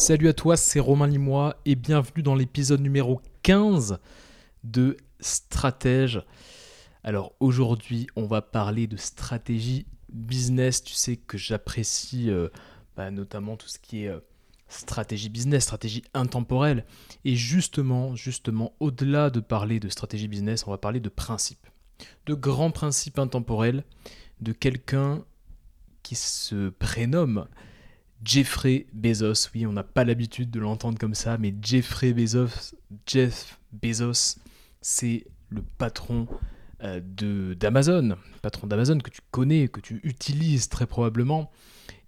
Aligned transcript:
Salut 0.00 0.28
à 0.28 0.32
toi, 0.32 0.56
c'est 0.56 0.80
Romain 0.80 1.06
Limois 1.06 1.60
et 1.66 1.74
bienvenue 1.74 2.22
dans 2.22 2.34
l'épisode 2.34 2.80
numéro 2.80 3.20
15 3.42 3.98
de 4.64 4.96
Stratège. 5.20 6.22
Alors 7.04 7.34
aujourd'hui, 7.38 8.06
on 8.16 8.24
va 8.24 8.40
parler 8.40 8.86
de 8.86 8.96
stratégie 8.96 9.84
business. 10.08 10.82
Tu 10.82 10.94
sais 10.94 11.16
que 11.16 11.36
j'apprécie 11.36 12.30
euh, 12.30 12.48
bah, 12.96 13.10
notamment 13.10 13.58
tout 13.58 13.68
ce 13.68 13.78
qui 13.78 14.04
est 14.04 14.08
euh, 14.08 14.20
stratégie 14.68 15.28
business, 15.28 15.64
stratégie 15.64 16.02
intemporelle. 16.14 16.86
Et 17.26 17.36
justement, 17.36 18.16
justement, 18.16 18.72
au-delà 18.80 19.28
de 19.28 19.40
parler 19.40 19.80
de 19.80 19.90
stratégie 19.90 20.28
business, 20.28 20.66
on 20.66 20.70
va 20.70 20.78
parler 20.78 21.00
de 21.00 21.10
principes, 21.10 21.66
de 22.24 22.32
grands 22.32 22.70
principes 22.70 23.18
intemporels, 23.18 23.84
de 24.40 24.52
quelqu'un 24.52 25.22
qui 26.02 26.14
se 26.14 26.70
prénomme 26.70 27.46
Jeffrey 28.24 28.86
Bezos. 28.92 29.48
Oui, 29.54 29.66
on 29.66 29.72
n'a 29.72 29.84
pas 29.84 30.04
l'habitude 30.04 30.50
de 30.50 30.60
l'entendre 30.60 30.98
comme 30.98 31.14
ça, 31.14 31.38
mais 31.38 31.54
Jeffrey 31.62 32.12
Bezos, 32.12 32.74
Jeff 33.06 33.58
Bezos, 33.72 34.38
c'est 34.80 35.26
le 35.48 35.62
patron 35.78 36.26
euh, 36.82 37.00
d'Amazon, 37.54 38.16
patron 38.42 38.66
d'Amazon 38.66 38.98
que 38.98 39.10
tu 39.10 39.20
connais, 39.30 39.68
que 39.68 39.80
tu 39.80 40.00
utilises 40.02 40.68
très 40.68 40.86
probablement. 40.86 41.50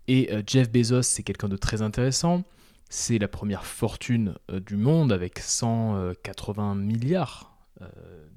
Et 0.09 0.33
euh, 0.33 0.43
Jeff 0.47 0.71
Bezos, 0.71 1.03
c'est 1.03 1.23
quelqu'un 1.23 1.49
de 1.49 1.57
très 1.57 1.83
intéressant. 1.83 2.45
C'est 2.89 3.19
la 3.19 3.29
première 3.29 3.65
fortune 3.65 4.35
euh, 4.51 4.61
du 4.61 4.77
monde 4.77 5.13
avec 5.13 5.39
180 5.39 6.75
milliards 6.77 7.49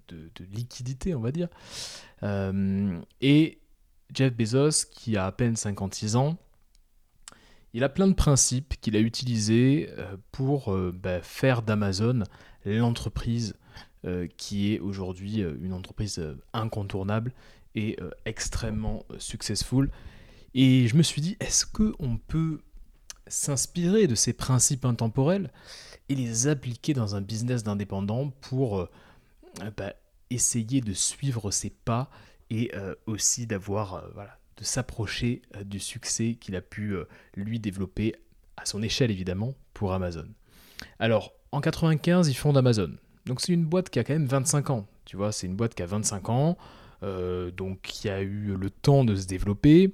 de, 0.07 0.31
de 0.35 0.45
liquidités, 0.55 1.13
on 1.13 1.19
va 1.19 1.31
dire. 1.31 1.49
et 3.21 3.59
Jeff 4.11 4.33
Bezos, 4.33 4.87
qui 4.89 5.17
a 5.17 5.27
à 5.27 5.31
peine 5.31 5.55
56 5.55 6.15
ans, 6.15 6.39
il 7.75 7.83
a 7.83 7.89
plein 7.89 8.07
de 8.07 8.13
principes 8.13 8.75
qu'il 8.79 8.95
a 8.95 8.99
utilisés 8.99 9.89
euh, 9.97 10.15
pour 10.31 10.73
euh, 10.73 10.93
bah, 10.93 11.21
faire 11.21 11.61
d'Amazon 11.61 12.23
l'entreprise 12.63 13.53
euh, 14.05 14.27
qui 14.37 14.73
est 14.73 14.79
aujourd'hui 14.79 15.41
une 15.41 15.73
entreprise 15.73 16.23
incontournable 16.53 17.33
et 17.75 17.97
extrêmement 18.23 19.03
successful. 19.19 19.91
Et 20.53 20.87
je 20.87 20.95
me 20.95 21.03
suis 21.03 21.21
dit, 21.21 21.35
est-ce 21.41 21.65
qu'on 21.65 22.17
peut 22.17 22.61
s'inspirer 23.27 24.07
de 24.07 24.15
ces 24.15 24.31
principes 24.31 24.85
intemporels 24.85 25.51
et 26.07 26.15
les 26.15 26.47
appliquer 26.47 26.93
dans 26.93 27.15
un 27.15 27.21
business 27.21 27.63
d'indépendant 27.63 28.29
pour 28.39 28.87
bah, 29.75 29.93
essayer 30.29 30.79
de 30.79 30.93
suivre 30.93 31.51
ses 31.51 31.69
pas 31.69 32.09
et 32.49 32.71
aussi 33.05 33.45
d'avoir 33.45 34.09
voilà, 34.13 34.39
de 34.57 34.63
s'approcher 34.63 35.41
euh, 35.55 35.63
du 35.63 35.79
succès 35.79 36.37
qu'il 36.39 36.55
a 36.55 36.61
pu 36.61 36.95
euh, 36.95 37.05
lui 37.35 37.59
développer 37.59 38.15
à 38.57 38.65
son 38.65 38.81
échelle 38.81 39.11
évidemment 39.11 39.53
pour 39.73 39.93
Amazon. 39.93 40.27
Alors 40.99 41.33
en 41.51 41.61
95 41.61 42.29
il 42.29 42.33
fonde 42.33 42.57
Amazon. 42.57 42.91
Donc 43.25 43.41
c'est 43.41 43.53
une 43.53 43.65
boîte 43.65 43.89
qui 43.89 43.99
a 43.99 44.03
quand 44.03 44.13
même 44.13 44.27
25 44.27 44.69
ans. 44.69 44.87
Tu 45.05 45.17
vois, 45.17 45.31
c'est 45.31 45.47
une 45.47 45.55
boîte 45.55 45.75
qui 45.75 45.83
a 45.83 45.85
25 45.85 46.29
ans, 46.29 46.57
euh, 47.03 47.51
donc 47.51 47.81
qui 47.81 48.09
a 48.09 48.21
eu 48.21 48.55
le 48.55 48.69
temps 48.69 49.03
de 49.03 49.15
se 49.15 49.27
développer. 49.27 49.93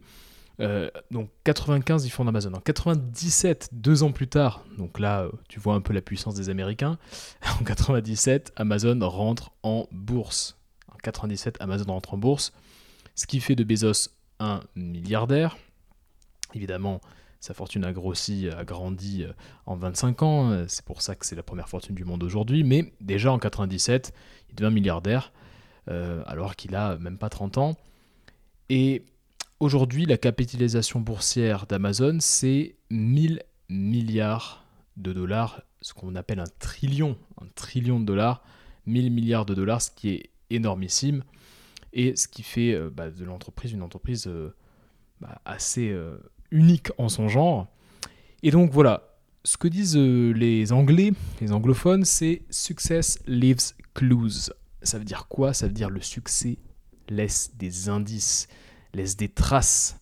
donc 1.09 1.29
95 1.43 2.05
il 2.05 2.11
fonde 2.11 2.27
Amazon. 2.27 2.53
En 2.53 2.59
97, 2.59 3.69
deux 3.71 4.03
ans 4.03 4.11
plus 4.11 4.27
tard, 4.27 4.63
donc 4.77 4.99
là 4.99 5.27
tu 5.49 5.59
vois 5.59 5.73
un 5.73 5.81
peu 5.81 5.93
la 5.93 6.01
puissance 6.01 6.35
des 6.35 6.49
Américains. 6.49 6.99
En 7.59 7.63
97, 7.63 8.53
Amazon 8.55 8.99
rentre 9.01 9.51
en 9.63 9.87
bourse. 9.91 10.57
En 10.93 10.97
97, 10.97 11.57
Amazon 11.61 11.85
rentre 11.85 12.13
en 12.13 12.17
bourse, 12.17 12.53
ce 13.15 13.25
qui 13.25 13.39
fait 13.39 13.55
de 13.55 13.63
Bezos 13.63 14.09
un 14.41 14.61
milliardaire. 14.75 15.57
Évidemment, 16.53 16.99
sa 17.39 17.53
fortune 17.53 17.83
a 17.85 17.93
grossi, 17.93 18.49
a 18.49 18.63
grandi 18.63 19.23
euh, 19.23 19.31
en 19.65 19.75
25 19.75 20.23
ans, 20.23 20.51
euh, 20.51 20.65
c'est 20.67 20.85
pour 20.85 21.01
ça 21.01 21.15
que 21.15 21.25
c'est 21.25 21.35
la 21.35 21.43
première 21.43 21.69
fortune 21.69 21.95
du 21.95 22.05
monde 22.05 22.23
aujourd'hui, 22.23 22.63
mais 22.63 22.93
déjà 23.01 23.31
en 23.31 23.39
97, 23.39 24.13
il 24.49 24.55
devient 24.55 24.73
milliardaire, 24.73 25.31
euh, 25.89 26.23
alors 26.27 26.55
qu'il 26.55 26.75
a 26.75 26.97
même 26.97 27.17
pas 27.17 27.29
30 27.29 27.57
ans. 27.57 27.77
Et 28.69 29.03
aujourd'hui, 29.59 30.05
la 30.05 30.17
capitalisation 30.17 30.99
boursière 30.99 31.65
d'Amazon, 31.65 32.17
c'est 32.19 32.75
1000 32.89 33.41
milliards 33.69 34.65
de 34.97 35.13
dollars, 35.13 35.63
ce 35.81 35.93
qu'on 35.93 36.15
appelle 36.15 36.39
un 36.39 36.51
trillion, 36.59 37.17
un 37.41 37.47
trillion 37.55 37.99
de 37.99 38.05
dollars, 38.05 38.43
1000 38.85 39.11
milliards 39.11 39.45
de 39.45 39.55
dollars, 39.55 39.81
ce 39.81 39.91
qui 39.91 40.09
est 40.09 40.29
énormissime 40.51 41.23
et 41.93 42.15
ce 42.15 42.27
qui 42.27 42.43
fait 42.43 42.73
euh, 42.73 42.89
bah, 42.89 43.09
de 43.09 43.23
l'entreprise 43.25 43.71
une 43.73 43.81
entreprise 43.81 44.27
euh, 44.27 44.55
bah, 45.19 45.41
assez 45.45 45.89
euh, 45.89 46.17
unique 46.51 46.91
en 46.97 47.09
son 47.09 47.27
genre. 47.27 47.67
Et 48.43 48.51
donc 48.51 48.71
voilà, 48.71 49.17
ce 49.43 49.57
que 49.57 49.67
disent 49.67 49.97
les 49.97 50.71
Anglais, 50.71 51.11
les 51.41 51.51
anglophones, 51.51 52.05
c'est 52.05 52.43
Success 52.49 53.19
leaves 53.27 53.73
clues. 53.93 54.51
Ça 54.81 54.97
veut 54.97 55.05
dire 55.05 55.27
quoi? 55.27 55.53
Ça 55.53 55.67
veut 55.67 55.73
dire 55.73 55.89
le 55.89 56.01
succès 56.01 56.57
laisse 57.09 57.51
des 57.55 57.89
indices, 57.89 58.47
laisse 58.93 59.15
des 59.15 59.29
traces. 59.29 59.97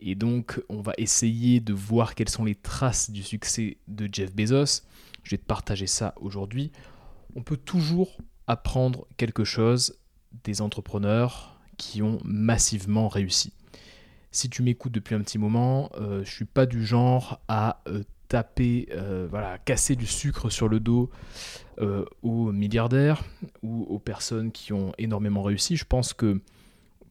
Et 0.00 0.14
donc, 0.14 0.60
on 0.68 0.80
va 0.80 0.92
essayer 0.96 1.60
de 1.60 1.72
voir 1.72 2.14
quelles 2.14 2.28
sont 2.28 2.44
les 2.44 2.54
traces 2.54 3.10
du 3.10 3.22
succès 3.22 3.78
de 3.88 4.08
Jeff 4.10 4.32
Bezos. 4.34 4.82
Je 5.24 5.30
vais 5.32 5.38
te 5.38 5.44
partager 5.44 5.86
ça 5.86 6.14
aujourd'hui. 6.16 6.72
On 7.34 7.42
peut 7.42 7.56
toujours 7.56 8.18
apprendre 8.46 9.06
quelque 9.16 9.44
chose 9.44 9.98
des 10.44 10.60
entrepreneurs 10.60 11.58
qui 11.76 12.02
ont 12.02 12.18
massivement 12.24 13.08
réussi. 13.08 13.52
Si 14.30 14.50
tu 14.50 14.62
m'écoutes 14.62 14.92
depuis 14.92 15.14
un 15.14 15.22
petit 15.22 15.38
moment, 15.38 15.90
je 15.94 16.02
euh, 16.02 16.24
je 16.24 16.30
suis 16.30 16.44
pas 16.44 16.66
du 16.66 16.84
genre 16.84 17.40
à 17.48 17.82
euh, 17.88 18.02
taper, 18.28 18.88
euh, 18.92 19.26
voilà, 19.30 19.58
casser 19.58 19.96
du 19.96 20.06
sucre 20.06 20.50
sur 20.50 20.68
le 20.68 20.80
dos 20.80 21.10
aux 22.22 22.50
milliardaires 22.50 23.22
ou 23.62 23.84
aux 23.84 24.00
personnes 24.00 24.50
qui 24.50 24.72
ont 24.72 24.92
énormément 24.98 25.44
réussi. 25.44 25.76
Je 25.76 25.84
pense 25.84 26.12
que 26.12 26.40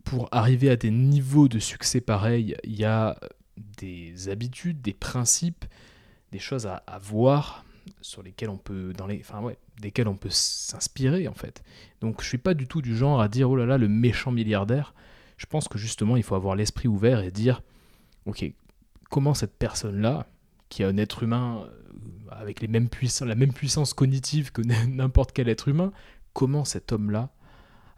pour 0.04 0.28
arriver 0.34 0.70
à 0.70 0.76
des 0.76 0.92
niveaux 0.92 1.48
de 1.48 1.58
succès 1.58 2.02
pareils, 2.02 2.56
il 2.66 2.76
y 2.76 2.84
a 2.84 3.18
des 3.78 4.28
habitudes, 4.28 4.82
des 4.82 4.94
principes, 4.94 5.64
des 6.34 6.40
choses 6.40 6.68
à, 6.68 6.84
à 6.86 7.00
voir 7.00 7.64
sur 8.02 8.22
lesquelles 8.24 8.50
on 8.50 8.58
peut, 8.58 8.92
dans 8.92 9.08
les, 9.08 9.22
enfin 9.22 9.42
ouais, 9.42 9.58
desquels 9.80 10.08
on 10.08 10.16
peut 10.16 10.30
s'inspirer 10.32 11.28
en 11.28 11.34
fait. 11.34 11.64
Donc 12.02 12.22
je 12.22 12.28
suis 12.28 12.38
pas 12.38 12.54
du 12.54 12.68
tout 12.68 12.82
du 12.82 12.96
genre 12.96 13.22
à 13.22 13.28
dire 13.28 13.50
oh 13.50 13.56
là 13.56 13.66
là 13.66 13.78
le 13.78 13.88
méchant 13.88 14.32
milliardaire. 14.32 14.94
Je 15.38 15.46
pense 15.46 15.68
que 15.68 15.78
justement 15.78 16.18
il 16.18 16.24
faut 16.24 16.36
avoir 16.36 16.56
l'esprit 16.56 16.88
ouvert 16.88 17.22
et 17.22 17.32
dire 17.32 17.62
ok 18.26 18.52
comment 19.10 19.34
cette 19.34 19.58
personne 19.58 20.02
là 20.02 20.28
qui 20.70 20.82
est 20.82 20.86
un 20.86 20.98
être 20.98 21.24
humain 21.24 21.66
euh, 21.66 21.88
avec 22.32 22.62
la 22.62 22.68
même 22.68 22.90
puissance 22.90 23.94
cognitive 23.94 24.52
que 24.52 24.62
n'importe 24.88 25.32
quel 25.32 25.50
être 25.50 25.68
humain, 25.68 25.92
comment 26.34 26.66
cet 26.66 26.92
homme 26.92 27.12
là 27.12 27.30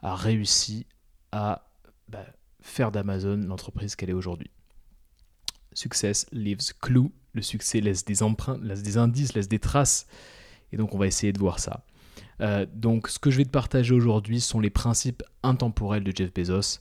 a 0.02 0.16
réussi 0.16 0.86
à 1.32 1.68
bah, 2.08 2.26
faire 2.62 2.92
d'Amazon 2.92 3.38
l'entreprise 3.38 3.96
qu'elle 3.96 4.10
est 4.10 4.14
aujourd'hui? 4.14 4.50
Success 5.74 6.26
leaves 6.32 6.74
clue. 6.82 7.12
Le 7.34 7.42
succès 7.42 7.80
laisse 7.80 8.06
des 8.06 8.24
empreintes, 8.24 8.62
laisse 8.64 8.82
des 8.82 8.98
indices, 8.98 9.34
laisse 9.34 9.48
des 9.48 9.60
traces. 9.60 10.08
Et 10.72 10.78
donc 10.78 10.94
on 10.94 10.98
va 10.98 11.08
essayer 11.08 11.34
de 11.34 11.40
voir 11.40 11.60
ça. 11.60 11.84
Euh, 12.42 12.66
donc 12.74 13.08
ce 13.10 13.20
que 13.20 13.32
je 13.32 13.38
vais 13.38 13.46
te 13.46 13.50
partager 13.50 13.94
aujourd'hui 13.94 14.40
sont 14.40 14.60
les 14.60 14.70
principes 14.70 15.24
intemporels 15.44 16.04
de 16.04 16.16
Jeff 16.16 16.34
Bezos. 16.34 16.80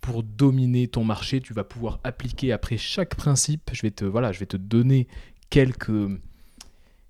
Pour 0.00 0.22
dominer 0.22 0.88
ton 0.88 1.04
marché, 1.04 1.40
tu 1.40 1.52
vas 1.52 1.64
pouvoir 1.64 2.00
appliquer 2.04 2.52
après 2.52 2.76
chaque 2.76 3.14
principe. 3.16 3.70
Je 3.72 3.82
vais 3.82 3.90
te, 3.90 4.04
voilà, 4.04 4.32
je 4.32 4.38
vais 4.38 4.46
te 4.46 4.56
donner 4.56 5.08
quelques, 5.50 6.20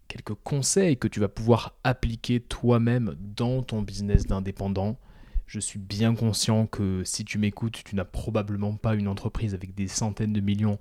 quelques 0.08 0.34
conseils 0.44 0.96
que 0.96 1.08
tu 1.08 1.20
vas 1.20 1.28
pouvoir 1.28 1.76
appliquer 1.84 2.40
toi-même 2.40 3.16
dans 3.18 3.62
ton 3.62 3.82
business 3.82 4.26
d'indépendant. 4.26 4.98
Je 5.46 5.60
suis 5.60 5.78
bien 5.78 6.14
conscient 6.14 6.66
que 6.66 7.02
si 7.04 7.24
tu 7.24 7.38
m'écoutes, 7.38 7.82
tu 7.84 7.94
n'as 7.94 8.04
probablement 8.04 8.74
pas 8.74 8.94
une 8.94 9.08
entreprise 9.08 9.54
avec 9.54 9.74
des 9.74 9.86
centaines 9.86 10.32
de 10.32 10.40
millions 10.40 10.78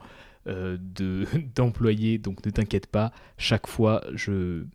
euh, 0.47 0.77
d'employés, 1.55 2.17
donc 2.17 2.45
ne 2.45 2.51
t'inquiète 2.51 2.87
pas. 2.87 3.11
Chaque 3.37 3.67
fois, 3.67 4.03
je, 4.13 4.65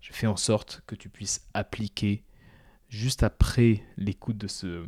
je 0.00 0.12
fais 0.12 0.26
en 0.26 0.36
sorte 0.36 0.82
que 0.86 0.94
tu 0.94 1.08
puisses 1.08 1.46
appliquer 1.54 2.24
juste 2.88 3.22
après 3.22 3.82
l'écoute 3.96 4.38
de 4.38 4.48
ce, 4.48 4.84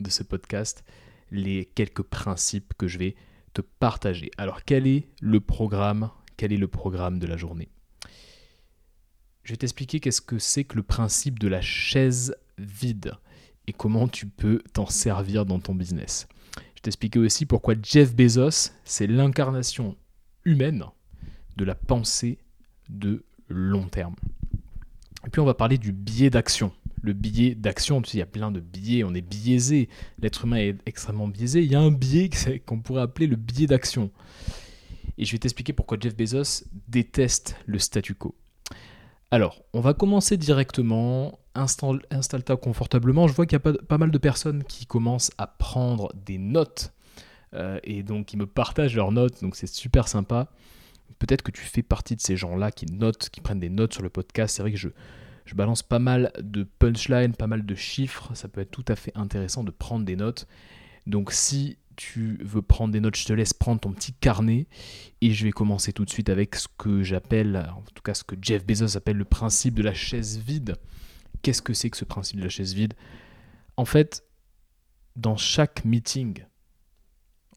de 0.00 0.10
ce 0.10 0.22
podcast 0.22 0.84
les 1.30 1.64
quelques 1.64 2.02
principes 2.02 2.74
que 2.74 2.86
je 2.86 2.98
vais 2.98 3.16
te 3.54 3.62
partager. 3.62 4.30
Alors 4.36 4.64
quel 4.64 4.86
est 4.86 5.08
le 5.20 5.40
programme 5.40 6.10
Quel 6.36 6.52
est 6.52 6.58
le 6.58 6.68
programme 6.68 7.18
de 7.18 7.26
la 7.26 7.36
journée? 7.36 7.70
Je 9.42 9.52
vais 9.52 9.56
t'expliquer 9.56 9.98
qu'est-ce 9.98 10.20
que 10.20 10.38
c'est 10.38 10.64
que 10.64 10.76
le 10.76 10.82
principe 10.82 11.38
de 11.38 11.48
la 11.48 11.60
chaise 11.60 12.36
vide 12.58 13.14
et 13.66 13.72
comment 13.72 14.08
tu 14.08 14.26
peux 14.26 14.62
t'en 14.72 14.86
vais 14.86 15.44
dans 15.46 15.58
ton 15.58 15.74
business. 15.74 16.28
Je 16.76 16.82
t'expliquer 16.82 17.18
aussi 17.18 17.46
pourquoi 17.46 17.74
Jeff 17.82 18.14
Bezos, 18.14 18.72
c'est 18.84 19.06
l'incarnation 19.06 19.96
humaine 20.44 20.84
de 21.56 21.64
la 21.64 21.74
pensée 21.74 22.38
de 22.88 23.24
long 23.48 23.88
terme. 23.88 24.16
Et 25.26 25.30
puis 25.30 25.40
on 25.40 25.44
va 25.44 25.54
parler 25.54 25.78
du 25.78 25.92
biais 25.92 26.30
d'action. 26.30 26.72
Le 27.02 27.12
biais 27.12 27.54
d'action, 27.54 28.00
tu 28.00 28.10
sais, 28.10 28.16
il 28.18 28.20
y 28.20 28.22
a 28.22 28.26
plein 28.26 28.50
de 28.50 28.60
biais, 28.60 29.02
on 29.04 29.14
est 29.14 29.20
biaisé, 29.20 29.88
l'être 30.20 30.44
humain 30.44 30.58
est 30.58 30.76
extrêmement 30.86 31.28
biaisé. 31.28 31.62
Il 31.62 31.70
y 31.70 31.74
a 31.74 31.80
un 31.80 31.90
biais 31.90 32.30
qu'on 32.64 32.80
pourrait 32.80 33.02
appeler 33.02 33.26
le 33.26 33.36
biais 33.36 33.66
d'action. 33.66 34.10
Et 35.18 35.24
je 35.24 35.32
vais 35.32 35.38
t'expliquer 35.38 35.72
pourquoi 35.72 35.98
Jeff 36.00 36.16
Bezos 36.16 36.64
déteste 36.88 37.56
le 37.66 37.78
statu 37.78 38.14
quo. 38.14 38.34
Alors, 39.30 39.62
on 39.72 39.80
va 39.80 39.94
commencer 39.94 40.36
directement. 40.36 41.38
Installe-toi 41.54 42.56
confortablement. 42.56 43.28
Je 43.28 43.34
vois 43.34 43.46
qu'il 43.46 43.56
y 43.56 43.68
a 43.68 43.72
pas, 43.72 43.98
mal 43.98 44.10
de 44.10 44.18
personnes 44.18 44.62
qui 44.64 44.86
commencent 44.86 45.30
à 45.38 45.46
prendre 45.46 46.12
des 46.14 46.38
notes 46.38 46.92
euh, 47.54 47.78
et 47.84 48.02
donc 48.02 48.26
qui 48.26 48.36
me 48.36 48.46
partagent 48.46 48.96
leurs 48.96 49.12
notes, 49.12 49.42
donc 49.42 49.56
c'est 49.56 49.66
super 49.66 50.08
sympa. 50.08 50.50
Peut-être 51.22 51.42
que 51.42 51.52
tu 51.52 51.62
fais 51.62 51.84
partie 51.84 52.16
de 52.16 52.20
ces 52.20 52.36
gens-là 52.36 52.72
qui 52.72 52.84
notent, 52.86 53.30
qui 53.30 53.40
prennent 53.40 53.60
des 53.60 53.70
notes 53.70 53.92
sur 53.92 54.02
le 54.02 54.10
podcast. 54.10 54.56
C'est 54.56 54.62
vrai 54.62 54.72
que 54.72 54.76
je, 54.76 54.88
je 55.44 55.54
balance 55.54 55.84
pas 55.84 56.00
mal 56.00 56.32
de 56.40 56.64
punchlines, 56.64 57.36
pas 57.36 57.46
mal 57.46 57.64
de 57.64 57.74
chiffres. 57.76 58.34
Ça 58.34 58.48
peut 58.48 58.60
être 58.60 58.72
tout 58.72 58.84
à 58.88 58.96
fait 58.96 59.12
intéressant 59.14 59.62
de 59.62 59.70
prendre 59.70 60.04
des 60.04 60.16
notes. 60.16 60.48
Donc 61.06 61.30
si 61.30 61.78
tu 61.94 62.40
veux 62.42 62.60
prendre 62.60 62.92
des 62.92 62.98
notes, 62.98 63.14
je 63.14 63.24
te 63.24 63.32
laisse 63.32 63.52
prendre 63.52 63.80
ton 63.80 63.92
petit 63.92 64.12
carnet 64.14 64.66
et 65.20 65.30
je 65.30 65.44
vais 65.44 65.52
commencer 65.52 65.92
tout 65.92 66.04
de 66.04 66.10
suite 66.10 66.28
avec 66.28 66.56
ce 66.56 66.66
que 66.76 67.04
j'appelle, 67.04 67.70
en 67.72 67.82
tout 67.94 68.02
cas 68.02 68.14
ce 68.14 68.24
que 68.24 68.34
Jeff 68.42 68.66
Bezos 68.66 68.96
appelle 68.96 69.16
le 69.16 69.24
principe 69.24 69.74
de 69.74 69.82
la 69.84 69.94
chaise 69.94 70.40
vide. 70.40 70.74
Qu'est-ce 71.42 71.62
que 71.62 71.72
c'est 71.72 71.88
que 71.88 71.96
ce 71.96 72.04
principe 72.04 72.38
de 72.38 72.42
la 72.42 72.48
chaise 72.48 72.74
vide? 72.74 72.94
En 73.76 73.84
fait, 73.84 74.24
dans 75.14 75.36
chaque 75.36 75.84
meeting, 75.84 76.44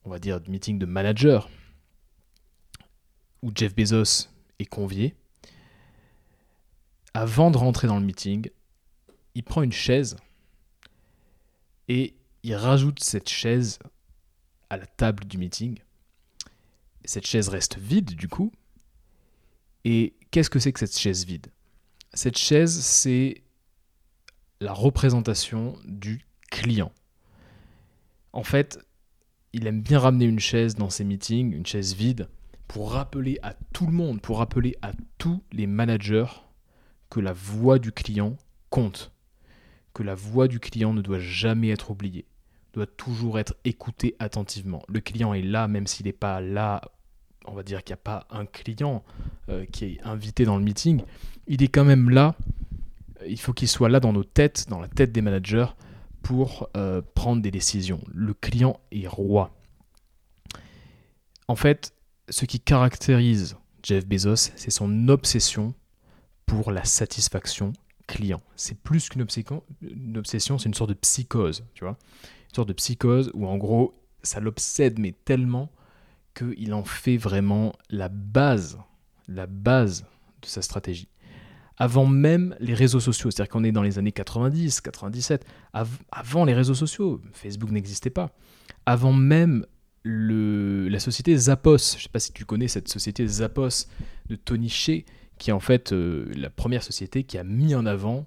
on 0.04 0.12
va 0.12 0.20
dire 0.20 0.40
meeting 0.48 0.78
de 0.78 0.86
manager, 0.86 1.50
où 3.45 3.51
Jeff 3.53 3.75
Bezos 3.75 4.27
est 4.57 4.65
convié, 4.65 5.13
avant 7.13 7.51
de 7.51 7.57
rentrer 7.57 7.88
dans 7.88 8.00
le 8.00 8.06
meeting, 8.06 8.50
il 9.36 9.44
prend 9.44 9.62
une 9.62 9.71
chaise 9.71 10.18
et 11.88 12.15
il 12.42 12.56
rajoute 12.56 13.03
cette 13.03 13.30
chaise 13.30 13.77
à 14.71 14.77
la 14.77 14.88
table 14.88 15.25
du 15.25 15.38
meeting. 15.38 15.77
Cette 17.06 17.27
chaise 17.27 17.50
reste 17.50 17.77
vide 17.77 18.15
du 18.15 18.27
coup. 18.27 18.51
Et 19.83 20.15
qu'est-ce 20.31 20.50
que 20.50 20.57
c'est 20.57 20.74
que 20.74 20.80
cette 20.80 20.97
chaise 20.97 21.24
vide? 21.25 21.45
Cette 22.15 22.39
chaise, 22.39 22.81
c'est 22.81 23.44
la 24.59 24.74
représentation 24.74 25.77
du 25.86 26.25
client. 26.50 26.92
En 28.33 28.44
fait, 28.44 28.80
il 29.53 29.68
aime 29.68 29.81
bien 29.81 30.00
ramener 30.00 30.25
une 30.25 30.39
chaise 30.39 30.74
dans 30.74 30.89
ses 30.89 31.03
meetings, 31.03 31.53
une 31.53 31.65
chaise 31.65 31.94
vide, 31.94 32.27
pour 32.68 32.92
rappeler 32.92 33.40
à 33.44 33.54
tout 33.74 33.86
le 33.86 33.92
monde, 33.92 34.22
pour 34.22 34.40
rappeler 34.40 34.76
à 34.82 34.92
tous 35.18 35.44
les 35.52 35.68
managers 35.68 36.26
que 37.10 37.20
la 37.20 37.34
voix 37.34 37.80
du 37.80 37.92
client 37.92 38.38
compte, 38.70 39.12
que 39.94 40.04
la 40.04 40.16
voix 40.16 40.48
du 40.48 40.60
client 40.60 40.94
ne 40.94 41.02
doit 41.02 41.20
jamais 41.20 41.70
être 41.70 41.92
oubliée, 41.92 42.26
doit 42.74 42.88
toujours 42.88 43.40
être 43.40 43.56
écoutée 43.64 44.16
attentivement. 44.20 44.84
Le 44.90 45.00
client 45.00 45.34
est 45.34 45.42
là, 45.42 45.68
même 45.68 45.88
s'il 45.88 46.06
n'est 46.06 46.14
pas 46.14 46.42
là, 46.42 46.82
on 47.46 47.54
va 47.54 47.64
dire 47.64 47.84
qu'il 47.84 47.94
n'y 47.94 48.00
a 48.00 48.04
pas 48.04 48.28
un 48.30 48.46
client 48.46 49.04
euh, 49.50 49.66
qui 49.66 49.86
est 49.86 50.02
invité 50.04 50.46
dans 50.46 50.58
le 50.58 50.64
meeting, 50.64 51.04
il 51.48 51.64
est 51.64 51.68
quand 51.68 51.86
même 51.86 52.10
là, 52.10 52.36
il 53.28 53.40
faut 53.40 53.54
qu'il 53.54 53.68
soit 53.68 53.90
là 53.90 54.00
dans 54.00 54.14
nos 54.14 54.24
têtes, 54.24 54.66
dans 54.70 54.80
la 54.80 54.88
tête 54.88 55.12
des 55.12 55.22
managers, 55.22 55.68
pour 56.22 56.70
euh, 56.76 57.02
prendre 57.14 57.42
des 57.42 57.52
décisions. 57.52 58.02
Le 58.12 58.34
client 58.34 58.80
est 58.92 59.08
roi. 59.08 59.56
En 61.48 61.56
fait, 61.56 61.94
ce 62.30 62.45
qui 62.45 62.60
caractérise 62.60 63.57
Jeff 63.83 64.06
Bezos, 64.06 64.51
c'est 64.56 64.72
son 64.72 65.10
obsession 65.10 65.74
pour 66.45 66.72
la 66.72 66.83
satisfaction 66.83 67.74
client. 68.07 68.42
C'est 68.56 68.80
plus 68.80 69.10
qu'une 69.10 69.22
obsession, 69.22 69.63
c'est 70.57 70.66
une 70.66 70.74
sorte 70.74 70.89
de 70.89 70.95
psychose, 70.95 71.63
tu 71.74 71.83
vois. 71.83 71.98
Une 72.50 72.56
sorte 72.56 72.68
de 72.68 72.74
psychose 72.74 73.31
où 73.33 73.48
en 73.48 73.57
gros, 73.57 74.00
ça 74.24 74.39
l'obsède, 74.39 75.00
mais 75.00 75.13
tellement 75.25 75.72
qu'il 76.33 76.74
en 76.74 76.83
fait 76.83 77.18
vraiment 77.18 77.74
la 77.89 78.10
base, 78.10 78.78
la 79.28 79.48
base 79.48 80.06
de 80.42 80.48
sa 80.48 80.62
stratégie. 80.62 81.07
Avant 81.78 82.06
même 82.06 82.56
les 82.60 82.74
réseaux 82.74 83.00
sociaux, 83.00 83.31
c'est-à-dire 83.31 83.51
qu'on 83.51 83.63
est 83.63 83.71
dans 83.71 83.83
les 83.83 83.98
années 84.00 84.12
90, 84.12 84.81
97, 84.81 85.45
avant 86.12 86.45
les 86.45 86.54
réseaux 86.54 86.74
sociaux, 86.74 87.21
Facebook 87.33 87.71
n'existait 87.71 88.10
pas. 88.10 88.31
Avant 88.86 89.13
même 89.13 89.66
la 90.06 91.00
société 91.00 91.36
Zappos, 91.36 91.78
je 91.78 91.98
ne 91.98 92.02
sais 92.02 92.10
pas 92.10 92.19
si 92.19 92.31
tu 92.31 92.46
connais 92.46 92.68
cette 92.68 92.88
société 92.88 93.25
Zappos 93.25 93.88
de 94.30 94.36
Tony 94.36 94.69
Shea, 94.69 95.04
qui 95.40 95.50
est 95.50 95.54
en 95.54 95.60
fait 95.60 95.92
euh, 95.92 96.31
la 96.36 96.50
première 96.50 96.84
société 96.84 97.24
qui 97.24 97.38
a 97.38 97.44
mis 97.44 97.74
en 97.74 97.86
avant 97.86 98.25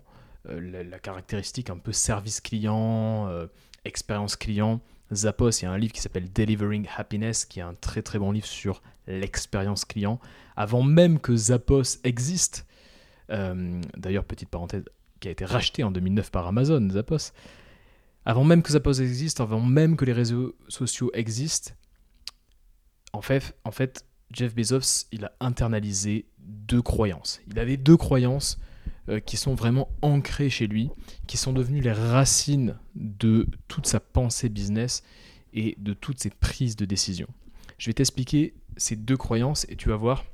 euh, 0.48 0.84
la, 0.84 0.98
caractéristique 0.98 1.70
un 1.70 1.78
peu 1.78 1.92
service 1.92 2.40
client, 2.40 3.28
euh, 3.28 3.46
expérience 3.84 4.34
client. 4.34 4.80
Zappos, 5.14 5.50
il 5.50 5.62
y 5.62 5.66
a 5.66 5.70
un 5.70 5.78
livre 5.78 5.92
qui 5.92 6.00
s'appelle 6.00 6.30
Delivering 6.32 6.86
Happiness, 6.96 7.44
qui 7.44 7.60
est 7.60 7.62
un 7.62 7.75
très 7.75 8.02
très 8.02 8.19
bon 8.19 8.32
livre 8.32 8.46
sur 8.46 8.82
l'expérience 9.06 9.84
client. 9.84 10.20
Avant 10.56 10.82
même 10.82 11.19
que 11.20 11.34
Zappos 11.34 12.00
existe, 12.04 12.66
d'ailleurs 13.30 14.25
petite 14.25 14.50
parenthèse, 14.50 14.84
qui 15.20 15.28
a 15.28 15.30
été 15.30 15.46
racheté 15.46 15.82
en 15.82 15.90
2009 15.90 16.30
par 16.30 16.46
Amazon, 16.46 16.86
Zappos, 16.90 17.32
avant 18.28 18.44
même 18.44 18.62
que 18.62 18.72
Zappos 18.72 19.00
existe, 19.00 19.40
avant 19.40 19.62
même 19.62 19.96
que 19.96 20.04
les 20.04 20.12
réseaux 20.12 20.54
sociaux 20.69 21.10
existent, 21.14 21.72
en 23.14 23.22
fait, 23.22 24.04
Jeff 24.30 24.54
Bezos, 24.54 25.06
il 25.12 25.25
a 25.25 25.32
internalisé 25.40 26.26
deux 26.38 26.82
croyances. 26.82 27.40
Il 27.46 27.58
avait 27.58 27.78
deux 27.78 27.96
croyances 27.96 28.58
euh, 29.08 29.19
qui 29.19 29.38
sont 29.38 29.54
vraiment 29.54 29.88
ancrées 30.02 30.50
chez 30.50 30.66
lui, 30.66 30.90
qui 31.26 31.38
sont 31.38 31.54
devenues 31.54 31.80
les 31.80 31.92
racines 31.92 32.78
de 32.94 33.46
toute 33.66 33.86
sa 33.86 33.98
pensée 33.98 34.50
business 34.50 35.02
et 35.54 35.75
de 35.78 35.94
toutes 35.94 36.20
ses 36.20 36.28
prises 36.28 36.76
de 36.76 36.84
décision. 36.84 37.28
Je 37.78 37.88
vais 37.88 37.94
t'expliquer 37.94 38.52
ces 38.76 38.96
deux 38.96 39.16
croyances 39.16 39.64
et 39.70 39.76
tu 39.76 39.88
vas 39.88 39.96
voir 39.96 40.26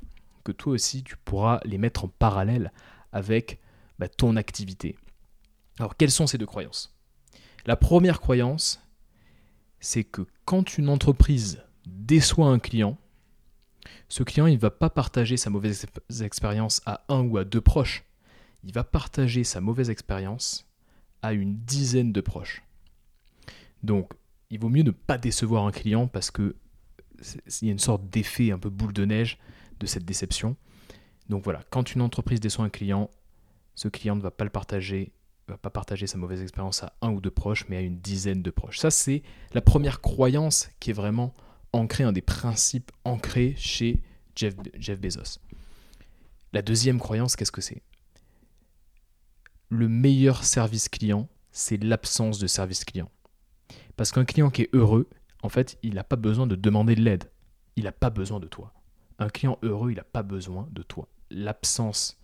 que 0.43 0.51
toi 0.51 0.73
aussi 0.73 1.05
tu 1.05 1.17
pourras 1.25 1.61
les 1.65 1.79
mettre 1.79 2.07
en 2.07 2.09
parallèle 2.09 2.73
avec 3.13 3.61
bah, 4.01 4.09
ton 4.09 4.35
activité. 4.35 4.97
Alors 5.79 5.97
quelles 5.97 6.11
sont 6.11 6.27
ces 6.27 6.39
deux 6.39 6.47
croyances? 6.47 6.94
La 7.67 7.77
première 7.77 8.21
croyance, 8.21 8.83
c'est 9.81 10.05
que 10.05 10.27
quand 10.45 10.77
une 10.77 10.89
entreprise 10.89 11.63
déçoit 11.87 12.49
un 12.49 12.59
client, 12.59 12.99
ce 14.09 14.23
client, 14.23 14.47
ne 14.47 14.57
va 14.57 14.71
pas 14.71 14.91
partager 14.91 15.37
sa 15.37 15.51
mauvaise 15.51 15.87
expérience 16.23 16.83
à 16.87 17.05
un 17.09 17.23
ou 17.23 17.37
à 17.39 17.45
deux 17.45 17.61
proches. 17.61 18.05
Il 18.63 18.73
va 18.73 18.85
partager 18.85 19.45
sa 19.45 19.61
mauvaise 19.61 19.91
expérience 19.91 20.67
à 21.23 21.33
une 21.33 21.57
dizaine 21.57 22.13
de 22.13 22.21
proches. 22.21 22.63
Donc, 23.83 24.13
il 24.51 24.59
vaut 24.61 24.69
mieux 24.69 24.83
ne 24.83 24.91
pas 24.91 25.19
décevoir 25.19 25.67
un 25.67 25.73
client 25.73 26.07
parce 26.07 26.31
que 26.31 26.55
il 27.61 27.69
y 27.69 27.71
a 27.71 27.73
une 27.73 27.79
sorte 27.79 28.09
d'effet 28.11 28.51
un 28.51 28.59
peu 28.59 28.71
boule 28.71 28.93
de 28.93 29.05
neige 29.05 29.39
de 29.81 29.87
cette 29.87 30.05
déception. 30.05 30.57
Donc 31.29 31.45
voilà, 31.45 31.63
quand 31.71 31.95
une 31.95 32.03
entreprise 32.03 32.41
déçoit 32.41 32.65
un 32.65 32.71
client, 32.71 33.11
ce 33.75 33.89
client 33.89 34.17
ne 34.17 34.21
va 34.21 34.31
pas 34.31 34.45
le 34.45 34.51
partager, 34.51 35.13
va 35.49 35.59
pas 35.59 35.71
partager 35.71 36.07
sa 36.07 36.19
mauvaise 36.19 36.43
expérience 36.43 36.83
à 36.83 36.95
un 37.03 37.11
ou 37.11 37.21
deux 37.21 37.31
proches, 37.31 37.67
mais 37.69 37.77
à 37.77 37.81
une 37.81 37.99
dizaine 37.99 38.43
de 38.43 38.51
proches. 38.51 38.79
Ça, 38.79 38.91
c'est 38.91 39.23
la 39.53 39.61
première 39.61 40.01
croyance 40.01 40.71
qui 40.81 40.91
est 40.91 40.95
vraiment 40.95 41.35
ancré, 41.73 42.05
un 42.05 42.13
des 42.13 42.23
principes 42.23 42.93
ancrés 43.05 43.55
chez 43.57 44.01
Jeff, 44.37 44.55
Jeff 44.79 45.01
Bezos. 45.01 45.41
La 46.53 46.63
deuxième 46.63 46.99
croyance, 46.99 47.37
qu'est-ce 47.37 47.53
que 47.53 47.61
c'est? 47.61 47.83
Le 49.69 49.89
meilleur 49.89 50.45
service 50.45 50.89
client, 50.89 51.29
c'est 51.51 51.83
l'absence 51.83 52.39
de 52.39 52.47
service 52.47 52.85
client. 52.85 53.11
Parce 53.97 54.13
qu'un 54.13 54.25
client 54.25 54.51
qui 54.51 54.63
est 54.63 54.71
heureux, 54.73 55.09
en 55.43 55.49
fait, 55.49 55.79
il 55.83 55.95
n'a 55.95 56.05
pas 56.05 56.17
besoin 56.17 56.47
de 56.47 56.57
demander 56.57 56.95
de 56.95 57.03
l'aide. 57.03 57.31
Il 57.77 57.85
n'a 57.85 57.93
pas 57.93 58.11
besoin 58.11 58.41
de 58.41 58.47
toi. 58.47 58.73
Un 59.19 59.29
client 59.29 59.59
heureux, 59.63 59.91
il 59.91 59.97
n'a 59.97 60.05
pas 60.05 60.23
besoin 60.23 60.69
de 60.71 60.83
toi. 60.83 61.09
L'absence 61.31 62.19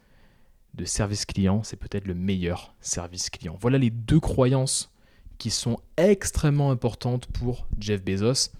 de 0.74 0.84
service 0.84 1.24
client, 1.24 1.62
c'est 1.62 1.76
peut-être 1.76 2.06
le 2.06 2.14
meilleur 2.14 2.74
service 2.80 3.30
client. 3.30 3.56
Voilà 3.60 3.78
les 3.78 3.90
deux 3.90 4.20
croyances 4.20 4.90
qui 5.38 5.50
sont 5.50 5.78
extrêmement 5.96 6.70
importantes 6.70 7.26
pour 7.26 7.66
Jeff 7.78 8.02
Bezos 8.04 8.50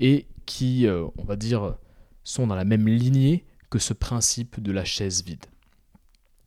et 0.00 0.26
qui, 0.46 0.86
euh, 0.86 1.06
on 1.16 1.24
va 1.24 1.36
dire, 1.36 1.76
sont 2.24 2.46
dans 2.46 2.56
la 2.56 2.64
même 2.64 2.88
lignée 2.88 3.44
que 3.70 3.78
ce 3.78 3.92
principe 3.92 4.60
de 4.60 4.72
la 4.72 4.84
chaise 4.84 5.24
vide. 5.24 5.46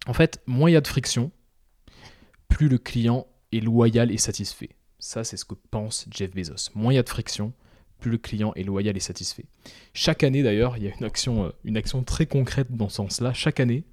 En 0.06 0.14
fait, 0.14 0.42
moins 0.46 0.70
il 0.70 0.74
y 0.74 0.76
a 0.76 0.82
de 0.82 0.88
friction, 0.88 1.32
plus 2.50 2.68
le 2.68 2.78
client 2.78 3.26
est 3.52 3.62
loyal 3.62 4.12
et 4.12 4.18
satisfait. 4.18 4.70
Ça, 5.00 5.24
c'est 5.24 5.38
ce 5.38 5.46
que 5.46 5.56
pense 5.72 6.06
Jeff 6.12 6.32
Bezos. 6.32 6.72
Moins 6.76 6.94
il 6.94 6.98
y 6.98 7.00
a 7.00 7.04
de 7.04 7.10
friction, 7.10 7.54
plus 8.00 8.12
le 8.12 8.18
client 8.18 8.54
est 8.56 8.64
loyal 8.64 8.98
et 8.98 9.00
satisfait. 9.00 9.46
Chaque 9.94 10.24
année, 10.24 10.44
d'ailleurs, 10.44 10.78
il 10.78 10.84
y 10.84 10.90
a 10.90 11.06
action, 11.06 11.46
euh, 11.46 11.50
une 11.64 11.78
action 11.78 12.04
très 12.04 12.26
concrète 12.26 12.72
dans 12.72 12.90
ce 12.90 12.98
sens-là. 12.98 13.34
Chaque 13.34 13.62
année, 13.62 13.86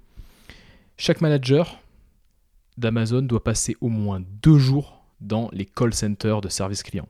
chaque 1.01 1.19
manager 1.19 1.79
d'Amazon 2.77 3.23
doit 3.23 3.43
passer 3.43 3.75
au 3.81 3.89
moins 3.89 4.21
deux 4.43 4.59
jours 4.59 5.03
dans 5.19 5.49
les 5.51 5.65
call 5.65 5.95
centers 5.95 6.41
de 6.41 6.47
service 6.47 6.83
client. 6.83 7.09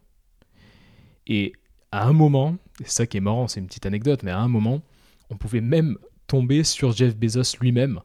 Et 1.28 1.52
à 1.92 2.08
un 2.08 2.14
moment, 2.14 2.56
c'est 2.80 2.90
ça 2.90 3.06
qui 3.06 3.18
est 3.18 3.22
marrant, 3.22 3.50
c'est 3.50 3.60
une 3.60 3.68
petite 3.68 3.86
anecdote, 3.86 4.24
mais 4.24 4.32
à 4.32 4.40
un 4.40 4.48
moment, 4.48 4.82
on 5.30 5.36
pouvait 5.36 5.60
même 5.60 5.98
tomber 6.26 6.64
sur 6.64 6.94
Jeff 6.94 7.18
Bezos 7.18 7.58
lui-même 7.60 8.00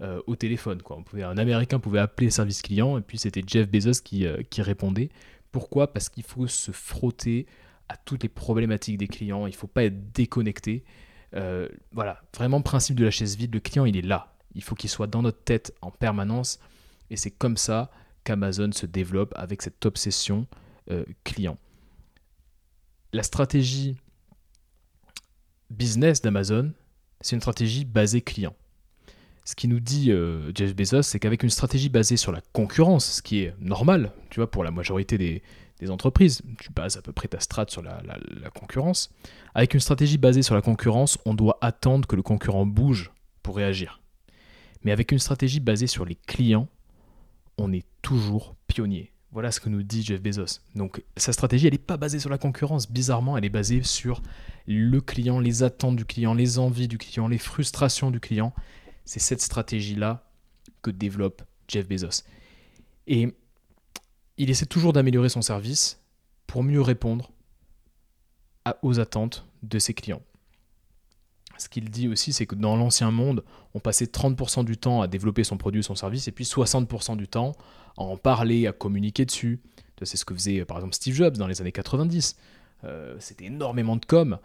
euh, 0.00 0.20
au 0.26 0.34
téléphone. 0.34 0.82
Un 1.14 1.38
Américain 1.38 1.78
pouvait 1.78 2.00
appeler 2.00 2.30
service 2.30 2.60
client 2.60 2.98
et 2.98 3.00
puis 3.00 3.16
c'était 3.16 3.44
Jeff 3.46 3.70
Bezos 3.70 4.02
qui, 4.02 4.26
euh, 4.26 4.42
répondait. 4.58 5.08
Pourquoi? 5.52 5.92
Parce 5.92 6.08
qu'il 6.08 6.24
faut 6.24 6.48
se 6.48 6.72
frotter 6.72 7.46
à 7.88 7.96
toutes 7.96 8.24
les 8.24 8.28
problématiques 8.28 8.98
des 8.98 9.06
clients, 9.06 9.46
il 9.46 9.50
ne 9.50 9.56
faut 9.56 9.68
pas 9.68 9.84
être 9.84 10.10
déconnecté. 10.10 10.82
Euh, 11.36 11.68
voilà, 11.92 12.22
vraiment 12.36 12.60
principe 12.60 12.96
de 12.96 13.04
la 13.04 13.12
chaise 13.12 13.36
vide, 13.36 13.54
le 13.54 13.60
client 13.60 13.84
il 13.84 13.96
est 13.96 14.02
là. 14.02 14.34
Il 14.54 14.62
faut 14.62 14.74
qu'il 14.74 14.90
soit 14.90 15.06
dans 15.06 15.22
notre 15.22 15.42
tête 15.42 15.74
en 15.82 15.90
permanence. 15.90 16.58
Et 17.10 17.16
c'est 17.16 17.30
comme 17.30 17.56
ça 17.56 17.90
qu'Amazon 18.24 18.72
se 18.72 18.86
développe 18.86 19.32
avec 19.36 19.62
cette 19.62 19.84
obsession 19.86 20.46
euh, 20.90 21.04
client. 21.24 21.58
La 23.12 23.22
stratégie 23.22 23.96
business 25.70 26.22
d'Amazon, 26.22 26.72
c'est 27.20 27.36
une 27.36 27.40
stratégie 27.40 27.84
basée 27.84 28.20
client. 28.20 28.54
Ce 29.44 29.54
qui 29.54 29.66
nous 29.66 29.80
dit 29.80 30.12
euh, 30.12 30.52
Jeff 30.54 30.76
Bezos, 30.76 31.02
c'est 31.02 31.18
qu'avec 31.18 31.42
une 31.42 31.50
stratégie 31.50 31.88
basée 31.88 32.18
sur 32.18 32.32
la 32.32 32.42
concurrence, 32.52 33.06
ce 33.06 33.22
qui 33.22 33.40
est 33.40 33.54
normal, 33.60 34.12
tu 34.28 34.40
vois, 34.40 34.50
pour 34.50 34.62
la 34.62 34.70
majorité 34.70 35.16
des, 35.16 35.42
entreprises, 35.88 36.42
tu 36.60 36.70
bases 36.70 36.96
à 36.98 37.02
peu 37.02 37.12
près 37.12 37.28
ta 37.28 37.40
strat 37.40 37.64
sur 37.68 37.80
la, 37.80 38.02
concurrence. 38.52 39.10
Avec 39.54 39.72
une 39.74 39.80
stratégie 39.80 40.18
basée 40.18 40.42
sur 40.42 40.54
la 40.54 40.60
concurrence, 40.60 41.16
on 41.24 41.34
doit 41.34 41.56
attendre 41.62 42.06
que 42.06 42.16
le 42.16 42.22
concurrent 42.22 42.66
bouge 42.66 43.10
pour 43.42 43.56
réagir. 43.56 43.97
Mais 44.88 44.92
avec 44.92 45.12
une 45.12 45.18
stratégie 45.18 45.60
basée 45.60 45.86
sur 45.86 46.06
les 46.06 46.14
clients, 46.14 46.66
on 47.58 47.74
est 47.74 47.84
toujours 48.00 48.56
pionnier. 48.68 49.12
Voilà 49.32 49.52
ce 49.52 49.60
que 49.60 49.68
nous 49.68 49.82
dit 49.82 50.02
Jeff 50.02 50.22
Bezos. 50.22 50.60
Donc 50.76 51.04
sa 51.18 51.34
stratégie, 51.34 51.66
elle 51.66 51.74
n'est 51.74 51.78
pas 51.78 51.98
basée 51.98 52.18
sur 52.18 52.30
la 52.30 52.38
concurrence. 52.38 52.90
Bizarrement, 52.90 53.36
elle 53.36 53.44
est 53.44 53.50
basée 53.50 53.82
sur 53.82 54.22
le 54.66 54.98
client, 55.02 55.40
les 55.40 55.62
attentes 55.62 55.96
du 55.96 56.06
client, 56.06 56.32
les 56.32 56.58
envies 56.58 56.88
du 56.88 56.96
client, 56.96 57.28
les 57.28 57.36
frustrations 57.36 58.10
du 58.10 58.18
client. 58.18 58.54
C'est 59.04 59.20
cette 59.20 59.42
stratégie-là 59.42 60.26
que 60.80 60.90
développe 60.90 61.42
Jeff 61.68 61.86
Bezos. 61.86 62.24
Et 63.06 63.36
il 64.38 64.48
essaie 64.48 64.64
toujours 64.64 64.94
d'améliorer 64.94 65.28
son 65.28 65.42
service 65.42 66.00
pour 66.46 66.62
mieux 66.62 66.80
répondre 66.80 67.30
aux 68.80 69.00
attentes 69.00 69.44
de 69.62 69.78
ses 69.78 69.92
clients. 69.92 70.22
Ce 71.58 71.68
qu'il 71.68 71.90
dit 71.90 72.08
aussi, 72.08 72.32
c'est 72.32 72.46
que 72.46 72.54
dans 72.54 72.76
l'ancien 72.76 73.10
monde, 73.10 73.44
on 73.74 73.80
passait 73.80 74.06
30% 74.06 74.64
du 74.64 74.76
temps 74.76 75.02
à 75.02 75.08
développer 75.08 75.44
son 75.44 75.56
produit 75.56 75.80
ou 75.80 75.82
son 75.82 75.96
service, 75.96 76.28
et 76.28 76.32
puis 76.32 76.44
60% 76.44 77.16
du 77.16 77.28
temps 77.28 77.52
à 77.96 78.02
en 78.02 78.16
parler, 78.16 78.66
à 78.66 78.72
communiquer 78.72 79.24
dessus. 79.24 79.60
C'est 80.02 80.16
ce 80.16 80.24
que 80.24 80.34
faisait 80.34 80.64
par 80.64 80.76
exemple 80.76 80.94
Steve 80.94 81.14
Jobs 81.14 81.36
dans 81.36 81.48
les 81.48 81.60
années 81.60 81.72
90. 81.72 82.36
Euh, 82.84 83.16
c'était 83.18 83.46
énormément 83.46 83.96
de 83.96 84.04
com. 84.04 84.38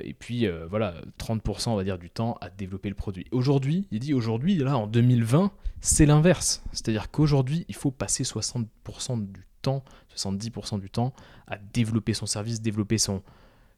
Et 0.00 0.14
puis 0.14 0.46
euh, 0.46 0.66
voilà, 0.68 0.94
30% 1.20 1.70
on 1.70 1.76
va 1.76 1.84
dire 1.84 1.96
du 1.96 2.10
temps 2.10 2.36
à 2.40 2.50
développer 2.50 2.88
le 2.88 2.96
produit. 2.96 3.26
Aujourd'hui, 3.30 3.86
il 3.92 4.00
dit 4.00 4.14
aujourd'hui, 4.14 4.56
là 4.56 4.76
en 4.76 4.88
2020, 4.88 5.52
c'est 5.80 6.06
l'inverse. 6.06 6.64
C'est-à-dire 6.72 7.10
qu'aujourd'hui, 7.12 7.64
il 7.68 7.76
faut 7.76 7.92
passer 7.92 8.24
60% 8.24 9.30
du 9.30 9.46
temps, 9.62 9.84
70% 10.16 10.80
du 10.80 10.90
temps 10.90 11.12
à 11.46 11.56
développer 11.56 12.14
son 12.14 12.26
service, 12.26 12.60
développer 12.60 12.98
son, 12.98 13.22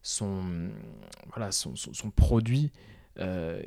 son, 0.01 0.69
voilà, 1.33 1.51
son, 1.51 1.73
produit, 2.15 2.71
euh, 3.19 3.61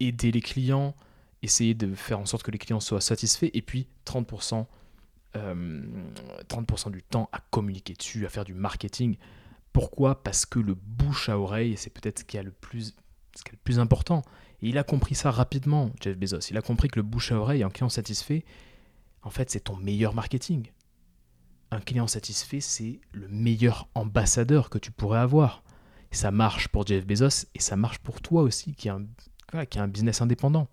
aider 0.00 0.30
les 0.30 0.40
clients, 0.40 0.94
essayer 1.42 1.74
de 1.74 1.94
faire 1.94 2.18
en 2.18 2.26
sorte 2.26 2.42
que 2.42 2.50
les 2.50 2.58
clients 2.58 2.80
soient 2.80 3.00
satisfaits, 3.00 3.50
et 3.54 3.62
puis 3.62 3.88
30%, 4.06 4.66
30 5.32 5.36
euh, 5.36 6.90
du 6.90 7.02
temps 7.02 7.28
à 7.32 7.40
communiquer 7.50 7.94
dessus, 7.94 8.26
à 8.26 8.28
faire 8.28 8.44
du 8.44 8.54
marketing. 8.54 9.16
Pourquoi? 9.72 10.22
Parce 10.22 10.46
que 10.46 10.58
le 10.58 10.74
bouche 10.74 11.28
à 11.28 11.38
oreille, 11.38 11.76
c'est 11.76 11.90
peut-être 11.90 12.20
ce 12.20 12.24
qui 12.24 12.38
le 12.38 12.50
plus, 12.50 12.94
ce 13.36 13.42
qui 13.42 13.50
est 13.50 13.52
le 13.52 13.58
plus 13.62 13.78
important. 13.78 14.22
Et 14.62 14.70
il 14.70 14.78
a 14.78 14.82
compris 14.82 15.14
ça 15.14 15.30
rapidement, 15.30 15.90
Jeff 16.00 16.16
Bezos. 16.16 16.50
Il 16.50 16.56
a 16.56 16.62
compris 16.62 16.88
que 16.88 16.98
le 16.98 17.04
bouche 17.04 17.30
à 17.30 17.36
oreille, 17.36 17.62
un 17.62 17.70
client 17.70 17.88
satisfait, 17.88 18.44
en 19.22 19.30
fait, 19.30 19.50
c'est 19.50 19.60
ton 19.60 19.76
meilleur 19.76 20.14
marketing 20.14 20.70
un 21.70 21.80
client 21.80 22.06
satisfait, 22.06 22.60
c'est 22.60 23.00
le 23.12 23.28
meilleur 23.28 23.88
ambassadeur 23.94 24.70
que 24.70 24.78
tu 24.78 24.90
pourrais 24.90 25.20
avoir. 25.20 25.62
ça 26.10 26.30
marche 26.30 26.68
pour 26.68 26.86
Jeff 26.86 27.06
Bezos 27.06 27.46
et 27.54 27.60
ça 27.60 27.76
marche 27.76 27.98
pour 27.98 28.22
toi 28.22 28.42
aussi 28.42 28.74
qui 28.74 28.88
a 28.88 28.98
un 29.52 29.88
business 29.88 30.22
indépendant. 30.22 30.68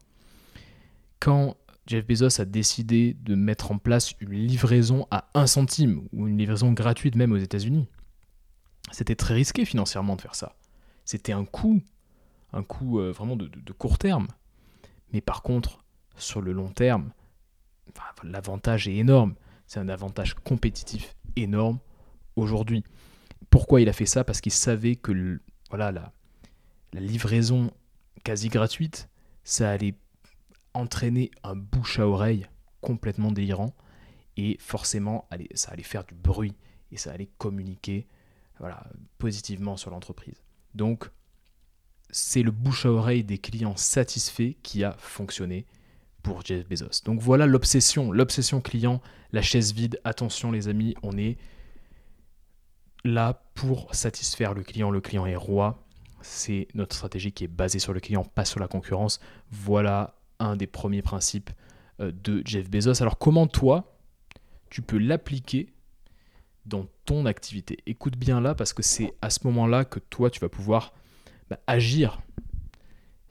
Quand 1.19 1.57
Jeff 1.87 2.05
Bezos 2.07 2.41
a 2.41 2.45
décidé 2.45 3.13
de 3.13 3.35
mettre 3.35 3.71
en 3.71 3.77
place 3.77 4.13
une 4.19 4.33
livraison 4.33 5.07
à 5.11 5.29
un 5.33 5.45
centime 5.45 6.07
ou 6.13 6.27
une 6.27 6.37
livraison 6.37 6.71
gratuite 6.71 7.15
même 7.15 7.31
aux 7.31 7.37
États-Unis, 7.37 7.87
c'était 8.91 9.15
très 9.15 9.33
risqué 9.33 9.65
financièrement 9.65 10.15
de 10.15 10.21
faire 10.21 10.35
ça. 10.35 10.55
C'était 11.05 11.33
un 11.33 11.45
coût, 11.45 11.81
un 12.53 12.63
coût 12.63 12.99
euh, 12.99 13.11
vraiment 13.11 13.35
de, 13.35 13.71
court 13.73 13.97
terme. 13.97 14.27
Mais 15.13 15.21
par 15.21 15.43
contre, 15.43 15.83
sur 16.17 16.41
le 16.41 16.53
long 16.53 16.69
terme, 16.69 17.11
l'avantage 18.23 18.87
est 18.87 18.95
énorme 18.95 19.35
c'est 19.67 19.79
un 19.79 19.89
avantage 19.89 20.33
compétitif 20.35 21.15
énorme 21.35 21.79
aujourd'hui. 22.35 22.83
Pourquoi 23.49 23.81
il 23.81 23.89
a 23.89 23.93
fait 23.93 24.05
ça? 24.05 24.23
Parce 24.23 24.41
qu'il 24.41 24.51
savait 24.51 24.95
que 24.95 25.39
voilà, 25.69 25.91
la, 25.91 26.11
livraison 26.93 27.71
quasi 28.23 28.49
gratuite, 28.49 29.09
ça 29.43 29.69
allait 29.69 29.95
entraîner 30.73 31.31
un 31.43 31.55
bouche 31.55 31.99
à 31.99 32.07
oreille 32.07 32.47
complètement 32.81 33.31
délirant 33.31 33.73
et 34.37 34.57
forcément 34.59 35.27
ça 35.55 35.71
allait 35.71 35.83
faire 35.83 36.03
du 36.03 36.13
bruit 36.13 36.53
et 36.91 36.97
ça 36.97 37.11
allait 37.11 37.29
communiquer 37.37 38.07
positivement 39.17 39.77
sur 39.77 39.91
l'entreprise. 39.91 40.41
Donc 40.73 41.09
c'est 42.09 42.43
le 42.43 42.51
bouche 42.51 42.85
à 42.85 42.91
oreille 42.91 43.23
des 43.23 43.37
clients 43.37 43.75
satisfaits 43.75 44.53
qui 44.63 44.83
a 44.83 44.93
fonctionné 44.97 45.65
Jeff 46.43 46.67
Bezos. 46.67 47.03
Donc 47.05 47.19
voilà 47.19 47.45
l'obsession, 47.45 48.11
l'obsession 48.11 48.61
client, 48.61 49.01
la 49.31 49.41
chaise 49.41 49.73
vide. 49.73 49.99
Attention 50.03 50.51
les 50.51 50.67
amis, 50.67 50.95
on 51.03 51.17
est 51.17 51.37
là 53.03 53.43
pour 53.53 53.93
satisfaire 53.93 54.53
le 54.53 54.63
client. 54.63 54.91
Le 54.91 55.01
client 55.01 55.25
est 55.25 55.35
roi. 55.35 55.83
C'est 56.21 56.67
notre 56.73 56.95
stratégie 56.95 57.31
qui 57.31 57.43
est 57.43 57.47
basée 57.47 57.79
sur 57.79 57.93
le 57.93 57.99
client, 57.99 58.23
pas 58.23 58.45
sur 58.45 58.59
la 58.59 58.67
concurrence. 58.67 59.19
Voilà 59.51 60.15
un 60.39 60.55
des 60.55 60.67
premiers 60.67 61.01
principes 61.01 61.51
euh, 61.99 62.11
de 62.23 62.41
Jeff 62.45 62.69
Bezos. 62.69 63.01
Alors 63.01 63.17
comment 63.17 63.47
toi, 63.47 63.95
tu 64.69 64.81
peux 64.81 64.97
l'appliquer 64.97 65.73
dans 66.65 66.87
ton 67.05 67.25
activité? 67.25 67.77
Écoute 67.85 68.17
bien 68.17 68.41
là 68.41 68.55
parce 68.55 68.73
que 68.73 68.81
c'est 68.81 69.13
à 69.21 69.29
ce 69.29 69.39
moment-là 69.45 69.85
que 69.85 69.99
toi, 69.99 70.29
tu 70.29 70.39
vas 70.39 70.49
pouvoir 70.49 70.93
bah, 71.49 71.59
agir 71.67 72.21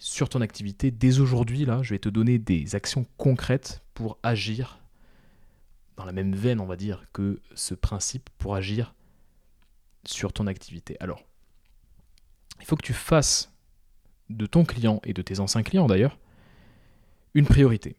sur 0.04 0.28
ton 0.28 0.42
activité. 0.42 0.90
Dès 0.90 1.18
aujourd'hui, 1.18 1.64
là, 1.64 1.82
je 1.82 1.94
vais 1.94 1.98
te 1.98 2.10
donner 2.10 2.38
des 2.38 2.74
actions 2.74 3.06
concrètes 3.16 3.82
pour 3.94 4.18
agir 4.22 4.78
dans 5.96 6.04
la 6.04 6.12
même 6.12 6.34
veine, 6.34 6.60
on 6.60 6.66
va 6.66 6.76
dire, 6.76 7.06
que 7.14 7.40
ce 7.54 7.72
principe 7.72 8.28
pour 8.36 8.54
agir 8.54 8.94
sur 10.04 10.34
ton 10.34 10.46
activité. 10.46 10.98
Alors, 11.00 11.22
il 12.60 12.66
faut 12.66 12.76
que 12.76 12.84
tu 12.84 12.92
fasses 12.92 13.50
de 14.28 14.44
ton 14.44 14.66
client 14.66 15.00
et 15.04 15.14
de 15.14 15.22
tes 15.22 15.40
anciens 15.40 15.62
clients 15.62 15.86
d'ailleurs 15.86 16.18
une 17.32 17.46
priorité. 17.46 17.96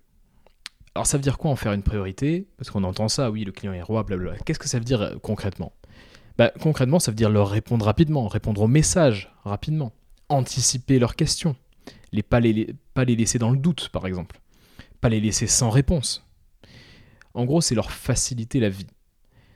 Alors 0.93 1.07
ça 1.07 1.17
veut 1.17 1.23
dire 1.23 1.39
quoi 1.39 1.49
en 1.49 1.55
faire 1.55 1.73
une 1.73 1.81
priorité? 1.81 2.47
Parce 2.57 2.69
qu'on 2.69 2.83
entend 2.83 3.07
ça, 3.07 3.31
oui, 3.31 3.43
le 3.45 3.51
client 3.51 3.73
est 3.73 3.81
roi, 3.81 4.03
blablabla. 4.03 4.37
Qu'est-ce 4.45 4.59
que 4.59 4.69
ça 4.69 4.77
veut 4.77 4.85
dire 4.85 5.01
euh, 5.01 5.15
concrètement? 5.21 5.73
Bah, 6.37 6.51
Concrètement, 6.61 6.99
ça 6.99 7.09
veut 7.09 7.15
dire 7.15 7.31
leur 7.31 7.49
répondre 7.49 7.83
rapidement, 7.83 8.27
répondre 8.27 8.61
aux 8.61 8.67
messages 8.67 9.33
rapidement, 9.43 9.91
anticiper 10.29 10.99
leurs 10.99 11.15
questions, 11.15 11.55
pas, 12.23 12.39
les, 12.39 12.75
laisser 12.95 13.39
dans 13.39 13.51
le 13.51 13.57
doute, 13.57 13.89
par 13.89 14.05
exemple. 14.05 14.39
Pas 15.01 15.09
les 15.09 15.19
laisser 15.19 15.47
sans 15.47 15.69
réponse. 15.69 16.25
En 17.33 17.45
gros, 17.45 17.61
c'est 17.61 17.75
leur 17.75 17.91
faciliter 17.91 18.59
la 18.59 18.69
vie. 18.69 18.87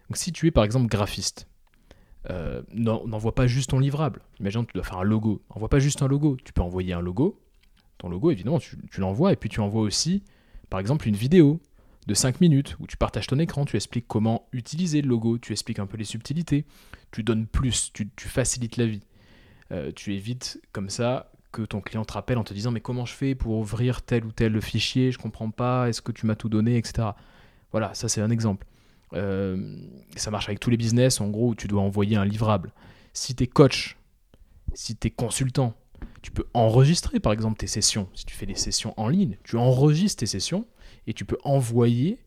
Donc 0.09 0.17
si 0.17 0.31
tu 0.31 0.47
es 0.47 0.51
par 0.51 0.63
exemple 0.63 0.87
graphiste, 0.87 1.47
euh, 2.29 2.61
n'envoie 2.73 3.35
pas 3.35 3.47
juste 3.47 3.69
ton 3.69 3.79
livrable. 3.79 4.21
Imagine 4.39 4.65
tu 4.65 4.73
dois 4.73 4.83
faire 4.83 4.97
un 4.97 5.03
logo. 5.03 5.41
N'envoie 5.51 5.69
pas 5.69 5.79
juste 5.79 6.01
un 6.01 6.07
logo. 6.07 6.37
Tu 6.43 6.51
peux 6.51 6.61
envoyer 6.61 6.93
un 6.93 7.01
logo. 7.01 7.39
Ton 7.99 8.09
logo, 8.09 8.31
évidemment, 8.31 8.59
tu, 8.59 8.77
tu 8.91 9.01
l'envoies 9.01 9.33
et 9.33 9.35
puis 9.35 9.49
tu 9.49 9.59
envoies 9.59 9.81
aussi, 9.81 10.23
par 10.69 10.79
exemple, 10.79 11.07
une 11.07 11.15
vidéo 11.15 11.61
de 12.09 12.13
5 12.15 12.41
minutes 12.41 12.75
où 12.79 12.87
tu 12.87 12.97
partages 12.97 13.27
ton 13.27 13.37
écran, 13.37 13.65
tu 13.65 13.75
expliques 13.75 14.07
comment 14.07 14.47
utiliser 14.51 15.01
le 15.01 15.07
logo, 15.07 15.37
tu 15.37 15.51
expliques 15.51 15.77
un 15.77 15.85
peu 15.85 15.95
les 15.95 16.05
subtilités, 16.05 16.65
tu 17.11 17.23
donnes 17.23 17.45
plus, 17.45 17.93
tu, 17.93 18.09
facilites 18.17 18.77
la 18.77 18.87
vie. 18.87 19.03
Euh, 19.71 19.91
tu 19.95 20.15
évites 20.15 20.59
comme 20.71 20.89
ça 20.89 21.31
que 21.51 21.63
ton 21.63 21.81
client 21.81 22.05
te 22.05 22.13
rappelle 22.13 22.37
en 22.37 22.43
te 22.43 22.53
disant 22.53 22.71
mais 22.71 22.81
comment 22.81 23.05
je 23.05 23.13
fais 23.13 23.35
pour 23.35 23.57
ouvrir 23.57 24.01
tel 24.01 24.25
ou 24.25 24.31
tel 24.31 24.61
fichier, 24.61 25.11
je 25.11 25.17
comprends 25.17 25.49
pas, 25.49 25.89
est-ce 25.89 26.01
que 26.01 26.11
tu 26.11 26.25
m'as 26.25 26.35
tout 26.35 26.49
donné, 26.49 26.77
etc. 26.77 27.09
Voilà, 27.71 27.93
ça 27.93 28.07
c'est 28.07 28.21
un 28.21 28.29
exemple. 28.29 28.65
Euh, 29.13 29.75
ça 30.15 30.31
marche 30.31 30.47
avec 30.47 30.59
tous 30.59 30.69
les 30.69 30.77
business, 30.77 31.19
en 31.19 31.29
gros, 31.29 31.49
où 31.49 31.55
tu 31.55 31.67
dois 31.67 31.81
envoyer 31.81 32.15
un 32.15 32.25
livrable. 32.25 32.71
Si 33.13 33.35
tu 33.35 33.43
es 33.43 33.47
coach, 33.47 33.97
si 34.73 34.95
tu 34.95 35.07
es 35.07 35.11
consultant, 35.11 35.75
tu 36.21 36.31
peux 36.31 36.45
enregistrer 36.53 37.19
par 37.19 37.33
exemple 37.33 37.57
tes 37.57 37.67
sessions. 37.67 38.07
Si 38.13 38.25
tu 38.25 38.35
fais 38.35 38.45
des 38.45 38.55
sessions 38.55 38.93
en 38.97 39.07
ligne, 39.07 39.37
tu 39.43 39.57
enregistres 39.57 40.19
tes 40.19 40.25
sessions 40.25 40.65
et 41.07 41.13
tu 41.13 41.25
peux 41.25 41.37
envoyer 41.43 42.19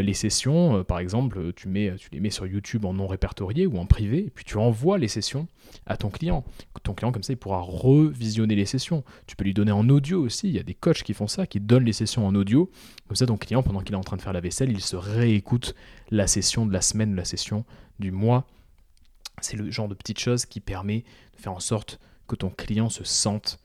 les 0.00 0.14
sessions, 0.14 0.78
euh, 0.78 0.82
par 0.82 0.98
exemple, 0.98 1.52
tu, 1.54 1.68
mets, 1.68 1.94
tu 1.96 2.08
les 2.12 2.20
mets 2.20 2.30
sur 2.30 2.46
YouTube 2.46 2.84
en 2.84 2.94
non 2.94 3.06
répertorié 3.06 3.66
ou 3.66 3.78
en 3.78 3.86
privé, 3.86 4.26
et 4.26 4.30
puis 4.30 4.44
tu 4.44 4.56
envoies 4.56 4.98
les 4.98 5.08
sessions 5.08 5.46
à 5.86 5.96
ton 5.96 6.10
client. 6.10 6.44
Ton 6.82 6.94
client, 6.94 7.12
comme 7.12 7.22
ça, 7.22 7.32
il 7.32 7.36
pourra 7.36 7.60
revisionner 7.60 8.54
les 8.54 8.66
sessions. 8.66 9.04
Tu 9.26 9.36
peux 9.36 9.44
lui 9.44 9.54
donner 9.54 9.72
en 9.72 9.88
audio 9.88 10.22
aussi. 10.22 10.48
Il 10.48 10.54
y 10.54 10.58
a 10.58 10.62
des 10.62 10.74
coachs 10.74 11.02
qui 11.02 11.14
font 11.14 11.26
ça, 11.26 11.46
qui 11.46 11.60
donnent 11.60 11.84
les 11.84 11.92
sessions 11.92 12.26
en 12.26 12.34
audio. 12.34 12.70
Comme 13.06 13.16
ça, 13.16 13.26
ton 13.26 13.36
client, 13.36 13.62
pendant 13.62 13.80
qu'il 13.80 13.94
est 13.94 13.98
en 13.98 14.04
train 14.04 14.16
de 14.16 14.22
faire 14.22 14.32
la 14.32 14.40
vaisselle, 14.40 14.70
il 14.70 14.80
se 14.80 14.96
réécoute 14.96 15.74
la 16.10 16.26
session 16.26 16.66
de 16.66 16.72
la 16.72 16.80
semaine, 16.80 17.14
la 17.14 17.24
session 17.24 17.64
du 17.98 18.10
mois. 18.10 18.46
C'est 19.40 19.56
le 19.56 19.70
genre 19.70 19.88
de 19.88 19.94
petite 19.94 20.18
chose 20.18 20.44
qui 20.46 20.60
permet 20.60 21.04
de 21.36 21.40
faire 21.40 21.52
en 21.52 21.60
sorte 21.60 22.00
que 22.28 22.36
ton 22.36 22.50
client 22.50 22.88
se 22.88 23.04
sente 23.04 23.58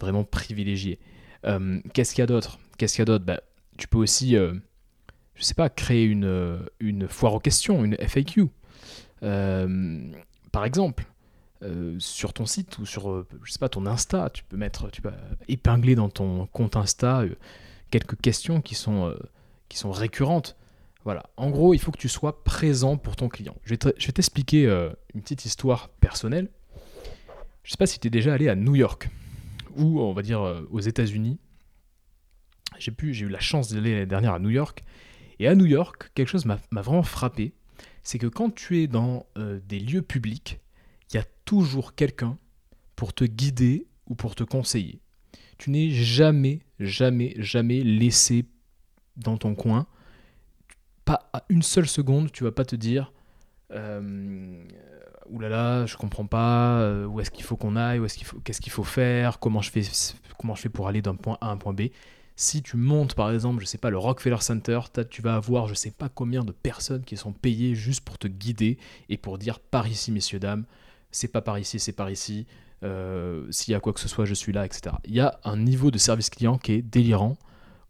vraiment 0.00 0.24
privilégié. 0.24 0.98
Euh, 1.44 1.80
qu'est-ce 1.92 2.14
qu'il 2.14 2.22
y 2.22 2.24
a 2.24 2.26
d'autre? 2.26 2.58
Qu'est-ce 2.78 2.94
qu'il 2.94 3.00
y 3.00 3.02
a 3.02 3.06
d'autre? 3.06 3.24
Bah, 3.24 3.40
Tu 3.78 3.88
peux 3.88 3.98
aussi, 3.98 4.36
euh, 4.36 4.54
je 5.34 5.42
sais 5.42 5.54
pas, 5.54 5.68
créer 5.68 6.04
une, 6.04 6.60
une 6.80 7.08
foire 7.08 7.34
aux 7.34 7.40
questions, 7.40 7.84
une 7.84 7.96
FAQ. 7.98 8.48
par 9.20 10.64
exemple, 10.64 11.06
sur 11.98 12.32
ton 12.32 12.46
site 12.46 12.78
ou 12.78 12.86
sur, 12.86 13.24
je 13.44 13.52
sais 13.52 13.58
pas, 13.58 13.68
ton 13.68 13.86
Insta, 13.86 14.30
tu 14.30 14.44
peux 14.44 14.56
mettre, 14.56 14.90
tu 14.90 15.00
peux 15.00 15.12
épingler 15.48 15.94
dans 15.94 16.08
ton 16.08 16.46
compte 16.46 16.76
Insta 16.76 17.24
quelques 17.90 18.20
questions 18.20 18.60
qui 18.60 18.74
sont, 18.74 19.14
qui 19.68 19.78
sont 19.78 19.90
récurrentes. 19.90 20.56
Voilà. 21.04 21.24
En 21.36 21.50
gros, 21.50 21.74
il 21.74 21.78
faut 21.78 21.90
que 21.90 21.98
tu 21.98 22.08
sois 22.08 22.44
présent 22.44 22.96
pour 22.96 23.16
ton 23.16 23.28
client. 23.28 23.56
Je 23.64 23.74
vais 23.74 24.12
t'expliquer 24.12 24.66
une 25.14 25.22
petite 25.22 25.44
histoire 25.44 25.88
personnelle. 25.88 26.48
Je 27.64 27.70
sais 27.70 27.76
pas 27.76 27.86
si 27.86 27.98
tu 27.98 28.08
es 28.08 28.10
déjà 28.10 28.34
allé 28.34 28.48
à 28.48 28.56
New 28.56 28.74
York 28.74 29.08
ou 29.76 30.00
on 30.00 30.12
va 30.12 30.22
dire 30.22 30.40
euh, 30.42 30.66
aux 30.70 30.80
États-Unis. 30.80 31.38
J'ai 32.78 32.92
j'ai 33.12 33.26
eu 33.26 33.28
la 33.28 33.38
chance 33.38 33.72
d'aller 33.72 33.92
l'année 33.92 34.06
dernière 34.06 34.34
à 34.34 34.38
New 34.38 34.50
York. 34.50 34.82
Et 35.42 35.48
à 35.48 35.56
New 35.56 35.66
York, 35.66 36.12
quelque 36.14 36.28
chose 36.28 36.46
m'a 36.46 36.60
vraiment 36.70 37.02
frappé, 37.02 37.52
c'est 38.04 38.20
que 38.20 38.28
quand 38.28 38.54
tu 38.54 38.80
es 38.80 38.86
dans 38.86 39.26
euh, 39.36 39.58
des 39.66 39.80
lieux 39.80 40.00
publics, 40.00 40.60
il 41.10 41.16
y 41.16 41.18
a 41.18 41.24
toujours 41.44 41.96
quelqu'un 41.96 42.38
pour 42.94 43.12
te 43.12 43.24
guider 43.24 43.88
ou 44.06 44.14
pour 44.14 44.36
te 44.36 44.44
conseiller. 44.44 45.00
Tu 45.58 45.70
n'es 45.70 45.90
jamais, 45.90 46.60
jamais, 46.78 47.34
jamais 47.38 47.82
laissé 47.82 48.44
dans 49.16 49.36
ton 49.36 49.56
coin. 49.56 49.88
Pas 51.04 51.28
à 51.32 51.42
une 51.48 51.62
seule 51.62 51.88
seconde, 51.88 52.30
tu 52.30 52.44
vas 52.44 52.52
pas 52.52 52.64
te 52.64 52.76
dire 52.76 53.12
euh, 53.72 54.62
oulala, 55.26 55.86
je 55.86 55.96
comprends 55.96 56.26
pas, 56.26 56.82
euh, 56.82 57.04
où 57.06 57.18
est-ce 57.18 57.32
qu'il 57.32 57.44
faut 57.44 57.56
qu'on 57.56 57.74
aille, 57.74 58.00
qu'il 58.06 58.26
faut, 58.26 58.38
qu'est-ce 58.38 58.60
qu'il 58.60 58.72
faut 58.72 58.84
faire, 58.84 59.40
comment 59.40 59.60
je 59.60 59.72
fais, 59.72 59.82
comment 60.38 60.54
je 60.54 60.60
fais 60.60 60.68
pour 60.68 60.86
aller 60.86 61.02
d'un 61.02 61.16
point 61.16 61.36
A 61.40 61.48
à 61.48 61.50
un 61.50 61.56
point 61.56 61.72
B? 61.72 61.88
Si 62.36 62.62
tu 62.62 62.76
montes 62.76 63.14
par 63.14 63.30
exemple, 63.30 63.60
je 63.60 63.66
sais 63.66 63.78
pas, 63.78 63.90
le 63.90 63.98
Rockefeller 63.98 64.40
Center, 64.40 64.80
tu 65.10 65.22
vas 65.22 65.36
avoir 65.36 65.68
je 65.68 65.74
sais 65.74 65.90
pas 65.90 66.08
combien 66.08 66.42
de 66.42 66.52
personnes 66.52 67.04
qui 67.04 67.16
sont 67.16 67.32
payées 67.32 67.74
juste 67.74 68.02
pour 68.02 68.18
te 68.18 68.28
guider 68.28 68.78
et 69.08 69.16
pour 69.16 69.38
dire 69.38 69.60
par 69.60 69.86
ici 69.86 70.12
messieurs 70.12 70.38
dames, 70.38 70.64
c'est 71.10 71.28
pas 71.28 71.42
par 71.42 71.58
ici, 71.58 71.78
c'est 71.78 71.92
par 71.92 72.10
ici. 72.10 72.46
Euh, 72.82 73.46
s'il 73.50 73.72
y 73.72 73.74
a 73.76 73.80
quoi 73.80 73.92
que 73.92 74.00
ce 74.00 74.08
soit, 74.08 74.24
je 74.24 74.34
suis 74.34 74.52
là, 74.52 74.66
etc. 74.66 74.96
Il 75.04 75.14
y 75.14 75.20
a 75.20 75.38
un 75.44 75.56
niveau 75.56 75.90
de 75.92 75.98
service 75.98 76.30
client 76.30 76.58
qui 76.58 76.72
est 76.72 76.82
délirant 76.82 77.36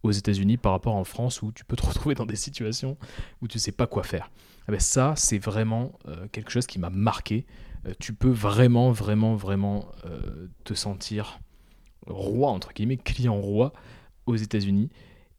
aux 0.02 0.11
États-Unis 0.11 0.58
par 0.58 0.72
rapport 0.72 0.96
en 0.96 1.04
France 1.04 1.40
où 1.40 1.52
tu 1.52 1.64
peux 1.64 1.76
te 1.76 1.87
retrouver 1.87 2.14
dans 2.14 2.26
des 2.26 2.37
situations 2.37 2.99
où 3.40 3.49
tu 3.49 3.58
sais 3.58 3.72
pas 3.72 3.87
quoi 3.87 4.02
faire. 4.02 4.30
Ben 4.68 4.78
ça, 4.78 5.14
c'est 5.16 5.38
vraiment 5.38 5.92
euh, 6.08 6.26
quelque 6.30 6.50
chose 6.50 6.66
qui 6.66 6.78
m'a 6.78 6.90
marqué. 6.90 7.46
Euh, 7.87 7.94
tu 7.99 8.12
peux 8.12 8.30
vraiment, 8.30 8.92
vraiment, 8.92 9.34
vraiment 9.34 9.88
te 10.64 10.75
sentir 10.75 11.40
roi, 12.06 12.50
entre 12.50 12.72
guillemets, 12.72 12.96
client 12.96 13.40
roi 13.40 13.72
aux 14.26 14.36
États-Unis 14.36 14.90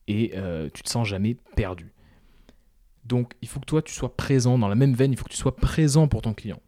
et 0.07 0.33
tu 0.73 0.83
te 0.83 0.89
sens 0.89 1.07
jamais 1.07 1.35
perdu. 1.55 1.93
Donc 3.05 3.33
il 3.41 3.47
faut 3.47 3.59
que 3.59 3.65
toi, 3.65 3.81
tu 3.81 3.93
sois 3.93 4.15
présent 4.15 4.57
dans 4.57 4.67
la 4.67 4.75
même 4.75 4.93
veine, 4.93 5.11
il 5.11 5.17
faut 5.17 5.25
que 5.25 5.31
tu 5.31 5.37
sois 5.37 5.55
présent 5.55 6.07
pour 6.07 6.21
ton 6.21 6.33
client. 6.33 6.61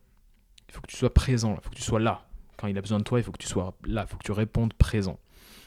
Il 0.67 0.73
faut 0.73 0.81
que 0.81 0.87
tu 0.87 0.97
sois 0.97 1.13
présent, 1.13 1.55
il 1.55 1.63
faut 1.63 1.69
que 1.69 1.75
tu 1.75 1.81
sois 1.81 1.99
là. 1.99 2.27
Quand 2.57 2.67
il 2.67 2.77
a 2.77 2.81
besoin 2.81 2.99
de 2.99 3.03
toi, 3.03 3.19
il 3.19 3.23
faut 3.23 3.31
que 3.31 3.41
tu 3.41 3.47
sois 3.47 3.77
là, 3.85 4.05
il 4.07 4.11
faut 4.11 4.17
que 4.17 4.23
tu 4.23 4.31
répondes 4.31 4.73
présent. 4.73 5.19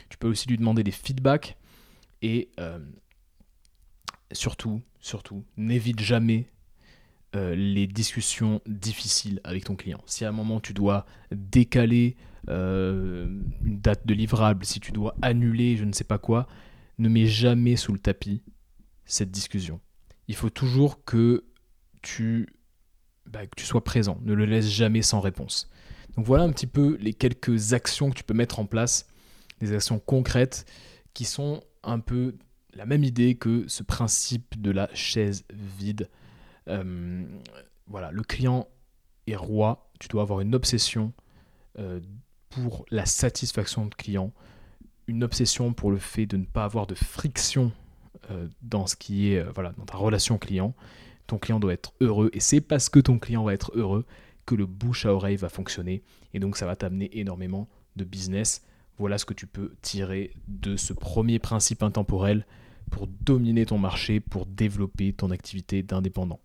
Tu 0.08 0.18
peux 0.18 0.28
aussi 0.28 0.48
lui 0.48 0.58
demander 0.58 0.82
des 0.82 0.90
feedbacks 0.90 1.56
et 2.22 2.50
surtout, 4.32 4.82
surtout, 5.00 5.44
n'évite 5.56 6.00
jamais 6.00 6.50
euh, 7.36 7.54
les 7.54 7.86
discussions 7.86 8.62
difficiles 8.66 9.40
avec 9.44 9.64
ton 9.64 9.76
client. 9.76 10.00
Si 10.06 10.24
à 10.24 10.30
un 10.30 10.32
moment 10.32 10.60
tu 10.60 10.72
dois 10.72 11.04
décaler 11.30 12.16
euh, 12.16 12.27
une 12.46 13.80
date 13.80 14.06
de 14.06 14.14
livrable, 14.14 14.64
si 14.64 14.80
tu 14.80 14.92
dois 14.92 15.14
annuler 15.22 15.76
je 15.76 15.84
ne 15.84 15.92
sais 15.92 16.04
pas 16.04 16.18
quoi, 16.18 16.46
ne 16.98 17.08
mets 17.08 17.26
jamais 17.26 17.76
sous 17.76 17.92
le 17.92 17.98
tapis 17.98 18.42
cette 19.04 19.30
discussion. 19.30 19.80
Il 20.28 20.34
faut 20.34 20.50
toujours 20.50 21.04
que 21.04 21.44
tu, 22.02 22.48
bah, 23.26 23.46
que 23.46 23.54
tu 23.56 23.64
sois 23.64 23.82
présent, 23.82 24.18
ne 24.22 24.34
le 24.34 24.44
laisse 24.44 24.68
jamais 24.68 25.02
sans 25.02 25.20
réponse. 25.20 25.70
Donc 26.16 26.26
voilà 26.26 26.44
un 26.44 26.52
petit 26.52 26.66
peu 26.66 26.96
les 27.00 27.12
quelques 27.12 27.72
actions 27.72 28.10
que 28.10 28.16
tu 28.16 28.24
peux 28.24 28.34
mettre 28.34 28.58
en 28.58 28.66
place, 28.66 29.06
des 29.60 29.72
actions 29.72 29.98
concrètes 29.98 30.66
qui 31.14 31.24
sont 31.24 31.62
un 31.82 32.00
peu 32.00 32.36
la 32.74 32.86
même 32.86 33.04
idée 33.04 33.34
que 33.34 33.66
ce 33.66 33.82
principe 33.82 34.60
de 34.60 34.70
la 34.70 34.88
chaise 34.94 35.44
vide 35.50 36.08
euh, 36.68 37.24
voilà, 37.86 38.10
le 38.12 38.22
client 38.22 38.68
est 39.26 39.36
roi, 39.36 39.90
tu 39.98 40.08
dois 40.08 40.22
avoir 40.22 40.40
une 40.40 40.54
obsession 40.54 41.12
euh, 41.78 42.00
pour 42.50 42.84
la 42.90 43.06
satisfaction 43.06 43.86
de 43.86 43.94
client, 43.94 44.32
une 45.06 45.24
obsession 45.24 45.72
pour 45.72 45.90
le 45.90 45.98
fait 45.98 46.26
de 46.26 46.36
ne 46.36 46.44
pas 46.44 46.64
avoir 46.64 46.86
de 46.86 46.94
friction 46.94 47.72
euh, 48.30 48.48
dans 48.62 48.86
ce 48.86 48.96
qui 48.96 49.32
est 49.32 49.42
voilà 49.54 49.72
dans 49.72 49.84
ta 49.84 49.96
relation 49.96 50.38
client. 50.38 50.74
Ton 51.26 51.38
client 51.38 51.60
doit 51.60 51.72
être 51.72 51.92
heureux 52.00 52.30
et 52.32 52.40
c'est 52.40 52.60
parce 52.60 52.88
que 52.88 53.00
ton 53.00 53.18
client 53.18 53.44
va 53.44 53.54
être 53.54 53.72
heureux 53.74 54.06
que 54.46 54.54
le 54.54 54.66
bouche 54.66 55.04
à 55.04 55.12
oreille 55.12 55.36
va 55.36 55.48
fonctionner 55.48 56.02
et 56.32 56.40
donc 56.40 56.56
ça 56.56 56.66
va 56.66 56.76
t'amener 56.76 57.10
énormément 57.18 57.68
de 57.96 58.04
business. 58.04 58.62
Voilà 58.98 59.18
ce 59.18 59.24
que 59.24 59.34
tu 59.34 59.46
peux 59.46 59.74
tirer 59.82 60.32
de 60.48 60.76
ce 60.76 60.92
premier 60.92 61.38
principe 61.38 61.82
intemporel 61.82 62.46
pour 62.88 63.06
dominer 63.06 63.66
ton 63.66 63.78
marché, 63.78 64.20
pour 64.20 64.46
développer 64.46 65.12
ton 65.12 65.30
activité 65.30 65.82
d'indépendant. 65.82 66.40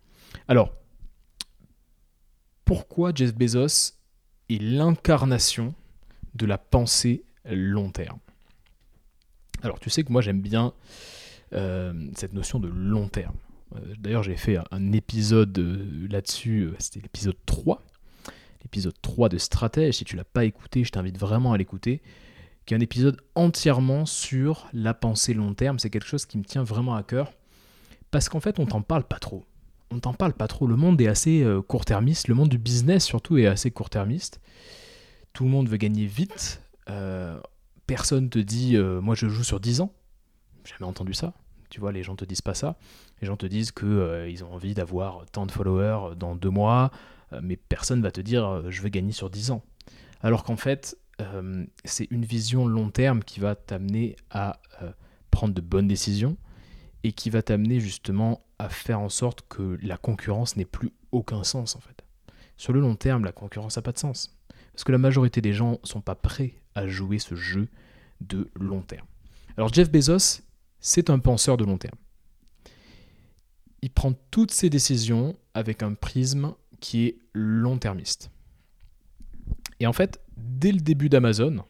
Alors, 0.48 0.74
pourquoi 2.66 3.12
Jeff 3.14 3.34
Bezos 3.34 3.94
est 4.50 4.62
l'incarnation 4.62 5.74
de 6.36 6.46
la 6.46 6.58
pensée 6.58 7.24
long 7.46 7.90
terme 7.90 8.20
Alors, 9.62 9.80
tu 9.80 9.90
sais 9.90 10.04
que 10.04 10.12
moi 10.12 10.22
j'aime 10.22 10.42
bien 10.42 10.74
euh, 11.54 11.94
cette 12.16 12.34
notion 12.34 12.60
de 12.60 12.68
long 12.68 13.08
terme. 13.08 13.36
Euh, 13.76 13.80
d'ailleurs, 14.00 14.24
j'ai 14.24 14.36
fait 14.36 14.58
un 14.72 14.92
épisode 14.92 15.58
euh, 15.60 16.08
là-dessus, 16.10 16.72
c'était 16.80 17.02
l'épisode 17.02 17.38
3. 17.46 17.82
L'épisode 18.64 18.96
3 19.02 19.30
de 19.30 19.38
Stratège, 19.38 19.96
si 19.96 20.06
tu 20.06 20.16
l'as 20.16 20.24
pas 20.24 20.46
écouté, 20.46 20.84
je 20.84 20.92
t'invite 20.92 21.20
vraiment 21.20 21.54
à 21.54 21.58
l'écouter, 21.58 22.02
qui 22.66 22.74
est 22.74 22.78
un 22.78 22.82
épisode 22.82 23.22
entièrement 23.36 24.06
sur 24.06 24.68
la 24.74 24.94
pensée 24.94 25.34
long 25.34 25.54
terme. 25.54 25.78
C'est 25.78 25.90
quelque 25.90 26.08
chose 26.08 26.26
qui 26.26 26.38
me 26.38 26.44
tient 26.44 26.64
vraiment 26.64 26.96
à 26.96 27.04
cœur, 27.04 27.32
parce 28.10 28.30
qu'en 28.30 28.40
fait, 28.40 28.60
on 28.60 28.66
t'en 28.66 28.82
parle 28.82 29.04
pas 29.04 29.20
trop 29.20 29.46
on 29.92 30.00
t'en 30.00 30.14
parle 30.14 30.34
pas 30.34 30.48
trop. 30.48 30.66
Le 30.66 30.76
monde 30.76 31.00
est 31.02 31.08
assez 31.08 31.46
court-termiste, 31.68 32.28
le 32.28 32.34
monde 32.34 32.50
du 32.50 32.58
business 32.58 33.06
surtout 33.06 33.38
est 33.38 33.46
assez 33.46 33.70
court-termiste. 33.70 34.42
Tout 35.34 35.44
le 35.46 35.50
monde 35.50 35.68
veut 35.68 35.78
gagner 35.78 36.06
vite. 36.06 36.62
Euh, 36.90 37.40
personne 37.88 38.30
te 38.30 38.40
dit 38.40 38.76
euh, 38.76 39.02
moi 39.02 39.16
je 39.16 39.28
joue 39.28 39.44
sur 39.44 39.60
10 39.60 39.82
ans. 39.82 39.94
Jamais 40.64 40.90
entendu 40.90 41.14
ça. 41.14 41.34
Tu 41.70 41.80
vois, 41.80 41.92
les 41.92 42.04
gens 42.04 42.16
te 42.16 42.24
disent 42.24 42.42
pas 42.42 42.54
ça. 42.54 42.78
Les 43.22 43.28
gens 43.28 43.36
te 43.36 43.46
disent 43.46 43.72
qu'ils 43.72 44.28
ils 44.30 44.44
ont 44.44 44.54
envie 44.54 44.74
d'avoir 44.76 45.26
tant 45.32 45.46
de 45.46 45.52
followers 45.52 46.16
dans 46.16 46.36
deux 46.36 46.52
mois, 46.52 46.92
mais 47.42 47.58
personne 47.58 48.02
va 48.02 48.12
te 48.12 48.22
dire 48.22 48.70
je 48.70 48.82
veux 48.82 48.90
gagner 48.90 49.12
sur 49.12 49.32
10 49.32 49.50
ans. 49.52 49.64
Alors 50.22 50.44
qu'en 50.44 50.56
fait, 50.56 50.98
c'est 51.84 52.08
une 52.12 52.26
vision 52.26 52.68
long 52.68 52.92
terme 52.92 53.24
qui 53.24 53.40
va 53.40 53.56
t'amener 53.56 54.16
à 54.30 54.62
prendre 55.32 55.56
de 55.56 55.62
bonnes 55.62 55.88
décisions 55.88 56.38
et 57.04 57.12
qui 57.12 57.30
va 57.30 57.42
t'amener 57.42 57.80
justement 57.80 58.46
à 58.60 58.70
faire 58.70 59.00
en 59.00 59.10
sorte 59.10 59.42
que 59.50 59.78
la 59.82 59.98
concurrence 59.98 60.56
n'ait 60.56 60.66
plus 60.66 60.94
aucun 61.12 61.44
sens 61.44 61.76
en 61.76 61.80
fait. 61.80 62.04
Sur 62.56 62.72
le 62.72 62.80
long 62.80 62.96
terme, 62.96 63.26
la 63.26 63.32
concurrence 63.32 63.76
n'a 63.76 63.82
pas 63.82 63.92
de 63.92 63.98
sens. 63.98 64.38
Parce 64.74 64.84
que 64.84 64.92
la 64.92 64.98
majorité 64.98 65.42
des 65.42 65.54
gens 65.54 65.80
ne 65.84 65.88
sont 65.88 66.02
pas 66.02 66.16
prêts 66.16 66.56
à 66.76 66.88
jouer 66.88 67.20
ce 67.20 67.36
jeu 67.36 67.68
de 68.22 68.50
long 68.60 68.82
terme. 68.82 69.06
Alors 69.58 69.72
Jeff 69.72 69.92
Bezos, 69.92 70.42
c'est 70.80 71.10
un 71.10 71.20
penseur 71.20 71.58
de 71.58 71.64
long 71.64 71.78
terme. 71.78 71.98
Il 73.82 73.92
prend 73.92 74.14
toutes 74.32 74.52
ses 74.52 74.70
décisions 74.70 75.36
avec 75.54 75.84
un 75.84 75.94
prisme 75.94 76.54
qui 76.80 77.06
est 77.06 77.18
long-termiste. 77.34 78.32
Et 79.80 79.88
en 79.88 79.94
fait, 79.94 80.20
dès 80.38 80.72
le 80.72 80.80
début 80.80 81.10
d'Amazon, 81.10 81.64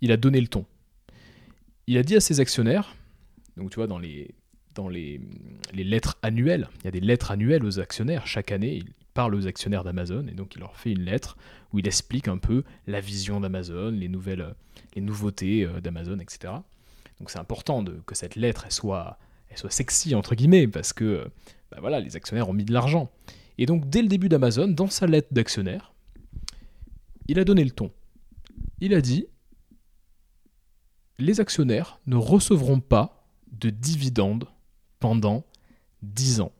il 0.00 0.10
a 0.12 0.16
donné 0.16 0.40
le 0.40 0.48
ton. 0.48 0.64
Il 1.86 1.98
a 1.98 2.02
dit 2.02 2.16
à 2.16 2.20
ses 2.20 2.40
actionnaires, 2.40 2.96
donc 3.56 3.70
tu 3.70 3.76
vois, 3.76 3.86
dans 3.86 3.98
les 3.98 4.34
dans 4.78 4.88
les, 4.88 5.20
lettres 5.74 6.18
annuelles. 6.22 6.68
Il 6.80 6.84
y 6.84 6.88
a 6.88 6.90
des 6.92 7.00
lettres 7.00 7.32
annuelles 7.32 7.64
aux 7.64 7.80
actionnaires. 7.80 8.26
Chaque 8.26 8.52
année, 8.52 8.84
parle 9.18 9.34
aux 9.34 9.48
actionnaires 9.48 9.82
d'Amazon 9.82 10.28
et 10.28 10.34
donc 10.34 10.54
il 10.54 10.60
leur 10.60 10.76
fait 10.76 10.92
une 10.92 11.02
lettre 11.02 11.36
où 11.72 11.80
il 11.80 11.88
explique 11.88 12.28
un 12.28 12.38
peu 12.38 12.62
la 12.86 13.00
vision 13.00 13.40
d'Amazon, 13.40 13.90
les 13.90 14.08
nouvelles, 14.08 14.54
les 14.94 15.02
nouveautés 15.02 15.64
euh, 15.64 15.80
d'Amazon, 15.80 16.20
etc. 16.20 16.54
Donc 17.18 17.28
c'est 17.28 17.40
important 17.40 17.84
que 18.06 18.14
cette 18.14 18.36
lettre 18.36 18.70
soit, 18.70 19.18
sexy 19.70 20.14
entre 20.14 20.36
guillemets 20.36 20.68
parce 20.68 20.92
que 20.92 21.28
bah 21.72 21.78
voilà, 21.80 21.98
les 21.98 22.14
actionnaires 22.14 22.48
ont 22.48 22.52
mis 22.52 22.64
de 22.64 22.72
l'argent. 22.72 23.10
Et 23.58 23.66
donc 23.66 23.90
dès 23.90 24.02
le 24.02 24.06
début 24.06 24.28
d'Amazon, 24.28 24.68
dans 24.68 24.86
sa 24.86 25.08
lettre 25.08 25.34
d'actionnaire, 25.34 25.92
il 27.26 27.40
a 27.40 27.44
donné 27.44 27.64
le 27.64 27.72
ton. 27.72 27.90
Il 28.80 28.94
a 28.94 29.00
dit 29.00 29.26
les 31.18 31.40
actionnaires 31.40 31.98
ne 32.06 32.14
recevront 32.14 32.78
pas 32.78 33.26
de 33.50 33.70
dividendes 33.70 34.46
pendant 35.00 35.44
10 36.02 36.40
ans. 36.40 36.52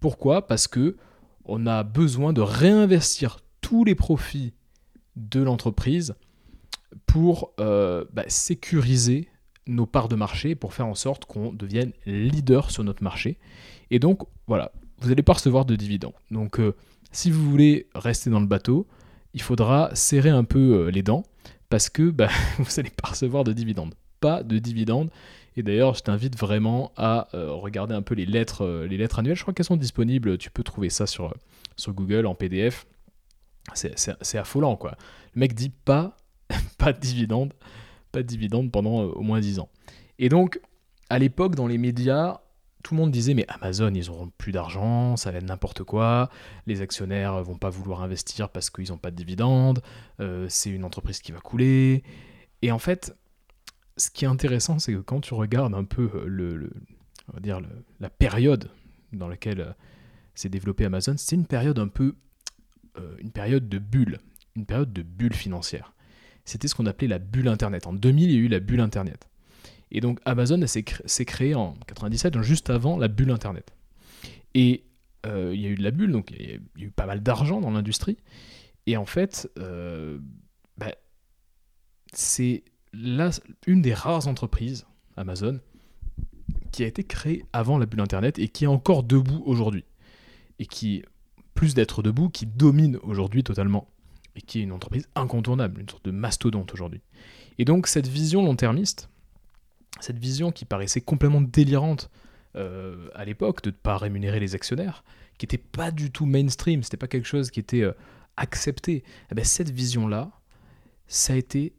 Pourquoi? 0.00 0.48
Parce 0.48 0.66
que 0.66 0.96
on 1.44 1.66
a 1.66 1.82
besoin 1.82 2.32
de 2.32 2.40
réinvestir 2.40 3.38
tous 3.60 3.84
les 3.84 3.94
profits 3.94 4.52
de 5.16 5.40
l'entreprise 5.42 6.14
pour 7.06 7.52
euh, 7.60 8.04
bah, 8.12 8.24
sécuriser 8.28 9.28
nos 9.66 9.86
parts 9.86 10.08
de 10.08 10.16
marché, 10.16 10.54
pour 10.54 10.74
faire 10.74 10.86
en 10.86 10.94
sorte 10.94 11.24
qu'on 11.24 11.52
devienne 11.52 11.92
leader 12.06 12.70
sur 12.70 12.84
notre 12.84 13.02
marché. 13.02 13.38
Et 13.90 13.98
donc, 13.98 14.20
voilà, 14.46 14.72
vous 14.98 15.08
n'allez 15.08 15.22
pas 15.22 15.34
recevoir 15.34 15.64
de 15.64 15.76
dividendes. 15.76 16.12
Donc, 16.30 16.60
euh, 16.60 16.74
si 17.12 17.30
vous 17.30 17.48
voulez 17.50 17.88
rester 17.94 18.30
dans 18.30 18.40
le 18.40 18.46
bateau, 18.46 18.86
il 19.32 19.42
faudra 19.42 19.90
serrer 19.94 20.30
un 20.30 20.44
peu 20.44 20.88
les 20.88 21.02
dents 21.02 21.24
parce 21.68 21.88
que 21.88 22.10
bah, 22.10 22.28
vous 22.58 22.70
n'allez 22.76 22.90
pas 22.90 23.10
recevoir 23.10 23.44
de 23.44 23.52
dividendes. 23.52 23.94
Pas 24.20 24.42
de 24.42 24.58
dividendes. 24.58 25.10
Et 25.56 25.62
d'ailleurs, 25.62 25.94
je 25.94 26.02
t'invite 26.02 26.38
vraiment 26.38 26.92
à 26.96 27.28
regarder 27.32 27.94
un 27.94 28.02
peu 28.02 28.14
les 28.14 28.26
lettres, 28.26 28.86
les 28.88 28.96
lettres 28.96 29.20
annuelles. 29.20 29.36
Je 29.36 29.42
crois 29.42 29.54
qu'elles 29.54 29.64
sont 29.64 29.76
disponibles. 29.76 30.36
Tu 30.36 30.50
peux 30.50 30.64
trouver 30.64 30.90
ça 30.90 31.06
sur, 31.06 31.32
sur 31.76 31.92
Google 31.92 32.26
en 32.26 32.34
PDF. 32.34 32.86
C'est 33.74 34.38
affolant, 34.38 34.76
quoi. 34.76 34.96
Le 35.34 35.40
mec 35.40 35.54
dit 35.54 35.70
pas, 35.70 36.16
pas 36.78 36.92
de 36.92 37.00
dividende, 37.00 37.52
pas 38.12 38.22
de 38.22 38.26
dividende 38.26 38.70
pendant 38.70 39.02
euh, 39.02 39.06
au 39.12 39.22
moins 39.22 39.40
10 39.40 39.58
ans. 39.60 39.68
Et 40.18 40.28
donc, 40.28 40.60
à 41.08 41.18
l'époque, 41.18 41.54
dans 41.54 41.66
les 41.66 41.78
médias, 41.78 42.40
tout 42.82 42.94
le 42.94 43.00
monde 43.00 43.10
disait 43.10 43.34
mais 43.34 43.46
Amazon, 43.48 43.92
ils 43.94 44.06
n'auront 44.06 44.30
plus 44.36 44.52
d'argent, 44.52 45.16
ça 45.16 45.30
va 45.30 45.38
être 45.38 45.44
n'importe 45.44 45.82
quoi, 45.82 46.28
les 46.66 46.82
actionnaires 46.82 47.42
vont 47.42 47.56
pas 47.56 47.70
vouloir 47.70 48.02
investir 48.02 48.50
parce 48.50 48.68
qu'ils 48.68 48.90
n'ont 48.90 48.98
pas 48.98 49.10
de 49.10 49.16
dividendes, 49.16 49.80
euh, 50.20 50.46
c'est 50.50 50.70
une 50.70 50.84
entreprise 50.84 51.20
qui 51.20 51.32
va 51.32 51.40
couler. 51.40 52.04
Et 52.62 52.70
en 52.70 52.78
fait, 52.78 53.16
ce 53.96 54.10
qui 54.10 54.24
est 54.24 54.28
intéressant, 54.28 54.78
c'est 54.78 54.92
que 54.92 54.98
quand 54.98 55.20
tu 55.20 55.34
regardes 55.34 55.74
un 55.74 55.84
peu 55.84 56.10
euh, 56.14 56.24
le, 56.26 56.70
on 57.28 57.34
va 57.34 57.40
dire 57.40 57.60
la 58.00 58.10
période 58.10 58.70
dans 59.12 59.28
laquelle 59.28 59.74
s'est 60.34 60.48
développé 60.48 60.84
Amazon, 60.84 61.14
c'est 61.16 61.36
une 61.36 61.46
période 61.46 61.78
un 61.78 61.88
peu 61.88 62.14
euh, 62.98 63.16
une 63.18 63.30
période 63.30 63.68
de 63.68 63.78
bulle, 63.78 64.18
une 64.54 64.66
période 64.66 64.92
de 64.92 65.02
bulle 65.02 65.34
financière. 65.34 65.94
C'était 66.44 66.68
ce 66.68 66.74
qu'on 66.74 66.86
appelait 66.86 67.08
la 67.08 67.18
bulle 67.18 67.48
Internet. 67.48 67.86
En 67.86 67.92
2000, 67.92 68.30
il 68.30 68.34
y 68.34 68.36
a 68.36 68.40
eu 68.40 68.48
la 68.48 68.60
bulle 68.60 68.80
Internet. 68.80 69.28
Et 69.90 70.00
donc 70.00 70.20
Amazon 70.24 70.64
s'est 70.66 71.24
créé 71.24 71.54
en 71.54 71.74
97, 71.86 72.40
juste 72.42 72.70
avant 72.70 72.96
la 72.96 73.08
bulle 73.08 73.30
Internet. 73.30 73.74
Et 74.54 74.84
euh, 75.26 75.52
il 75.54 75.60
y 75.60 75.66
a 75.66 75.70
eu 75.70 75.74
de 75.74 75.82
la 75.82 75.90
bulle, 75.90 76.12
donc 76.12 76.30
il 76.30 76.50
y 76.50 76.52
a 76.52 76.58
eu 76.76 76.90
pas 76.90 77.06
mal 77.06 77.22
d'argent 77.22 77.60
dans 77.60 77.70
l'industrie. 77.70 78.18
Et 78.86 78.96
en 78.96 79.06
fait, 79.06 79.50
euh, 79.58 80.18
bah, 80.76 80.94
c'est 82.12 82.62
une 83.66 83.82
des 83.82 83.94
rares 83.94 84.28
entreprises, 84.28 84.86
Amazon, 85.16 85.60
qui 86.72 86.84
a 86.84 86.86
été 86.86 87.04
créée 87.04 87.44
avant 87.52 87.78
la 87.78 87.86
bulle 87.86 88.00
Internet 88.00 88.38
et 88.38 88.48
qui 88.48 88.64
est 88.64 88.68
encore 88.68 89.02
debout 89.02 89.42
aujourd'hui. 89.46 89.84
Et 90.58 90.66
qui 90.66 91.04
plus 91.54 91.74
d'être 91.74 92.02
debout, 92.02 92.28
qui 92.28 92.46
domine 92.46 92.98
aujourd'hui 93.02 93.44
totalement, 93.44 93.88
et 94.36 94.42
qui 94.42 94.60
est 94.60 94.62
une 94.62 94.72
entreprise 94.72 95.08
incontournable, 95.14 95.80
une 95.80 95.88
sorte 95.88 96.04
de 96.04 96.10
mastodonte 96.10 96.72
aujourd'hui. 96.74 97.00
Et 97.58 97.64
donc 97.64 97.86
cette 97.86 98.08
vision 98.08 98.44
long-termiste, 98.44 99.08
cette 100.00 100.18
vision 100.18 100.50
qui 100.50 100.64
paraissait 100.64 101.00
complètement 101.00 101.40
délirante 101.40 102.10
euh, 102.56 103.08
à 103.14 103.24
l'époque 103.24 103.62
de 103.62 103.70
ne 103.70 103.74
pas 103.74 103.96
rémunérer 103.96 104.40
les 104.40 104.54
actionnaires, 104.54 105.04
qui 105.38 105.44
n'était 105.44 105.58
pas 105.58 105.90
du 105.90 106.10
tout 106.10 106.26
mainstream, 106.26 106.82
c'était 106.82 106.96
pas 106.96 107.08
quelque 107.08 107.26
chose 107.26 107.50
qui 107.50 107.60
était 107.60 107.82
euh, 107.82 107.92
accepté, 108.36 109.04
eh 109.30 109.34
ben, 109.34 109.44
cette 109.44 109.70
vision-là, 109.70 110.32
ça 111.06 111.32
a 111.32 111.36
été 111.36 111.72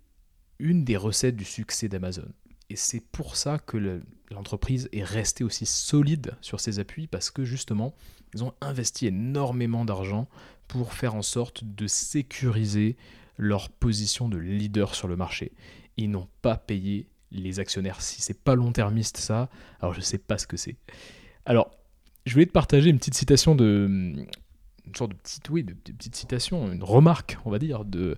une 0.60 0.84
des 0.84 0.98
recettes 0.98 1.36
du 1.36 1.46
succès 1.46 1.88
d'Amazon. 1.88 2.28
Et 2.70 2.76
c'est 2.76 3.02
pour 3.12 3.36
ça 3.36 3.60
que 3.60 4.02
l'entreprise 4.32 4.89
est 4.91 5.04
restée 5.04 5.44
aussi 5.44 5.65
solide 5.65 6.36
sur 6.41 6.60
ses 6.60 6.80
appuis, 6.80 7.08
parce 7.08 7.30
que 7.30 7.46
justement, 7.46 7.94
ils 8.34 8.44
ont 8.44 8.54
investi 8.62 9.08
énormément 9.08 9.86
d'argent 9.86 10.28
pour 10.68 10.94
faire 10.94 11.15
en 11.15 11.22
sorte 11.22 11.63
de 11.63 11.88
sécuriser 11.88 12.98
leur 13.38 13.70
position 13.70 14.30
de 14.30 14.38
leader 14.38 14.96
sur 14.96 15.08
le 15.08 15.15
marché. 15.15 15.52
Ils 15.98 16.10
n'ont 16.10 16.28
pas 16.41 16.58
payé 16.58 17.08
les 17.32 17.60
actionnaires. 17.60 18.02
Si 18.02 18.22
c'est 18.22 18.41
pas 18.44 18.56
long-termiste 18.56 19.18
ça, 19.18 19.50
alors 19.80 19.94
je 19.94 20.02
sais 20.02 20.18
pas 20.18 20.38
ce 20.38 20.48
que 20.48 20.58
c'est. 20.58 20.78
Alors, 21.46 21.72
je 22.26 22.34
voulais 22.34 22.46
te 22.46 22.52
partager 22.52 22.89
une 22.89 22.98
petite 22.98 23.15
citation 23.15 23.56
de 23.56 24.26
une 24.88 24.95
sorte 24.95 25.12
de 25.12 25.15
petite 25.15 25.50
oui, 25.50 25.63
de, 25.63 25.74
petite 25.74 26.15
citation, 26.15 26.71
une 26.71 26.84
remarque, 26.84 27.38
on 27.45 27.52
va 27.52 27.60
dire, 27.60 27.86
de 27.86 28.17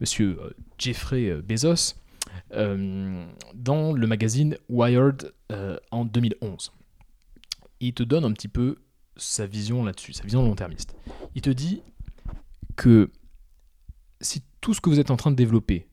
monsieur 0.00 0.38
euh, 0.40 0.50
Jeffrey 0.78 1.28
euh, 1.28 1.42
Bezos 1.42 1.94
euh, 2.52 3.26
dans 3.54 3.92
le 3.92 4.06
magazine 4.06 4.56
Wired 4.68 5.32
en 5.90 6.04
2011. 6.04 6.72
Il 7.80 7.94
te 7.94 8.02
donne 8.02 8.24
un 8.24 8.32
petit 8.32 8.48
peu 8.48 8.76
sa 9.16 9.46
vision 9.46 9.84
là-dessus, 9.84 10.12
sa 10.12 10.22
vision 10.22 10.42
long-termiste. 10.42 10.94
Il 11.34 11.42
te 11.42 11.50
dit 11.50 11.82
que 12.76 13.10
si 14.20 14.42
tout 14.60 14.74
ce 14.74 14.80
que 14.80 14.90
vous 14.90 15.00
êtes 15.00 15.10
en 15.10 15.16
train 15.16 15.30
de 15.30 15.36
développer 15.36 15.86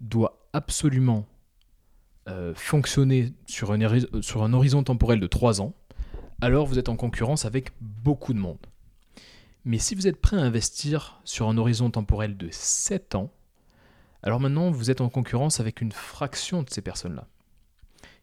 doit 0.00 0.48
absolument 0.52 1.26
fonctionner 2.54 3.32
sur 3.46 3.72
un, 3.72 3.78
sur 4.20 4.42
un 4.42 4.52
horizon 4.52 4.82
temporel 4.82 5.18
de 5.18 5.26
3 5.26 5.60
ans, 5.60 5.74
alors 6.40 6.66
vous 6.66 6.78
êtes 6.78 6.88
en 6.88 6.96
concurrence 6.96 7.44
avec 7.44 7.72
beaucoup 7.80 8.32
de 8.32 8.38
monde. 8.38 8.58
Mais 9.66 9.78
si 9.78 9.96
vous 9.96 10.06
êtes 10.06 10.20
prêt 10.20 10.36
à 10.36 10.42
investir 10.42 11.20
sur 11.24 11.48
un 11.48 11.58
horizon 11.58 11.90
temporel 11.90 12.36
de 12.36 12.48
7 12.52 13.16
ans, 13.16 13.32
alors 14.22 14.38
maintenant 14.38 14.70
vous 14.70 14.92
êtes 14.92 15.00
en 15.00 15.08
concurrence 15.08 15.58
avec 15.58 15.80
une 15.80 15.90
fraction 15.90 16.62
de 16.62 16.70
ces 16.70 16.82
personnes-là. 16.82 17.26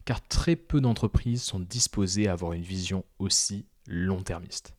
Car 0.06 0.26
très 0.26 0.56
peu 0.56 0.80
d'entreprises 0.80 1.44
sont 1.44 1.60
disposées 1.60 2.30
à 2.30 2.32
avoir 2.32 2.54
une 2.54 2.62
vision 2.62 3.04
aussi 3.20 3.66
long-termiste. 3.88 4.74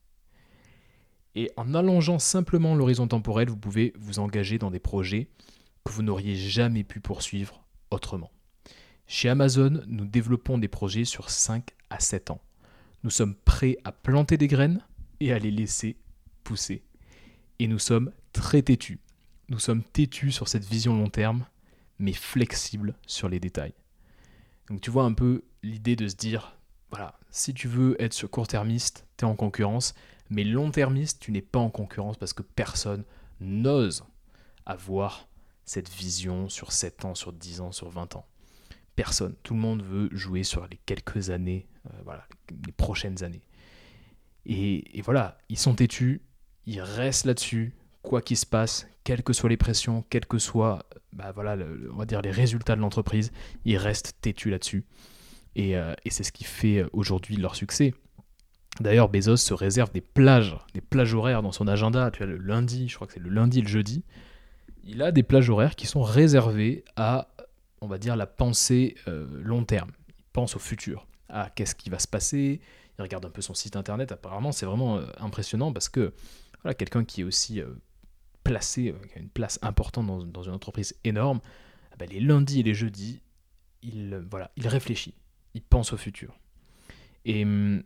Et 1.35 1.51
en 1.55 1.75
allongeant 1.75 2.17
simplement 2.17 2.73
l'horizon 2.73 3.07
temporel, 3.07 3.47
vous 3.47 3.57
pouvez 3.57 3.93
vous 3.99 4.17
engager 4.17 4.57
dans 4.57 4.71
des 4.71 4.79
projets 4.79 5.29
que 5.83 5.91
vous 5.91 6.01
n'auriez 6.01 6.35
jamais 6.35 6.83
pu 6.83 6.99
poursuivre 6.99 7.63
autrement. 7.91 8.31
Chez 9.05 9.29
Amazon, 9.29 9.83
nous 9.85 10.05
développons 10.05 10.57
des 10.57 10.67
projets 10.67 11.05
sur 11.05 11.29
5 11.29 11.69
à 11.91 11.99
7 11.99 12.31
ans. 12.31 12.41
Nous 13.03 13.11
sommes 13.11 13.35
prêts 13.35 13.77
à 13.83 13.91
planter 13.91 14.37
des 14.37 14.47
graines 14.47 14.83
et 15.19 15.31
à 15.31 15.37
les 15.37 15.51
laisser 15.51 15.97
pousser. 16.45 16.83
Et 17.59 17.67
nous 17.67 17.79
sommes 17.79 18.11
très 18.31 18.61
têtus. 18.61 18.99
Nous 19.49 19.59
sommes 19.59 19.83
têtus 19.83 20.31
sur 20.31 20.47
cette 20.47 20.63
vision 20.63 20.95
long 20.95 21.09
terme, 21.09 21.45
mais 21.99 22.13
flexibles 22.13 22.95
sur 23.05 23.27
les 23.27 23.41
détails. 23.41 23.73
Donc 24.69 24.79
tu 24.79 24.89
vois 24.89 25.03
un 25.03 25.13
peu 25.13 25.43
l'idée 25.61 25.95
de 25.95 26.07
se 26.07 26.15
dire, 26.15 26.57
voilà, 26.89 27.19
si 27.29 27.53
tu 27.53 27.67
veux 27.67 28.01
être 28.01 28.13
sur 28.13 28.29
court-termiste, 28.29 29.05
tu 29.17 29.25
es 29.25 29.27
en 29.27 29.35
concurrence, 29.35 29.93
mais 30.29 30.43
long-termiste, 30.43 31.19
tu 31.19 31.31
n'es 31.31 31.41
pas 31.41 31.59
en 31.59 31.69
concurrence 31.69 32.17
parce 32.17 32.33
que 32.33 32.41
personne 32.41 33.03
n'ose 33.39 34.05
avoir 34.65 35.27
cette 35.65 35.89
vision 35.89 36.49
sur 36.49 36.71
7 36.71 37.05
ans, 37.05 37.15
sur 37.15 37.33
10 37.33 37.61
ans, 37.61 37.71
sur 37.71 37.89
20 37.89 38.15
ans. 38.15 38.25
Personne. 38.95 39.35
Tout 39.43 39.55
le 39.55 39.59
monde 39.59 39.83
veut 39.83 40.09
jouer 40.11 40.43
sur 40.43 40.67
les 40.67 40.77
quelques 40.85 41.29
années, 41.29 41.67
euh, 41.87 42.01
voilà, 42.05 42.25
les 42.65 42.71
prochaines 42.71 43.23
années. 43.23 43.43
Et, 44.45 45.01
voilà, 45.01 45.37
ils 45.49 45.57
sont 45.57 45.73
têtus, 45.73 46.21
ils 46.65 46.81
restent 46.81 47.25
là-dessus, 47.25 47.73
quoi 48.01 48.21
qu'il 48.21 48.37
se 48.37 48.45
passe, 48.45 48.87
quelles 49.03 49.23
que 49.23 49.33
soient 49.33 49.49
les 49.49 49.57
pressions, 49.57 50.03
quels 50.09 50.25
que 50.25 50.37
soient 50.37 50.85
bah 51.13 51.31
voilà, 51.33 51.55
on 51.93 51.95
va 51.95 52.05
dire 52.05 52.21
les 52.21 52.31
résultats 52.31 52.75
de 52.75 52.81
l'entreprise, 52.81 53.31
ils 53.63 53.77
restent 53.77 54.17
têtus 54.21 54.49
là-dessus. 54.49 54.83
Euh, 55.57 55.95
et, 56.03 56.09
c'est 56.09 56.23
ce 56.23 56.31
qui 56.31 56.43
fait 56.43 56.79
euh, 56.79 56.89
aujourd'hui 56.91 57.37
leur 57.37 57.55
succès. 57.55 57.93
D'ailleurs, 58.81 59.07
Bezos 59.07 59.37
se 59.37 59.53
réserve 59.53 59.91
des 59.93 60.01
plages, 60.01 60.57
des 60.73 60.81
plages 60.81 61.13
horaires 61.13 61.41
dans 61.41 61.53
son 61.53 61.67
agenda. 61.67 62.11
Tu 62.11 62.23
as 62.23 62.25
le 62.25 62.37
lundi, 62.37 62.89
je 62.89 62.95
crois 62.95 63.07
que 63.07 63.13
c'est 63.13 63.21
le 63.21 63.29
lundi 63.29 63.59
et 63.59 63.61
le 63.61 63.69
jeudi. 63.69 64.03
Il 64.83 65.01
a 65.01 65.13
des 65.13 65.23
plages 65.23 65.49
horaires 65.49 65.77
qui 65.77 65.87
sont 65.87 66.03
réservées 66.03 66.83
à, 66.97 67.29
on 67.79 67.87
va 67.87 67.97
dire, 67.97 68.17
la 68.17 68.27
pensée 68.27 68.95
euh, 69.07 69.27
long 69.41 69.63
terme. 69.63 69.91
Il 70.09 70.25
pense 70.33 70.57
au 70.57 70.59
futur, 70.59 71.07
à 71.29 71.49
qu'est-ce 71.49 71.73
qui 71.73 71.89
va 71.89 71.99
se 71.99 72.07
passer. 72.07 72.59
Il 72.99 73.01
regarde 73.01 73.25
un 73.25 73.29
peu 73.29 73.41
son 73.41 73.53
site 73.53 73.77
internet. 73.77 74.11
Apparemment, 74.11 74.51
c'est 74.51 74.65
vraiment 74.65 74.99
impressionnant 75.19 75.71
parce 75.71 75.87
que 75.87 76.13
voilà, 76.65 76.73
quelqu'un 76.73 77.05
qui 77.05 77.21
est 77.21 77.23
aussi 77.23 77.61
placé, 78.43 78.93
qui 79.11 79.19
a 79.19 79.21
une 79.21 79.29
place 79.29 79.59
importante 79.61 80.07
dans, 80.31 80.43
une 80.43 80.53
entreprise 80.53 80.95
énorme, 81.03 81.39
eh 81.93 81.97
ben, 81.97 82.09
les 82.09 82.19
lundis 82.19 82.59
et 82.59 82.63
les 82.63 82.73
jeudis, 82.73 83.21
il, 83.83 84.25
voilà, 84.29 84.51
il 84.57 84.67
réfléchit 84.67 85.13
il 85.55 85.61
pense 85.61 85.93
au 85.93 85.97
futur. 85.97 86.37
Et 87.23 87.43
hum, 87.43 87.81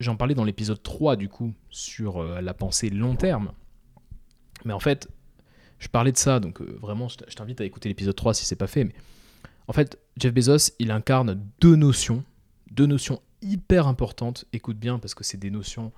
j'en 0.00 0.16
parlais 0.16 0.34
dans 0.34 0.44
l'épisode 0.44 0.82
3 0.82 1.16
du 1.16 1.28
coup 1.28 1.52
sur 1.68 2.18
euh, 2.18 2.40
la 2.40 2.54
pensée 2.54 2.88
long 2.88 3.16
terme. 3.16 3.52
Mais 4.64 4.72
en 4.72 4.80
fait, 4.80 5.08
je 5.78 5.88
parlais 5.88 6.12
de 6.12 6.16
ça, 6.16 6.40
donc 6.40 6.62
euh, 6.62 6.78
vraiment 6.80 7.08
je 7.08 7.34
t'invite 7.34 7.60
à 7.60 7.64
écouter 7.64 7.90
l'épisode 7.90 8.16
3 8.16 8.32
si 8.32 8.46
c'est 8.46 8.56
pas 8.56 8.66
fait. 8.66 8.84
Mais 8.84 8.94
en 9.66 9.72
fait, 9.74 9.98
Jeff 10.16 10.32
Bezos, 10.32 10.72
il 10.78 10.90
incarne 10.90 11.44
deux 11.60 11.76
notions, 11.76 12.24
deux 12.70 12.86
notions 12.86 13.20
hyper 13.42 13.86
importantes. 13.86 14.46
Écoute 14.52 14.78
bien 14.78 14.98
parce 14.98 15.14
que 15.14 15.24
c'est 15.24 15.36
des 15.36 15.50
notions 15.50 15.92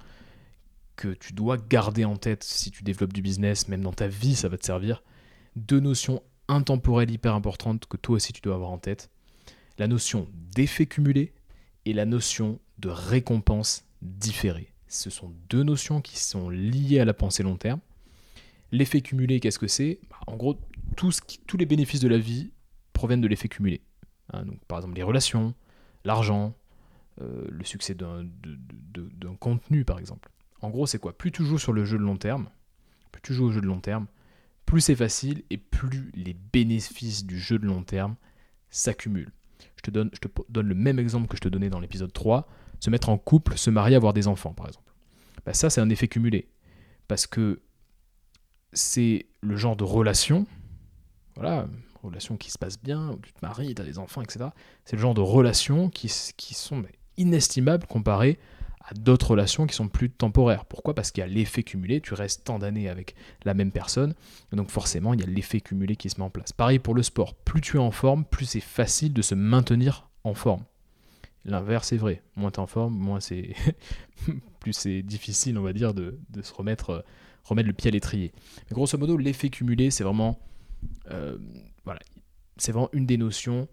que 1.01 1.15
tu 1.15 1.33
dois 1.33 1.57
garder 1.57 2.05
en 2.05 2.17
tête 2.17 2.45
si 2.45 2.71
tu 2.71 2.83
développes 2.83 3.15
du 3.15 3.23
business, 3.23 3.69
même 3.69 3.81
dans 3.81 3.93
ta 3.95 4.07
vie, 4.07 4.37
ça 4.37 4.51
va 4.51 4.59
te 4.59 4.67
servir. 4.67 5.03
Deux 5.57 5.81
notions 5.81 6.23
intemporelles 6.47 7.11
hyper 7.11 7.35
importantes 7.35 7.87
que 7.87 7.97
toi 7.97 8.17
aussi 8.17 8.35
tu 8.35 8.43
dois 8.43 8.55
avoir 8.55 8.71
en 8.71 8.77
tête 8.77 9.11
la 9.79 9.87
notion 9.87 10.29
d'effet 10.55 10.85
cumulé 10.85 11.33
et 11.87 11.95
la 11.95 12.05
notion 12.05 12.61
de 12.79 12.91
récompense 12.91 13.87
différée. 14.03 14.75
Ce 14.89 15.09
sont 15.09 15.33
deux 15.49 15.63
notions 15.63 16.03
qui 16.03 16.19
sont 16.19 16.51
liées 16.51 17.01
à 17.01 17.07
la 17.07 17.15
pensée 17.15 17.43
long 17.43 17.57
terme. 17.57 17.81
L'effet 18.71 19.01
cumulé, 19.01 19.41
qu'est-ce 19.41 19.59
que 19.59 19.69
c'est? 19.69 20.01
Bah, 20.11 20.19
En 20.27 20.37
gros, 20.37 20.61
tous 20.97 21.57
les 21.57 21.65
bénéfices 21.65 22.01
de 22.01 22.09
la 22.09 22.19
vie 22.19 22.53
proviennent 22.93 23.23
de 23.23 23.29
l'effet 23.29 23.49
cumulé. 23.49 23.81
Hein, 24.35 24.45
donc, 24.45 24.63
par 24.67 24.79
exemple, 24.79 24.97
les 24.97 25.03
relations, 25.03 25.55
l'argent, 26.05 26.55
euh, 27.23 27.47
le 27.49 27.65
succès 27.65 27.95
d'un 27.95 28.27
contenu, 29.39 29.87
par 29.87 29.99
exemple. 29.99 30.31
En 30.63 30.71
gros, 30.71 30.87
c'est 30.87 30.99
quoi? 30.99 31.17
Plus 31.17 31.33
tu 31.33 31.45
joues 31.45 31.59
sur 31.59 31.73
le 31.73 31.85
jeu 31.85 31.99
de 31.99 32.03
long 32.03 32.17
terme, 32.17 32.49
plus 33.13 33.23
tu 33.23 33.35
joues 33.35 33.47
au 33.47 33.51
jeu 33.51 33.61
de 33.61 33.67
long 33.67 33.81
terme, 33.81 34.07
plus 34.67 34.81
c'est 34.81 34.97
facile 34.97 35.43
et 35.51 35.57
plus 35.57 36.11
les 36.15 36.35
bénéfices 36.35 37.25
du 37.25 37.39
jeu 37.39 37.59
de 37.59 37.67
long 37.67 37.83
terme 37.83 38.17
s'accumulent. 38.69 39.33
Je 39.77 39.83
te, 39.83 39.91
donne, 39.91 40.11
je 40.13 40.21
te 40.21 40.29
donne 40.49 40.69
le 40.69 40.75
même 40.75 40.99
exemple 40.99 41.27
que 41.27 41.37
je 41.37 41.41
te 41.41 41.49
donnais 41.49 41.71
dans 41.71 41.81
l'épisode 41.81 42.13
3, 42.13 42.47
se 42.81 42.91
mettre 42.91 43.09
en 43.09 43.19
couple, 43.19 43.57
se 43.57 43.71
marier, 43.71 43.97
avoir 43.97 44.13
des 44.13 44.29
enfants, 44.29 44.53
par 44.53 44.69
exemple. 44.69 44.93
Bah, 45.45 45.55
ça, 45.55 45.71
c'est 45.71 45.81
un 45.81 45.91
effet 45.91 46.09
cumulé. 46.09 46.49
Parce 47.09 47.27
que 47.27 47.61
c'est 48.73 49.27
le 49.41 49.57
genre 49.57 49.77
de 49.77 49.85
relation, 49.85 50.47
voilà, 51.35 51.67
relation 52.03 52.37
qui 52.37 52.51
se 52.51 52.59
passe 52.59 52.81
bien, 52.81 53.11
où 53.11 53.19
tu 53.19 53.33
te 53.33 53.39
maries, 53.43 53.75
tu 53.75 53.83
as 53.83 53.85
des 53.85 53.99
enfants, 53.99 54.23
etc. 54.23 54.47
C'est 54.85 54.97
le 54.97 55.03
genre 55.03 55.15
de 55.15 55.21
relations 55.21 55.91
qui, 55.91 56.13
qui 56.37 56.55
sont 56.55 56.83
inestimables 57.17 57.87
comparées 57.87 58.39
à 58.81 58.95
d'autres 58.95 59.31
relations 59.31 59.67
qui 59.67 59.75
sont 59.75 59.89
plus 59.89 60.11
temporaires. 60.11 60.65
Pourquoi? 60.65 60.95
Parce 60.95 61.11
qu'il 61.11 61.21
y 61.21 61.25
a 61.25 61.27
l'effet 61.27 61.63
cumulé, 61.63 62.01
tu 62.01 62.15
restes 62.15 62.45
tant 62.45 62.59
d'années 62.59 62.89
avec 62.89 63.15
la 63.45 63.55
même 63.55 63.73
personne, 63.73 64.15
donc 64.53 64.71
forcément 64.71 65.15
il 65.15 65.21
y 65.21 65.23
a 65.23 65.27
l'effet 65.27 65.61
cumulé 65.61 65.97
qui 65.97 66.09
se 66.09 66.19
met 66.19 66.25
en 66.25 66.31
place. 66.31 66.53
Pareil 66.53 66.79
pour 66.79 66.95
le 66.95 67.03
sport, 67.03 67.35
plus 67.35 67.61
tu 67.61 67.77
es 67.77 67.81
en 67.81 67.91
forme, 67.91 68.25
plus 68.25 68.47
c'est 68.47 68.61
facile 68.61 69.13
de 69.13 69.23
se 69.23 69.35
maintenir 69.35 70.09
en 70.25 70.35
forme. 70.35 70.65
L'inverse 71.45 71.93
est 71.93 71.97
vrai, 71.97 72.23
moins 72.37 72.51
tu 72.51 72.57
es 72.57 72.61
en 72.61 72.67
forme, 72.67 72.95
moins 72.95 73.21
c'est 73.21 73.55
plus 74.61 74.73
c'est 74.73 75.03
difficile, 75.03 75.59
on 75.59 75.63
va 75.63 75.73
dire, 75.73 75.95
de, 75.95 76.19
se 76.43 76.53
remettre, 76.53 77.05
remettre 77.45 77.69
le 77.69 77.75
pied 77.75 77.89
à 77.89 77.93
l'étrier. 77.93 78.33
Mais 78.69 78.75
grosso 78.75 78.97
modo, 78.99 79.17
l'effet 79.17 79.51
cumulé, 79.51 79.91
c'est 79.91 80.05
vraiment, 80.05 80.39
euh, 81.11 81.39
voilà, 81.85 82.01
c'est 82.57 82.73
vraiment 82.73 82.91
une 82.93 83.07
des 83.07 83.17
notions 83.17 83.69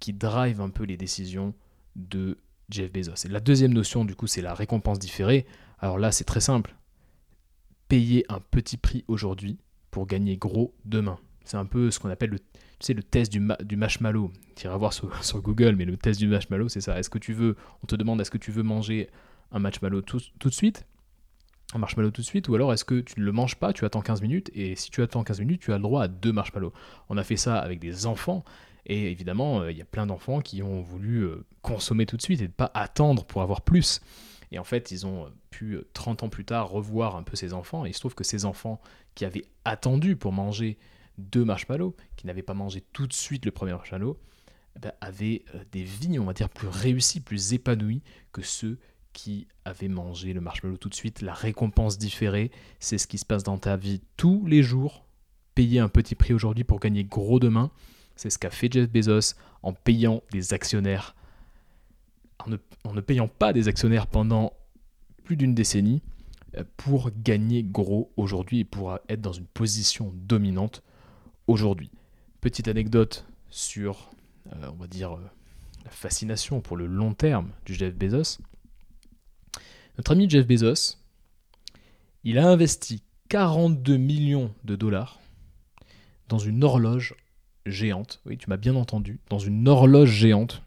qui 0.00 0.12
drive 0.12 0.60
un 0.60 0.70
peu 0.70 0.84
les 0.84 0.96
décisions 0.96 1.54
de 1.96 2.38
Jeff 2.70 2.92
Bezos. 2.92 3.28
La 3.28 3.40
deuxième 3.40 3.72
notion, 3.72 4.04
du 4.04 4.14
coup, 4.14 4.26
c'est 4.26 4.42
la 4.42 4.54
récompense 4.54 4.98
différée. 4.98 5.46
Alors 5.78 5.98
là, 5.98 6.12
c'est 6.12 6.24
très 6.24 6.40
simple. 6.40 6.74
Payer 7.88 8.24
un 8.28 8.40
petit 8.40 8.76
prix 8.76 9.04
aujourd'hui 9.08 9.58
pour 9.90 10.06
gagner 10.06 10.36
gros 10.36 10.74
demain. 10.84 11.18
C'est 11.44 11.56
un 11.56 11.64
peu 11.64 11.90
ce 11.90 11.98
qu'on 11.98 12.10
appelle 12.10 12.30
le, 12.30 12.38
tu 12.78 12.92
le 12.92 13.02
test 13.02 13.32
du, 13.32 13.46
du 13.64 13.76
marshmallow. 13.76 14.30
Tu 14.54 14.66
iras 14.66 14.76
voir 14.76 14.92
sur, 15.22 15.42
Google, 15.42 15.76
mais 15.76 15.84
le 15.84 15.96
test 15.96 16.20
du 16.20 16.28
marshmallow, 16.28 16.68
c'est 16.68 16.80
ça. 16.80 16.98
Est-ce 16.98 17.10
que 17.10 17.18
tu 17.18 17.32
veux, 17.32 17.56
on 17.82 17.86
te 17.86 17.96
demande, 17.96 18.20
est-ce 18.20 18.30
que 18.30 18.38
tu 18.38 18.50
veux 18.50 18.62
manger 18.62 19.08
un 19.50 19.58
marshmallow 19.58 20.02
tout, 20.02 20.20
tout 20.38 20.48
de 20.48 20.54
suite? 20.54 20.84
Un 21.74 21.78
marshmallow 21.78 22.10
tout 22.10 22.22
de 22.22 22.26
suite, 22.26 22.48
ou 22.48 22.54
alors 22.54 22.72
est-ce 22.72 22.84
que 22.84 23.00
tu 23.00 23.20
ne 23.20 23.24
le 23.24 23.32
manges 23.32 23.56
pas, 23.56 23.72
tu 23.72 23.84
attends 23.84 24.00
15 24.00 24.22
minutes, 24.22 24.50
et 24.54 24.74
si 24.74 24.90
tu 24.90 25.02
attends 25.02 25.22
15 25.22 25.40
minutes, 25.40 25.60
tu 25.60 25.72
as 25.72 25.76
le 25.76 25.82
droit 25.82 26.02
à 26.02 26.08
deux 26.08 26.32
marshmallows. 26.32 26.72
On 27.08 27.16
a 27.16 27.24
fait 27.24 27.36
ça 27.36 27.58
avec 27.58 27.78
des 27.78 28.06
enfants, 28.06 28.44
et 28.88 29.10
évidemment, 29.10 29.60
euh, 29.60 29.70
il 29.70 29.76
y 29.76 29.82
a 29.82 29.84
plein 29.84 30.06
d'enfants 30.06 30.40
qui 30.40 30.62
ont 30.62 30.80
voulu 30.80 31.22
euh, 31.22 31.44
consommer 31.62 32.06
tout 32.06 32.16
de 32.16 32.22
suite 32.22 32.40
et 32.40 32.44
ne 32.44 32.52
pas 32.52 32.70
attendre 32.74 33.24
pour 33.24 33.42
avoir 33.42 33.60
plus. 33.60 34.00
Et 34.50 34.58
en 34.58 34.64
fait, 34.64 34.90
ils 34.90 35.06
ont 35.06 35.26
euh, 35.26 35.28
pu, 35.50 35.78
30 35.92 36.22
ans 36.22 36.28
plus 36.30 36.46
tard, 36.46 36.70
revoir 36.70 37.16
un 37.16 37.22
peu 37.22 37.36
ces 37.36 37.52
enfants. 37.52 37.84
Et 37.84 37.90
il 37.90 37.94
se 37.94 38.00
trouve 38.00 38.14
que 38.14 38.24
ces 38.24 38.46
enfants 38.46 38.80
qui 39.14 39.26
avaient 39.26 39.44
attendu 39.66 40.16
pour 40.16 40.32
manger 40.32 40.78
deux 41.18 41.44
marshmallows, 41.44 41.94
qui 42.16 42.26
n'avaient 42.26 42.42
pas 42.42 42.54
mangé 42.54 42.82
tout 42.92 43.06
de 43.06 43.12
suite 43.12 43.44
le 43.44 43.50
premier 43.50 43.72
marshmallow, 43.72 44.18
eh 44.76 44.78
ben, 44.78 44.92
avaient 45.00 45.44
des 45.72 45.82
vies, 45.82 46.18
on 46.18 46.24
va 46.24 46.32
dire, 46.32 46.48
plus 46.48 46.68
réussies, 46.68 47.20
plus 47.20 47.52
épanouies 47.52 48.02
que 48.32 48.40
ceux 48.40 48.78
qui 49.18 49.48
avaient 49.64 49.88
mangé 49.88 50.32
le 50.32 50.40
marshmallow 50.40 50.76
tout 50.76 50.88
de 50.88 50.94
suite. 50.94 51.22
La 51.22 51.34
récompense 51.34 51.98
différée, 51.98 52.52
c'est 52.78 52.98
ce 52.98 53.08
qui 53.08 53.18
se 53.18 53.26
passe 53.26 53.42
dans 53.42 53.58
ta 53.58 53.76
vie 53.76 54.00
tous 54.16 54.46
les 54.46 54.62
jours. 54.62 55.06
Payer 55.56 55.80
un 55.80 55.88
petit 55.88 56.14
prix 56.14 56.34
aujourd'hui 56.34 56.62
pour 56.62 56.78
gagner 56.78 57.02
gros 57.02 57.40
demain. 57.40 57.72
C'est 58.14 58.30
ce 58.30 58.38
qu'a 58.38 58.50
fait 58.50 58.72
Jeff 58.72 58.88
Bezos 58.88 59.34
en 59.64 59.72
payant 59.72 60.22
des 60.30 60.54
actionnaires, 60.54 61.16
en 62.38 62.94
ne, 62.94 63.00
payant 63.00 63.26
pas 63.26 63.52
des 63.52 63.66
actionnaires 63.66 64.06
pendant 64.06 64.52
plus 65.24 65.36
d'une 65.36 65.52
décennie 65.52 66.00
euh, 66.56 66.62
pour 66.76 67.10
gagner 67.10 67.64
gros 67.64 68.12
aujourd'hui 68.16 68.60
et 68.60 68.64
pour 68.64 69.00
être 69.08 69.20
dans 69.20 69.32
une 69.32 69.46
position 69.46 70.12
dominante 70.14 70.84
aujourd'hui. 71.48 71.90
Petite 72.40 72.68
anecdote 72.68 73.26
sur, 73.50 74.12
euh, 74.52 74.86
dire, 74.86 75.16
euh, 75.16 75.30
la 75.84 75.90
fascination 75.90 76.60
pour 76.60 76.76
le 76.76 76.86
long 76.86 77.14
terme 77.14 77.50
du 77.66 77.74
Jeff 77.74 77.96
Bezos. 77.96 78.38
Notre 79.98 80.12
ami 80.12 80.30
Jeff 80.30 80.46
Bezos, 80.46 80.96
il 82.22 82.38
a 82.38 82.48
investi 82.48 83.02
42 83.30 83.96
millions 83.96 84.54
de 84.62 84.76
dollars 84.76 85.18
dans 86.28 86.38
une 86.38 86.62
horloge 86.62 87.16
géante, 87.66 88.20
oui 88.24 88.38
tu 88.38 88.48
m'as 88.48 88.58
bien 88.58 88.76
entendu, 88.76 89.18
dans 89.28 89.40
une 89.40 89.66
horloge 89.66 90.10
géante 90.10 90.62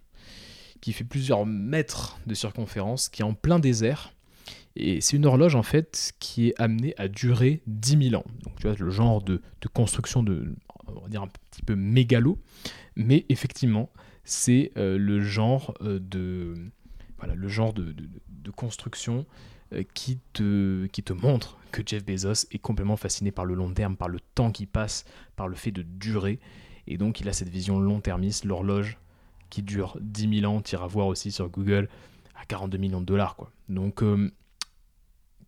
qui 0.82 0.92
fait 0.92 1.06
plusieurs 1.06 1.46
mètres 1.46 2.20
de 2.28 2.34
circonférence, 2.34 3.08
qui 3.08 3.22
est 3.22 3.26
en 3.26 3.34
plein 3.34 3.60
désert. 3.60 4.14
Et 4.76 5.00
c'est 5.00 5.16
une 5.16 5.26
horloge 5.26 5.56
en 5.56 5.64
fait 5.64 6.12
qui 6.20 6.50
est 6.50 6.62
amenée 6.62 6.94
à 6.98 7.08
durer 7.08 7.62
10 7.68 8.10
000 8.10 8.22
ans. 8.22 8.26
Donc 8.44 8.58
tu 8.60 8.68
vois 8.68 8.76
le 8.78 8.90
genre 8.90 9.22
de, 9.22 9.42
construction 9.74 10.24
de, 10.24 10.56
on 10.88 11.00
va 11.00 11.08
dire 11.08 11.22
un 11.22 11.30
petit 11.52 11.62
peu 11.62 11.76
mégalo, 11.76 12.38
mais 12.98 13.26
effectivement 13.30 13.90
c'est 14.26 14.74
euh, 14.76 14.98
le 14.98 15.22
genre 15.22 15.74
euh, 15.82 16.00
de 16.02 16.72
voilà 17.22 17.36
le 17.36 17.48
genre 17.48 17.72
de, 17.74 17.94
construction 18.56 19.26
euh, 19.74 19.84
qui 19.94 20.20
te, 20.34 21.14
montre 21.14 21.58
que 21.72 21.82
Jeff 21.86 22.04
Bezos 22.04 22.48
est 22.52 22.60
complètement 22.60 22.98
fasciné 22.98 23.32
par 23.32 23.46
le 23.46 23.54
long 23.54 23.72
terme, 23.72 23.96
par 23.96 24.10
le 24.10 24.20
temps 24.36 24.52
qui 24.52 24.66
passe, 24.66 25.06
par 25.38 25.48
le 25.48 25.56
fait 25.56 25.72
de 25.72 25.84
durer 25.84 26.40
et 26.88 26.98
donc 26.98 27.22
il 27.22 27.30
a 27.30 27.34
cette 27.34 27.50
vision 27.50 27.80
long-termiste, 27.80 28.44
l'horloge 28.44 28.98
qui 29.50 29.62
dure 29.62 29.98
10 30.02 30.40
000 30.42 30.52
ans, 30.52 30.62
tu 30.62 30.76
iras 30.76 30.88
voir 30.88 31.08
aussi 31.08 31.32
sur 31.32 31.48
Google, 31.50 31.90
à 32.36 32.46
42 32.46 32.78
millions 32.78 33.02
de 33.02 33.06
dollars. 33.06 33.36
Quoi. 33.36 33.52
Donc 33.70 34.02
euh, 34.02 34.32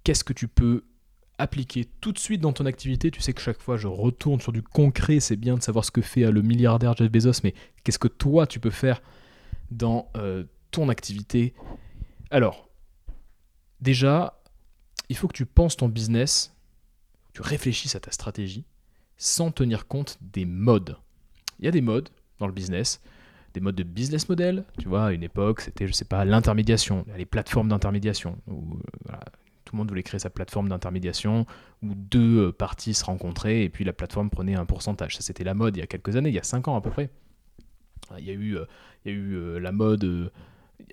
qu'est-ce 0.04 0.24
que 0.24 0.34
tu 0.34 0.48
peux 0.48 0.84
appliquer 1.40 1.90
tout 2.00 2.12
de 2.12 2.20
suite 2.20 2.42
dans 2.42 2.54
ton 2.54 2.66
activité? 2.66 3.12
Tu 3.12 3.22
sais 3.22 3.34
que 3.34 3.42
chaque 3.42 3.62
fois 3.62 3.78
je 3.78 3.88
retourne 3.88 4.40
sur 4.40 4.52
du 4.52 4.62
concret, 4.62 5.20
c'est 5.20 5.38
bien 5.38 5.56
de 5.56 5.64
savoir 5.64 5.86
ce 5.86 5.92
que 5.92 6.02
fait 6.02 6.26
euh, 6.26 6.32
le 6.32 6.42
milliardaire 6.42 6.96
Jeff 6.96 7.12
Bezos, 7.12 7.42
mais 7.44 7.56
qu'est-ce 7.84 8.00
que 8.00 8.08
toi 8.08 8.46
tu 8.46 8.60
peux 8.60 8.70
faire 8.70 9.02
dans 9.72 10.08
ton 10.74 10.90
activité 10.90 11.54
Alors, 12.30 12.70
déjà, 13.80 14.42
il 15.08 15.16
faut 15.16 15.28
que 15.28 15.38
tu 15.38 15.46
penses 15.46 15.78
ton 15.78 15.88
business, 15.88 16.54
tu 17.34 17.42
réfléchisses 17.42 17.96
à 17.96 18.00
ta 18.00 18.12
stratégie 18.12 18.66
sans 19.18 19.52
tenir 19.52 19.88
compte 19.88 20.18
des 20.22 20.46
modes 20.46 20.98
il 21.60 21.66
y 21.66 21.68
a 21.68 21.72
des 21.72 21.82
modes 21.82 22.10
dans 22.40 22.48
le 22.48 22.54
business, 22.54 23.02
des 23.54 23.62
modes 23.62 23.76
de 23.76 23.84
business 23.84 24.28
model. 24.30 24.66
Tu 24.80 24.88
vois, 24.88 25.06
à 25.06 25.12
une 25.12 25.24
époque, 25.24 25.62
c'était, 25.62 25.88
je 25.88 25.94
sais 25.94 26.06
pas, 26.06 26.26
l'intermédiation, 26.26 27.06
les 27.18 27.26
plateformes 27.26 27.70
d'intermédiation. 27.70 28.38
Euh, 28.50 29.16
tout 29.64 29.76
le 29.76 29.78
monde 29.78 29.90
voulait 29.90 30.04
créer 30.04 30.20
sa 30.20 30.30
plateforme 30.30 30.70
d'intermédiation 30.70 31.46
où 31.82 31.94
deux 31.96 32.48
euh, 32.48 32.52
parties 32.52 32.94
se 32.94 33.06
rencontraient 33.06 33.64
et 33.64 33.70
puis 33.70 33.86
la 33.86 33.94
plateforme 33.94 34.30
prenait 34.30 34.56
un 34.56 34.66
pourcentage. 34.66 35.16
Ça, 35.16 35.22
c'était 35.22 35.44
la 35.44 35.54
mode 35.54 35.78
il 35.78 35.80
y 35.80 35.84
a 35.84 35.88
quelques 35.88 36.16
années, 36.16 36.30
il 36.30 36.36
y 36.36 36.40
a 36.40 36.44
cinq 36.44 36.68
ans 36.68 36.76
à 36.76 36.82
peu 36.82 36.90
près. 36.90 37.10
Il 38.18 38.26
y 38.26 38.30
a 38.30 38.34
eu, 38.34 38.58
euh, 38.58 38.66
il 39.06 39.12
y 39.12 39.16
a 39.16 39.18
eu 39.18 39.60
la 39.60 39.72
mode, 39.72 40.32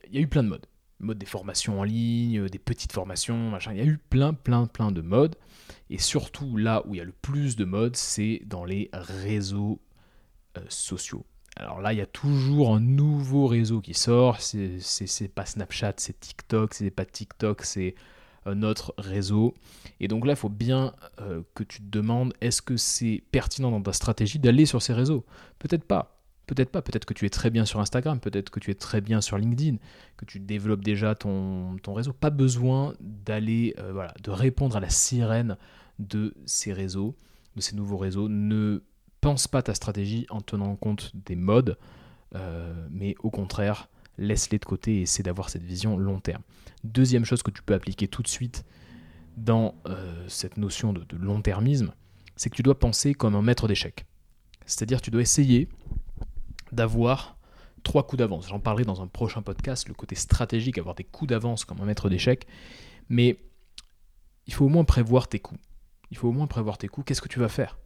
il 0.08 0.14
y 0.14 0.18
a 0.18 0.20
eu 0.20 0.26
plein 0.26 0.42
de 0.42 0.48
modes. 0.48 0.66
Mode 0.98 1.18
des 1.18 1.26
formations 1.26 1.80
en 1.80 1.84
ligne, 1.84 2.46
des 2.48 2.58
petites 2.58 2.92
formations, 2.92 3.50
machin. 3.50 3.72
Il 3.72 3.78
y 3.78 3.80
a 3.80 3.86
eu 3.86 3.98
plein, 3.98 4.34
plein, 4.34 4.66
plein 4.66 4.92
de 4.92 5.00
modes. 5.00 5.36
Et 5.88 5.98
surtout, 5.98 6.56
là 6.56 6.82
où 6.86 6.94
il 6.94 6.98
y 6.98 7.00
a 7.00 7.04
le 7.04 7.12
plus 7.12 7.56
de 7.56 7.64
modes, 7.64 7.96
c'est 7.96 8.42
dans 8.44 8.64
les 8.64 8.90
réseaux 8.92 9.80
euh, 10.58 10.60
sociaux. 10.68 11.24
Alors 11.56 11.80
là, 11.80 11.92
il 11.92 11.98
y 11.98 12.02
a 12.02 12.06
toujours 12.06 12.74
un 12.74 12.80
nouveau 12.80 13.46
réseau 13.46 13.80
qui 13.80 13.94
sort. 13.94 14.40
C'est 14.40 15.34
pas 15.34 15.46
Snapchat, 15.46 15.94
c'est 15.96 16.18
TikTok. 16.18 16.74
C'est 16.74 16.90
pas 16.90 17.04
TikTok, 17.04 17.64
c'est 17.64 17.94
un 18.46 18.62
autre 18.62 18.94
réseau. 18.98 19.54
Et 20.00 20.08
donc 20.08 20.26
là, 20.26 20.32
il 20.32 20.36
faut 20.36 20.48
bien 20.48 20.94
euh, 21.20 21.42
que 21.54 21.62
tu 21.62 21.80
te 21.80 21.88
demandes 21.90 22.32
est-ce 22.40 22.62
que 22.62 22.76
c'est 22.76 23.22
pertinent 23.30 23.70
dans 23.70 23.82
ta 23.82 23.92
stratégie 23.92 24.38
d'aller 24.38 24.66
sur 24.66 24.82
ces 24.82 24.92
réseaux? 24.92 25.24
Peut-être 25.58 25.84
pas. 25.84 26.19
Peut-être 26.50 26.70
pas. 26.70 26.82
Peut-être 26.82 27.04
que 27.04 27.14
tu 27.14 27.26
es 27.26 27.30
très 27.30 27.48
bien 27.48 27.64
sur 27.64 27.78
Instagram. 27.78 28.18
Peut-être 28.18 28.50
que 28.50 28.58
tu 28.58 28.72
es 28.72 28.74
très 28.74 29.00
bien 29.00 29.20
sur 29.20 29.38
LinkedIn. 29.38 29.76
Que 30.16 30.24
tu 30.24 30.40
développes 30.40 30.82
déjà 30.82 31.14
ton, 31.14 31.76
réseau. 31.86 32.12
Pas 32.12 32.30
besoin 32.30 32.94
d'aller, 32.98 33.72
euh, 33.78 33.92
voilà, 33.92 34.12
de 34.20 34.32
répondre 34.32 34.74
à 34.74 34.80
la 34.80 34.88
sirène 34.88 35.56
de 36.00 36.34
ces 36.46 36.72
réseaux, 36.72 37.14
de 37.54 37.60
ces 37.60 37.76
nouveaux 37.76 37.98
réseaux. 37.98 38.28
Ne 38.28 38.82
pense 39.20 39.46
pas 39.46 39.62
ta 39.62 39.74
stratégie 39.74 40.26
en 40.28 40.40
tenant 40.40 40.74
compte 40.74 41.12
des 41.14 41.36
modes, 41.36 41.78
euh, 42.34 42.74
mais 42.90 43.14
au 43.22 43.30
contraire, 43.30 43.88
laisse-les 44.18 44.58
de 44.58 44.64
côté 44.64 44.96
et 44.96 45.02
essaie 45.02 45.22
d'avoir 45.22 45.50
cette 45.50 45.62
vision 45.62 45.96
long 45.96 46.18
terme. 46.18 46.42
Deuxième 46.82 47.24
chose 47.24 47.44
que 47.44 47.52
tu 47.52 47.62
peux 47.62 47.74
appliquer 47.74 48.08
tout 48.08 48.22
de 48.22 48.28
suite 48.28 48.64
dans 49.36 49.76
euh, 49.86 50.24
cette 50.26 50.56
notion 50.56 50.92
de, 50.92 51.04
long-termisme, 51.16 51.92
c'est 52.34 52.50
que 52.50 52.56
tu 52.56 52.64
dois 52.64 52.76
penser 52.76 53.14
comme 53.14 53.36
un 53.36 53.42
maître 53.42 53.68
d'échecs. 53.68 54.04
C'est-à-dire 54.66 55.00
tu 55.00 55.12
dois 55.12 55.22
essayer 55.22 55.68
d'avoir 56.72 57.36
trois 57.82 58.06
coups 58.06 58.18
d'avance. 58.18 58.48
J'en 58.48 58.60
parlerai 58.60 58.84
dans 58.84 59.02
un 59.02 59.06
prochain 59.06 59.42
podcast, 59.42 59.88
le 59.88 59.94
côté 59.94 60.14
stratégique, 60.14 60.78
avoir 60.78 60.94
des 60.94 61.04
coups 61.04 61.28
d'avance 61.28 61.64
comme 61.64 61.80
un 61.80 61.84
maître 61.84 62.08
d'échecs. 62.08 62.46
Mais 63.08 63.38
il 64.46 64.54
faut 64.54 64.66
au 64.66 64.68
moins 64.68 64.84
prévoir 64.84 65.28
tes 65.28 65.38
coups. 65.38 65.60
Il 66.10 66.16
faut 66.16 66.28
au 66.28 66.32
moins 66.32 66.46
prévoir 66.46 66.78
tes 66.78 66.88
coups. 66.88 67.06
Qu'est-ce 67.06 67.22
que 67.22 67.28
tu 67.28 67.38
vas 67.38 67.48
faire? 67.48 67.78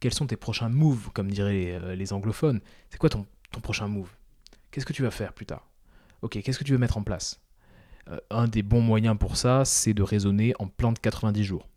Quels 0.00 0.14
sont 0.14 0.26
tes 0.26 0.36
prochains 0.36 0.68
moves, 0.68 1.10
comme 1.12 1.30
diraient 1.30 1.94
les, 1.94 2.12
anglophones? 2.12 2.60
C'est 2.88 2.98
quoi 2.98 3.10
ton, 3.10 3.26
prochain 3.62 3.86
move? 3.88 4.10
Qu'est-ce 4.70 4.86
que 4.86 4.92
tu 4.92 5.02
vas 5.02 5.10
faire 5.10 5.32
plus 5.32 5.46
tard? 5.46 5.68
Ok, 6.22 6.40
qu'est-ce 6.40 6.58
que 6.58 6.64
tu 6.64 6.72
veux 6.72 6.78
mettre 6.78 6.96
en 6.96 7.02
place? 7.02 7.40
Un 8.30 8.48
des 8.48 8.62
bons 8.62 8.80
moyens 8.80 9.16
pour 9.18 9.36
ça, 9.36 9.64
c'est 9.64 9.94
de 9.94 10.02
raisonner 10.02 10.54
en 10.58 10.66
plan 10.66 10.92
de 10.92 10.98
90 10.98 11.44
jours. 11.44 11.68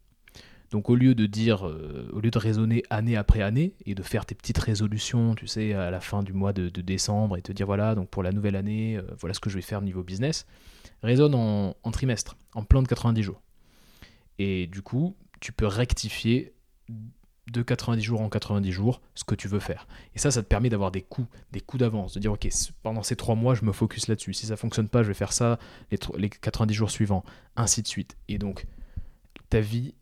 Donc 0.74 0.90
au 0.90 0.96
lieu 0.96 1.14
de 1.14 1.28
dire, 1.28 1.68
euh, 1.68 2.10
au 2.14 2.20
lieu 2.20 2.32
de 2.32 2.40
raisonner 2.40 2.82
année 2.90 3.16
après 3.16 3.44
année 3.44 3.76
et 3.86 3.94
de 3.94 4.02
faire 4.02 4.26
tes 4.26 4.34
petites 4.34 4.58
résolutions, 4.58 5.36
tu 5.36 5.46
sais, 5.46 5.76
à 5.76 5.92
la 5.92 6.00
fin 6.00 6.24
du 6.24 6.34
mois 6.34 6.52
de, 6.52 6.68
décembre 6.70 7.38
et 7.38 7.44
te 7.44 7.52
dire 7.52 7.68
voilà, 7.68 7.94
donc 7.94 8.10
pour 8.10 8.24
la 8.24 8.32
nouvelle 8.32 8.56
année, 8.56 8.98
euh, 8.98 9.04
voilà 9.20 9.36
ce 9.36 9.40
que 9.40 9.52
je 9.52 9.56
vais 9.56 9.62
faire 9.62 9.82
au 9.82 9.84
niveau 9.84 10.02
business, 10.02 10.48
raisonne 11.04 11.36
en, 11.36 11.92
trimestre, 11.92 12.38
en 12.56 12.64
plan 12.64 12.82
de 12.82 12.88
90 12.88 13.22
jours. 13.22 13.44
Et 14.40 14.66
du 14.66 14.82
coup, 14.82 15.16
tu 15.42 15.52
peux 15.52 15.68
rectifier 15.68 16.56
de 16.90 17.62
90 17.62 18.02
jours 18.02 18.22
en 18.22 18.30
90 18.30 18.72
jours 18.72 19.00
ce 19.14 19.24
que 19.26 19.36
tu 19.36 19.48
veux 19.48 19.60
faire. 19.60 19.88
Et 20.16 20.18
ça, 20.18 20.32
ça 20.32 20.42
te 20.42 20.48
permet 20.48 20.70
d'avoir 20.70 20.90
des 20.90 21.04
coups, 21.04 21.28
des 21.52 21.62
coups 21.62 21.82
d'avance, 21.82 22.16
de 22.16 22.20
dire 22.20 22.32
ok, 22.32 22.48
pendant 22.82 23.04
ces 23.04 23.16
trois 23.16 23.36
mois, 23.36 23.54
je 23.54 23.64
me 23.64 23.74
focus 23.74 24.08
là-dessus. 24.08 24.34
Si 24.34 24.48
ça 24.48 24.58
fonctionne 24.58 24.90
pas, 24.90 25.04
je 25.04 25.10
vais 25.10 25.14
faire 25.14 25.34
ça 25.34 25.60
les, 25.92 26.00
les 26.18 26.32
90 26.32 26.74
jours 26.74 26.90
suivants, 26.90 27.24
ainsi 27.56 27.84
de 27.84 27.88
suite. 27.88 28.18
Et 28.28 28.40
donc, 28.40 28.66
ta 29.52 29.60
vie 29.60 29.94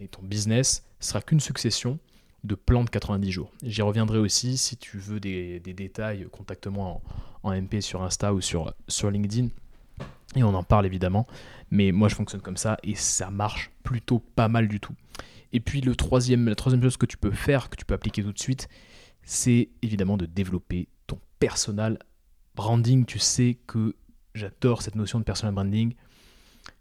et 0.00 0.08
ton 0.08 0.22
business 0.22 0.84
sera 1.00 1.20
qu'une 1.20 1.40
succession 1.40 1.98
de 2.44 2.54
plans 2.54 2.84
de 2.84 2.90
90 2.90 3.30
jours. 3.30 3.52
J'y 3.62 3.82
reviendrai 3.82 4.18
aussi 4.18 4.56
si 4.56 4.76
tu 4.76 4.98
veux 4.98 5.20
des, 5.20 5.60
détails, 5.60 6.26
contacte-moi 6.30 7.00
en, 7.42 7.52
MP 7.52 7.80
sur 7.80 8.02
Insta 8.02 8.32
ou 8.32 8.40
sur, 8.40 8.74
LinkedIn. 9.02 9.48
Et 10.36 10.42
on 10.42 10.54
en 10.54 10.62
parle 10.62 10.86
évidemment. 10.86 11.26
Mais 11.70 11.92
moi 11.92 12.08
je 12.08 12.14
fonctionne 12.14 12.40
comme 12.40 12.56
ça 12.56 12.78
et 12.82 12.94
ça 12.94 13.30
marche 13.30 13.70
plutôt 13.82 14.20
pas 14.20 14.48
mal 14.48 14.68
du 14.68 14.80
tout. 14.80 14.94
Et 15.52 15.60
puis 15.60 15.80
la 15.80 15.94
troisième 15.94 16.54
chose 16.82 16.96
que 16.96 17.06
tu 17.06 17.16
peux 17.16 17.30
faire, 17.30 17.70
que 17.70 17.76
tu 17.76 17.84
peux 17.84 17.94
appliquer 17.94 18.22
tout 18.22 18.32
de 18.32 18.38
suite, 18.38 18.68
c'est 19.22 19.68
évidemment 19.82 20.16
de 20.16 20.26
développer 20.26 20.88
ton 21.06 21.18
personal 21.38 21.98
branding. 22.54 23.04
Tu 23.04 23.18
sais 23.18 23.58
que 23.66 23.94
j'adore 24.34 24.82
cette 24.82 24.94
notion 24.94 25.18
de 25.18 25.24
personal 25.24 25.54
branding. 25.54 25.94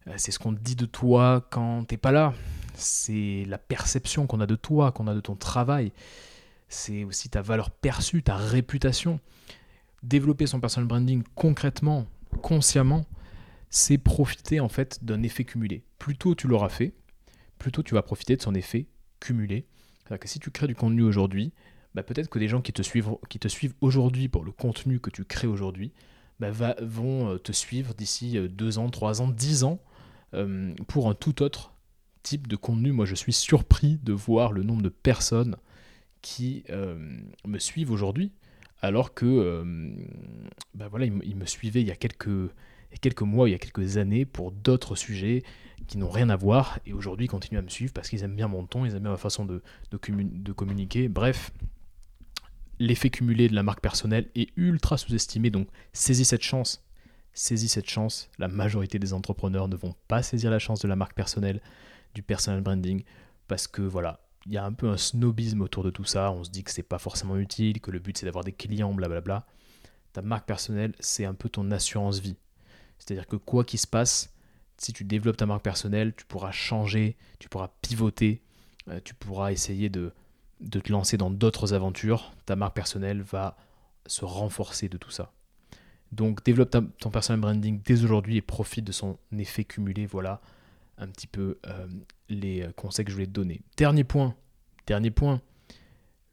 Euh, 0.07 0.13
c'est 0.17 0.31
ce 0.31 0.39
qu'on 0.39 0.51
dit 0.51 0.75
de 0.75 0.85
toi 0.85 1.45
quand 1.49 1.85
t'es 1.85 1.97
pas 1.97 2.11
là 2.11 2.33
c'est 2.77 3.45
la 3.47 3.57
perception 3.57 4.27
qu'on 4.27 4.39
a 4.39 4.45
de 4.45 4.55
toi, 4.55 4.91
qu'on 4.91 5.07
a 5.07 5.13
de 5.13 5.19
ton 5.19 5.35
travail, 5.35 5.91
c'est 6.69 7.03
aussi 7.03 7.29
ta 7.29 7.41
valeur 7.41 7.71
perçue, 7.71 8.23
ta 8.23 8.35
réputation. 8.35 9.19
Développer 10.03 10.45
son 10.45 10.59
personal 10.59 10.87
branding 10.87 11.23
concrètement, 11.35 12.05
consciemment, 12.41 13.05
c'est 13.69 13.97
profiter 13.97 14.59
en 14.59 14.69
fait 14.69 15.03
d'un 15.03 15.23
effet 15.23 15.43
cumulé. 15.43 15.83
Plus 15.97 16.15
tôt 16.15 16.35
tu 16.35 16.47
l'auras 16.47 16.69
fait, 16.69 16.93
plus 17.57 17.71
tôt 17.71 17.83
tu 17.83 17.95
vas 17.95 18.01
profiter 18.01 18.35
de 18.35 18.41
son 18.41 18.53
effet 18.53 18.87
cumulé. 19.19 19.65
C'est-à-dire 19.99 20.19
que 20.19 20.27
si 20.27 20.39
tu 20.39 20.51
crées 20.51 20.67
du 20.67 20.75
contenu 20.75 21.01
aujourd'hui, 21.03 21.51
bah, 21.95 22.03
peut-être 22.03 22.29
que 22.29 22.39
des 22.39 22.47
gens 22.47 22.61
qui 22.61 22.73
te 22.73 22.81
suivent, 22.81 23.17
suivent 23.47 23.73
aujourd'hui 23.81 24.29
pour 24.29 24.43
le 24.43 24.51
contenu 24.51 24.99
que 24.99 25.09
tu 25.09 25.25
crées 25.25 25.47
aujourd'hui, 25.47 25.91
bah, 26.39 26.51
vont 26.81 27.31
euh, 27.31 27.37
te 27.39 27.51
suivre 27.51 27.93
d'ici 27.95 28.37
2 28.39 28.77
euh, 28.77 28.81
ans, 28.81 28.89
3 28.89 29.21
ans, 29.21 29.27
10 29.27 29.63
ans 29.63 29.79
euh, 30.33 30.73
pour 30.87 31.09
un 31.09 31.15
tout 31.15 31.41
autre 31.41 31.73
type 32.27 32.47
de 32.47 32.57
contenu, 32.57 32.91
moi 32.91 33.05
je 33.05 33.15
suis 33.15 33.31
surpris 33.31 33.99
de 34.03 34.11
voir 34.11 34.51
le 34.51 34.63
nombre 34.63 34.81
de 34.81 34.89
personnes 34.89 35.55
qui 36.21 36.65
euh, 36.69 36.97
me 37.45 37.57
suivent 37.57 37.91
aujourd'hui, 37.91 38.33
alors 38.81 39.13
que 39.13 39.63
bah 40.73 40.87
voilà, 40.89 41.05
ils, 41.05 41.35
me 41.35 41.45
suivaient 41.45 41.81
il 41.81 41.87
y 41.87 41.91
a 41.91 41.95
quelques, 41.95 43.21
mois, 43.21 43.47
il 43.47 43.53
y 43.53 43.55
a 43.55 43.57
quelques 43.57 43.97
années 43.97 44.25
pour 44.25 44.51
d'autres 44.51 44.95
sujets 44.95 45.43
qui 45.87 45.97
n'ont 45.97 46.09
rien 46.09 46.29
à 46.29 46.35
voir, 46.35 46.79
et 46.85 46.91
aujourd'hui 46.91 47.27
ils 47.27 47.29
continuent 47.29 47.59
à 47.59 47.63
me 47.63 47.69
suivre 47.69 47.93
parce 47.93 48.09
qu'ils 48.09 48.23
aiment 48.23 48.35
bien 48.35 48.49
mon 48.49 48.65
ton, 48.65 48.85
ils 48.85 48.91
aiment 48.91 49.03
bien 49.03 49.11
ma 49.11 49.17
façon 49.17 49.45
de, 49.45 49.63
de 49.89 50.51
communiquer. 50.51 51.07
Bref, 51.07 51.51
l'effet 52.79 53.09
cumulé 53.09 53.47
de 53.47 53.55
la 53.55 53.63
marque 53.63 53.81
personnelle 53.81 54.29
est 54.35 54.49
ultra 54.57 54.97
sous-estimé, 54.97 55.49
donc 55.49 55.69
saisis 55.93 56.25
cette 56.25 56.43
chance. 56.43 56.83
Saisis 57.33 57.69
cette 57.69 57.89
chance. 57.89 58.29
La 58.37 58.47
majorité 58.47 58.99
des 58.99 59.13
entrepreneurs 59.13 59.67
ne 59.67 59.75
vont 59.75 59.95
pas 60.07 60.23
saisir 60.23 60.51
la 60.51 60.59
chance 60.59 60.81
de 60.81 60.87
la 60.87 60.95
marque 60.95 61.13
personnelle 61.13 61.61
du 62.17 62.23
personal 62.23 62.61
branding 62.61 63.03
parce 63.47 63.67
que 63.67 63.83
voilà, 63.83 64.19
il 64.47 64.53
y 64.53 64.57
a 64.57 64.65
un 64.65 64.73
peu 64.73 64.89
un 64.89 64.97
snobisme 64.97 65.61
autour 65.61 65.83
de 65.83 65.91
tout 65.91 66.03
ça. 66.03 66.31
On 66.31 66.43
se 66.43 66.49
dit 66.49 66.63
que 66.63 66.71
c'est 66.71 66.81
pas 66.81 66.97
forcément 66.97 67.37
utile, 67.37 67.79
que 67.79 67.91
le 67.91 67.99
but 67.99 68.17
c'est 68.17 68.25
d'avoir 68.25 68.43
des 68.43 68.53
clients, 68.53 68.91
blablabla. 68.91 69.45
Ta 70.13 70.23
marque 70.23 70.47
personnelle, 70.47 70.95
c'est 70.99 71.25
un 71.25 71.35
peu 71.35 71.47
ton 71.47 71.69
assurance 71.69 72.19
vie. 72.19 72.37
C'est-à-dire 72.97 73.27
que 73.27 73.35
quoi 73.35 73.63
qu'il 73.63 73.79
se 73.79 73.85
passe, 73.85 74.33
si 74.79 74.93
tu 74.93 75.03
développes 75.03 75.37
ta 75.37 75.45
marque 75.45 75.63
personnelle, 75.63 76.15
tu 76.15 76.25
pourras 76.25 76.51
changer, 76.51 77.17
tu 77.37 77.49
pourras 77.49 77.69
pivoter, 77.83 78.41
euh, 78.87 78.99
tu 79.03 79.13
pourras 79.13 79.51
essayer 79.51 79.89
de, 79.89 80.11
de 80.59 80.79
te 80.79 80.91
lancer 80.91 81.17
dans 81.17 81.29
d'autres 81.29 81.75
aventures. 81.75 82.33
Ta 82.47 82.55
marque 82.55 82.75
personnelle 82.75 83.21
va 83.21 83.57
se 84.07 84.25
renforcer 84.25 84.89
de 84.89 84.97
tout 84.97 85.11
ça. 85.11 85.33
Donc 86.11 86.43
développe 86.43 86.75
ton 86.97 87.11
personal 87.11 87.39
branding 87.39 87.79
dès 87.83 88.03
aujourd'hui 88.03 88.37
et 88.37 88.41
profite 88.41 88.85
de 88.85 88.91
son 88.91 89.19
effet 89.37 89.65
cumulé. 89.65 90.07
Voilà, 90.07 90.41
un 90.97 91.07
petit 91.07 91.27
peu 91.27 91.59
euh, 91.67 91.87
les 92.29 92.61
euh, 92.63 92.71
conseils 92.75 93.05
que 93.05 93.11
je 93.11 93.15
voulais 93.15 93.27
te 93.27 93.31
donner. 93.31 93.61
Dernier 93.77 94.03
point, 94.03 94.35
dernier 94.85 95.11
point, 95.11 95.41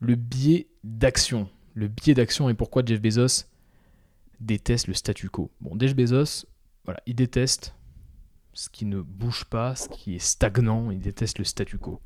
le 0.01 0.15
biais 0.15 0.69
d'action. 0.83 1.49
Le 1.75 1.89
biais 1.89 2.15
d'action 2.15 2.49
et 2.49 2.55
pourquoi 2.55 2.83
Jeff 2.85 3.01
Bezos 3.01 3.47
déteste 4.41 4.87
le 4.87 4.95
statu 4.95 5.29
quo. 5.29 5.51
Bon, 5.61 5.77
Jeff 5.79 5.95
Bezos, 5.95 6.47
voilà, 6.85 7.01
il 7.07 7.15
déteste 7.15 7.75
ce 8.53 8.69
qui 8.69 8.85
ne 8.85 9.01
bouge 9.01 9.45
pas, 9.45 9.75
ce 9.75 9.89
qui 9.89 10.15
est 10.15 10.21
stagnant, 10.21 10.91
il 10.91 11.01
déteste 11.01 11.39
le 11.39 11.45
statu 11.45 11.79
quo. 11.79 12.01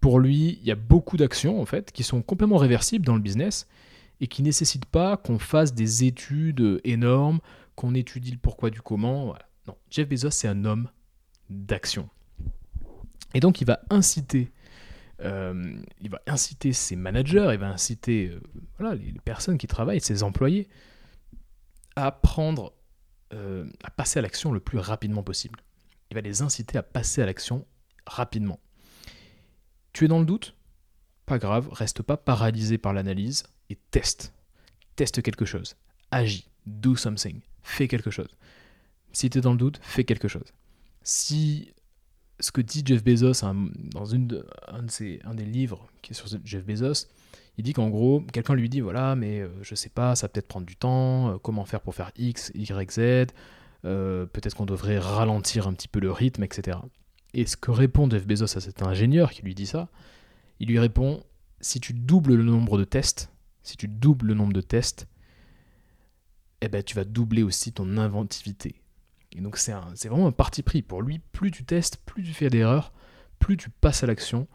Pour 0.00 0.18
lui, 0.18 0.58
il 0.60 0.66
y 0.66 0.70
a 0.72 0.76
beaucoup 0.76 1.16
d'actions 1.16 1.60
en 1.60 1.66
fait 1.66 1.92
qui 1.92 2.02
sont 2.02 2.22
complètement 2.22 2.56
réversibles 2.56 3.04
dans 3.04 3.14
le 3.14 3.20
business 3.20 3.66
et 4.20 4.26
qui 4.26 4.42
nécessitent 4.42 4.86
pas 4.86 5.16
qu'on 5.16 5.38
fasse 5.38 5.74
des 5.74 6.04
études 6.04 6.80
énormes, 6.84 7.40
qu'on 7.76 7.94
étudie 7.94 8.32
le 8.32 8.38
pourquoi 8.38 8.70
du 8.70 8.80
comment. 8.80 9.34
Non, 9.66 9.76
Jeff 9.90 10.08
Bezos, 10.08 10.30
c'est 10.30 10.48
un 10.48 10.64
homme 10.64 10.88
d'action. 11.50 12.08
Et 13.34 13.40
donc 13.40 13.60
il 13.60 13.66
va 13.66 13.80
inciter, 13.90 14.50
euh, 15.22 15.76
il 16.00 16.10
va 16.10 16.20
inciter 16.26 16.72
ses 16.72 16.96
managers, 16.96 17.50
il 17.52 17.58
va 17.58 17.68
inciter 17.68 18.28
euh, 18.28 18.40
voilà, 18.78 18.94
les, 18.94 19.12
personnes 19.24 19.58
qui 19.58 19.66
travaillent, 19.66 20.00
ses 20.00 20.22
employés, 20.22 20.68
à 21.96 22.10
prendre, 22.12 22.72
euh, 23.34 23.68
à 23.84 23.90
passer 23.90 24.18
à 24.18 24.22
l'action 24.22 24.52
le 24.52 24.60
plus 24.60 24.78
rapidement 24.78 25.22
possible. 25.22 25.60
Il 26.10 26.14
va 26.14 26.20
les 26.20 26.42
inciter 26.42 26.78
à 26.78 26.82
passer 26.82 27.22
à 27.22 27.26
l'action 27.26 27.66
rapidement. 28.06 28.60
Tu 29.92 30.06
es 30.06 30.08
dans 30.08 30.20
le 30.20 30.24
doute? 30.24 30.54
Pas 31.26 31.38
grave, 31.38 31.68
reste 31.70 32.02
pas 32.02 32.16
paralysé 32.16 32.78
par 32.78 32.94
l'analyse 32.94 33.44
et 33.68 33.76
teste. 33.90 34.32
Teste 34.96 35.22
quelque 35.22 35.44
chose. 35.44 35.76
Agis. 36.10 36.48
Do 36.64 36.96
something. 36.96 37.40
Fais 37.62 37.88
quelque 37.88 38.10
chose. 38.10 38.28
Si 39.12 39.28
tu 39.28 39.38
es 39.38 39.40
dans 39.40 39.52
le 39.52 39.58
doute, 39.58 39.78
fais 39.82 40.04
quelque 40.04 40.28
chose 40.28 40.52
si 41.08 41.72
ce 42.38 42.52
que 42.52 42.60
dit 42.60 42.82
Jeff 42.84 43.02
Bezos 43.02 43.40
dans 43.40 44.14
un, 44.14 44.18
de 44.18 44.44
ses, 44.88 45.20
un 45.24 45.34
des 45.34 45.46
livres 45.46 45.88
qui 46.02 46.12
est 46.12 46.14
sur 46.14 46.26
Jeff 46.44 46.66
Bezos, 46.66 47.08
il 47.56 47.64
dit 47.64 47.72
qu'en 47.72 47.88
gros, 47.88 48.20
quelqu'un 48.30 48.54
lui 48.54 48.68
dit 48.68 48.80
voilà, 48.80 49.16
mais 49.16 49.40
euh, 49.40 49.48
je 49.62 49.74
sais 49.74 49.88
pas, 49.88 50.14
ça 50.16 50.28
peut-être 50.28 50.46
prendre 50.46 50.66
du 50.66 50.76
temps, 50.76 51.30
euh, 51.30 51.38
comment 51.38 51.64
faire 51.64 51.80
pour 51.80 51.94
faire 51.94 52.12
X, 52.18 52.52
Y, 52.54 52.92
Z, 52.92 53.32
euh, 53.86 54.26
peut-être 54.26 54.54
qu'on 54.54 54.66
devrait 54.66 54.98
ralentir 54.98 55.66
un 55.66 55.72
petit 55.72 55.88
peu 55.88 55.98
le 55.98 56.12
rythme, 56.12 56.42
etc. 56.42 56.76
Et 57.32 57.46
ce 57.46 57.56
que 57.56 57.70
répond 57.70 58.08
Jeff 58.10 58.26
Bezos 58.26 58.58
à 58.58 58.60
cet 58.60 58.82
ingénieur 58.82 59.30
qui 59.30 59.40
lui 59.40 59.54
dit 59.54 59.66
ça, 59.66 59.88
il 60.60 60.68
lui 60.68 60.78
répond 60.78 61.24
si 61.62 61.80
tu 61.80 61.94
doubles 61.94 62.34
le 62.34 62.44
nombre 62.44 62.76
de 62.76 62.84
tests, 62.84 63.32
si 63.62 63.78
tu 63.78 63.88
doubles 63.88 64.26
le 64.26 64.34
nombre 64.34 64.52
de 64.52 64.60
tests, 64.60 65.08
eh 66.60 66.68
ben, 66.68 66.82
tu 66.82 66.94
vas 66.96 67.04
doubler 67.04 67.42
aussi 67.42 67.72
ton 67.72 67.96
inventivité. 67.96 68.82
Et 69.32 69.40
donc 69.40 69.56
c'est 69.56 69.72
vraiment 70.08 70.26
un 70.26 70.32
parti 70.32 70.62
pris. 70.62 70.82
Pour 70.82 71.02
lui, 71.02 71.20
plus 71.32 71.50
tu 71.50 71.64
testes, 71.64 71.98
plus 72.06 72.22
tu 72.22 72.32
fais 72.32 72.50
d'erreurs, 72.50 72.92
plus 73.38 73.56
tu 73.56 73.70
passes 73.70 74.02
à 74.02 74.06
l'action, 74.06 74.48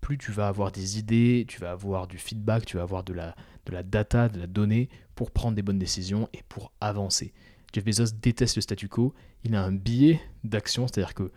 plus 0.00 0.18
tu 0.18 0.32
vas 0.32 0.48
avoir 0.48 0.70
des 0.70 0.98
idées, 0.98 1.44
tu 1.48 1.60
vas 1.60 1.72
avoir 1.72 2.06
du 2.06 2.18
feedback, 2.18 2.64
tu 2.66 2.76
vas 2.76 2.82
avoir 2.82 3.04
de 3.04 3.12
la, 3.14 3.34
data, 3.82 4.28
de 4.28 4.38
la 4.38 4.46
donnée 4.46 4.88
pour 5.14 5.30
prendre 5.30 5.54
des 5.54 5.62
bonnes 5.62 5.78
décisions 5.78 6.28
et 6.32 6.42
pour 6.48 6.72
avancer. 6.80 7.32
Jeff 7.72 7.84
Bezos 7.84 8.14
déteste 8.20 8.56
le 8.56 8.62
statu 8.62 8.88
quo, 8.88 9.14
il 9.44 9.54
a 9.54 9.62
un 9.62 9.72
biais 9.72 10.20
d'action, 10.44 10.86
c'est-à-dire 10.86 11.14
que 11.14 11.30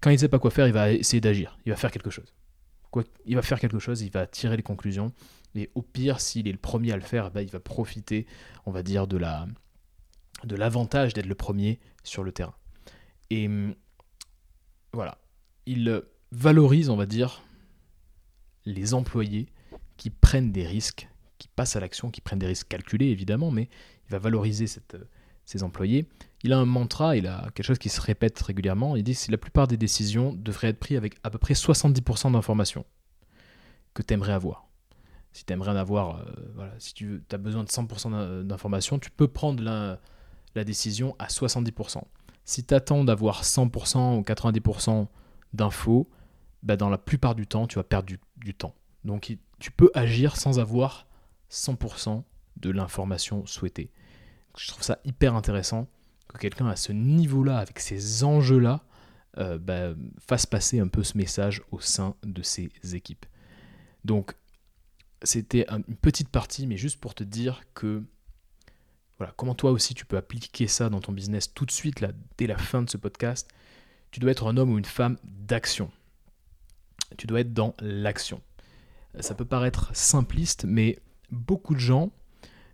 quand 0.00 0.10
il 0.10 0.14
ne 0.14 0.18
sait 0.18 0.28
pas 0.28 0.38
quoi 0.38 0.50
faire, 0.50 0.66
il 0.66 0.72
va 0.72 0.92
essayer 0.92 1.20
d'agir, 1.20 1.58
il 1.66 1.70
va 1.70 1.76
faire 1.76 1.90
quelque 1.90 2.10
chose. 2.10 2.34
Il 3.24 3.36
va 3.36 3.42
faire 3.42 3.58
quelque 3.58 3.78
chose, 3.78 4.02
il 4.02 4.10
va 4.10 4.26
tirer 4.26 4.56
les 4.56 4.62
conclusions, 4.62 5.12
et 5.54 5.70
au 5.74 5.82
pire, 5.82 6.20
s'il 6.20 6.48
est 6.48 6.52
le 6.52 6.58
premier 6.58 6.92
à 6.92 6.96
le 6.96 7.02
faire, 7.02 7.30
bah, 7.30 7.42
il 7.42 7.50
va 7.50 7.60
profiter, 7.60 8.26
on 8.66 8.70
va 8.70 8.82
dire, 8.82 9.06
de 9.06 9.16
la, 9.16 9.46
de 10.44 10.56
l'avantage 10.56 11.14
d'être 11.14 11.26
le 11.26 11.34
premier 11.34 11.80
sur 12.04 12.22
le 12.22 12.32
terrain. 12.32 12.54
Et 13.30 13.46
hum, 13.46 13.74
voilà, 14.92 15.18
il 15.66 16.02
valorise, 16.32 16.90
on 16.90 16.96
va 16.96 17.06
dire, 17.06 17.42
les 18.64 18.94
employés 18.94 19.48
qui 19.96 20.10
prennent 20.10 20.52
des 20.52 20.66
risques, 20.66 21.08
qui 21.38 21.48
passent 21.48 21.76
à 21.76 21.80
l'action, 21.80 22.10
qui 22.10 22.20
prennent 22.20 22.38
des 22.38 22.46
risques 22.46 22.68
calculés 22.68 23.06
évidemment, 23.06 23.50
mais 23.50 23.68
il 24.06 24.10
va 24.10 24.18
valoriser 24.18 24.66
cette, 24.66 24.96
ces 25.44 25.62
employés. 25.62 26.06
Il 26.42 26.52
a 26.52 26.58
un 26.58 26.64
mantra, 26.64 27.16
il 27.16 27.26
a 27.26 27.50
quelque 27.54 27.66
chose 27.66 27.78
qui 27.78 27.88
se 27.88 28.00
répète 28.00 28.40
régulièrement. 28.40 28.96
Il 28.96 29.04
dit 29.04 29.14
que 29.14 29.30
la 29.30 29.38
plupart 29.38 29.68
des 29.68 29.76
décisions 29.76 30.32
devraient 30.32 30.68
être 30.68 30.78
prises 30.78 30.96
avec 30.96 31.16
à 31.22 31.30
peu 31.30 31.38
près 31.38 31.54
70% 31.54 32.32
d'informations. 32.32 32.84
que 33.94 34.02
tu 34.02 34.14
aimerais 34.14 34.32
avoir. 34.32 34.68
Si 35.32 35.44
tu 35.44 35.52
aimerais 35.52 35.70
en 35.70 35.76
avoir, 35.76 36.20
euh, 36.20 36.24
voilà, 36.54 36.74
si 36.78 36.94
tu 36.94 37.22
as 37.30 37.38
besoin 37.38 37.64
de 37.64 37.68
100% 37.68 38.42
d'informations, 38.44 38.98
tu 38.98 39.10
peux 39.10 39.28
prendre 39.28 39.62
la, 39.62 40.00
la 40.54 40.64
décision 40.64 41.16
à 41.18 41.26
70%. 41.26 42.02
Si 42.44 42.64
tu 42.64 42.74
attends 42.74 43.04
d'avoir 43.04 43.44
100% 43.44 44.18
ou 44.18 44.22
90% 44.22 45.06
d'infos, 45.52 46.08
bah 46.62 46.76
dans 46.76 46.88
la 46.88 46.98
plupart 46.98 47.34
du 47.34 47.46
temps, 47.46 47.66
tu 47.66 47.76
vas 47.76 47.84
perdre 47.84 48.08
du, 48.36 48.54
temps. 48.54 48.74
Donc 49.04 49.36
tu 49.58 49.70
peux 49.70 49.90
agir 49.94 50.36
sans 50.36 50.58
avoir 50.58 51.06
100% 51.50 52.22
de 52.56 52.70
l'information 52.70 53.46
souhaitée. 53.46 53.90
Je 54.56 54.68
trouve 54.68 54.82
ça 54.82 54.98
hyper 55.04 55.34
intéressant 55.34 55.88
que 56.28 56.38
quelqu'un 56.38 56.66
à 56.68 56.76
ce 56.76 56.92
niveau-là, 56.92 57.58
avec 57.58 57.78
ces 57.78 58.24
enjeux-là, 58.24 58.84
euh, 59.38 59.58
bah, 59.58 59.94
fasse 60.18 60.46
passer 60.46 60.78
un 60.78 60.88
peu 60.88 61.02
ce 61.02 61.16
message 61.16 61.62
au 61.70 61.80
sein 61.80 62.14
de 62.22 62.42
ses 62.42 62.70
équipes. 62.92 63.26
Donc, 64.04 64.34
c'était 65.22 65.66
une 65.70 65.96
petite 65.96 66.28
partie, 66.28 66.66
mais 66.66 66.76
juste 66.76 67.00
pour 67.00 67.14
te 67.14 67.24
dire 67.24 67.62
que 67.74 68.02
voilà, 69.18 69.32
comment 69.36 69.54
toi 69.54 69.70
aussi 69.70 69.94
tu 69.94 70.04
peux 70.04 70.16
appliquer 70.16 70.66
ça 70.66 70.88
dans 70.88 71.00
ton 71.00 71.12
business 71.12 71.52
tout 71.52 71.66
de 71.66 71.70
suite, 71.70 72.00
là, 72.00 72.12
dès 72.38 72.46
la 72.46 72.58
fin 72.58 72.82
de 72.82 72.90
ce 72.90 72.96
podcast? 72.96 73.48
Tu 74.10 74.20
dois 74.20 74.30
être 74.30 74.46
un 74.46 74.56
homme 74.56 74.70
ou 74.70 74.78
une 74.78 74.84
femme 74.84 75.16
d'action. 75.24 75.90
Tu 77.16 77.26
dois 77.26 77.40
être 77.40 77.52
dans 77.52 77.74
l'action. 77.80 78.40
Ça 79.20 79.34
peut 79.34 79.44
paraître 79.44 79.90
simpliste, 79.94 80.64
mais 80.64 80.98
beaucoup 81.30 81.74
de 81.74 81.80
gens, 81.80 82.10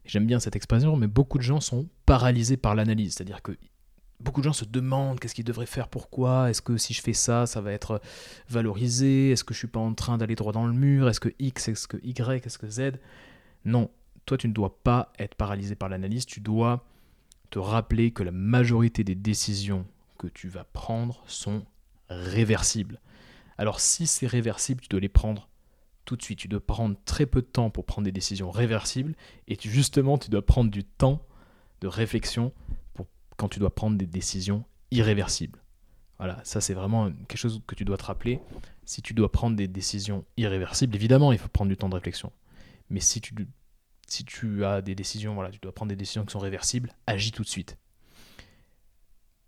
j'aime 0.04 0.26
bien 0.26 0.40
cette 0.40 0.56
expression, 0.56 0.96
mais 0.96 1.06
beaucoup 1.06 1.38
de 1.38 1.42
gens 1.42 1.60
sont 1.60 1.88
paralysés 2.06 2.56
par 2.56 2.74
l'analyse. 2.74 3.14
C'est-à-dire 3.14 3.42
que 3.42 3.56
beaucoup 4.20 4.40
de 4.40 4.44
gens 4.44 4.52
se 4.52 4.64
demandent 4.64 5.20
qu'est-ce 5.20 5.34
qu'ils 5.34 5.44
devraient 5.44 5.66
faire, 5.66 5.88
pourquoi, 5.88 6.50
est-ce 6.50 6.62
que 6.62 6.76
si 6.76 6.94
je 6.94 7.02
fais 7.02 7.12
ça, 7.12 7.46
ça 7.46 7.60
va 7.60 7.72
être 7.72 8.00
valorisé, 8.48 9.30
est-ce 9.30 9.44
que 9.44 9.54
je 9.54 9.58
suis 9.58 9.68
pas 9.68 9.80
en 9.80 9.94
train 9.94 10.18
d'aller 10.18 10.34
droit 10.34 10.52
dans 10.52 10.66
le 10.66 10.72
mur, 10.72 11.08
est-ce 11.08 11.20
que 11.20 11.32
X, 11.38 11.68
est-ce 11.68 11.88
que 11.88 11.96
Y, 12.02 12.46
est-ce 12.46 12.58
que 12.58 12.68
Z? 12.68 12.92
Non, 13.64 13.90
toi 14.28 14.36
tu 14.36 14.46
ne 14.46 14.52
dois 14.52 14.82
pas 14.82 15.12
être 15.18 15.34
paralysé 15.34 15.74
par 15.74 15.88
l'analyse, 15.88 16.26
tu 16.26 16.40
dois 16.40 16.84
te 17.50 17.58
rappeler 17.58 18.10
que 18.10 18.22
la 18.22 18.30
majorité 18.30 19.02
des 19.02 19.14
décisions 19.14 19.86
que 20.18 20.26
tu 20.26 20.48
vas 20.48 20.64
prendre 20.64 21.22
sont 21.26 21.64
réversibles. 22.10 23.00
Alors 23.56 23.80
si 23.80 24.06
c'est 24.06 24.26
réversible, 24.26 24.82
tu 24.82 24.88
dois 24.88 25.00
les 25.00 25.08
prendre 25.08 25.48
tout 26.04 26.14
de 26.16 26.22
suite. 26.22 26.38
Tu 26.38 26.48
dois 26.48 26.64
prendre 26.64 26.96
très 27.06 27.24
peu 27.24 27.40
de 27.40 27.46
temps 27.46 27.70
pour 27.70 27.86
prendre 27.86 28.04
des 28.04 28.12
décisions 28.12 28.50
réversibles 28.50 29.14
et 29.46 29.56
justement 29.60 30.18
tu 30.18 30.28
dois 30.30 30.44
prendre 30.44 30.70
du 30.70 30.84
temps 30.84 31.22
de 31.80 31.86
réflexion 31.86 32.52
quand 33.38 33.48
tu 33.48 33.58
dois 33.58 33.74
prendre 33.74 33.96
des 33.96 34.06
décisions 34.06 34.64
irréversibles. 34.90 35.62
Voilà, 36.18 36.38
ça 36.44 36.60
c'est 36.60 36.74
vraiment 36.74 37.10
quelque 37.28 37.36
chose 37.36 37.62
que 37.66 37.74
tu 37.74 37.86
dois 37.86 37.96
te 37.96 38.04
rappeler. 38.04 38.40
Si 38.84 39.00
tu 39.00 39.14
dois 39.14 39.32
prendre 39.32 39.56
des 39.56 39.68
décisions 39.68 40.24
irréversibles, 40.36 40.94
évidemment, 40.96 41.32
il 41.32 41.38
faut 41.38 41.48
prendre 41.48 41.70
du 41.70 41.76
temps 41.76 41.88
de 41.88 41.94
réflexion. 41.94 42.32
Mais 42.90 43.00
si 43.00 43.20
tu, 43.20 43.34
si 44.08 44.24
tu 44.24 44.64
as 44.64 44.82
des 44.82 44.94
décisions, 44.94 45.34
voilà, 45.34 45.50
tu 45.50 45.58
dois 45.60 45.72
prendre 45.72 45.90
des 45.90 45.96
décisions 45.96 46.24
qui 46.24 46.32
sont 46.32 46.38
réversibles, 46.38 46.92
agis 47.06 47.32
tout 47.32 47.42
de 47.42 47.48
suite. 47.48 47.76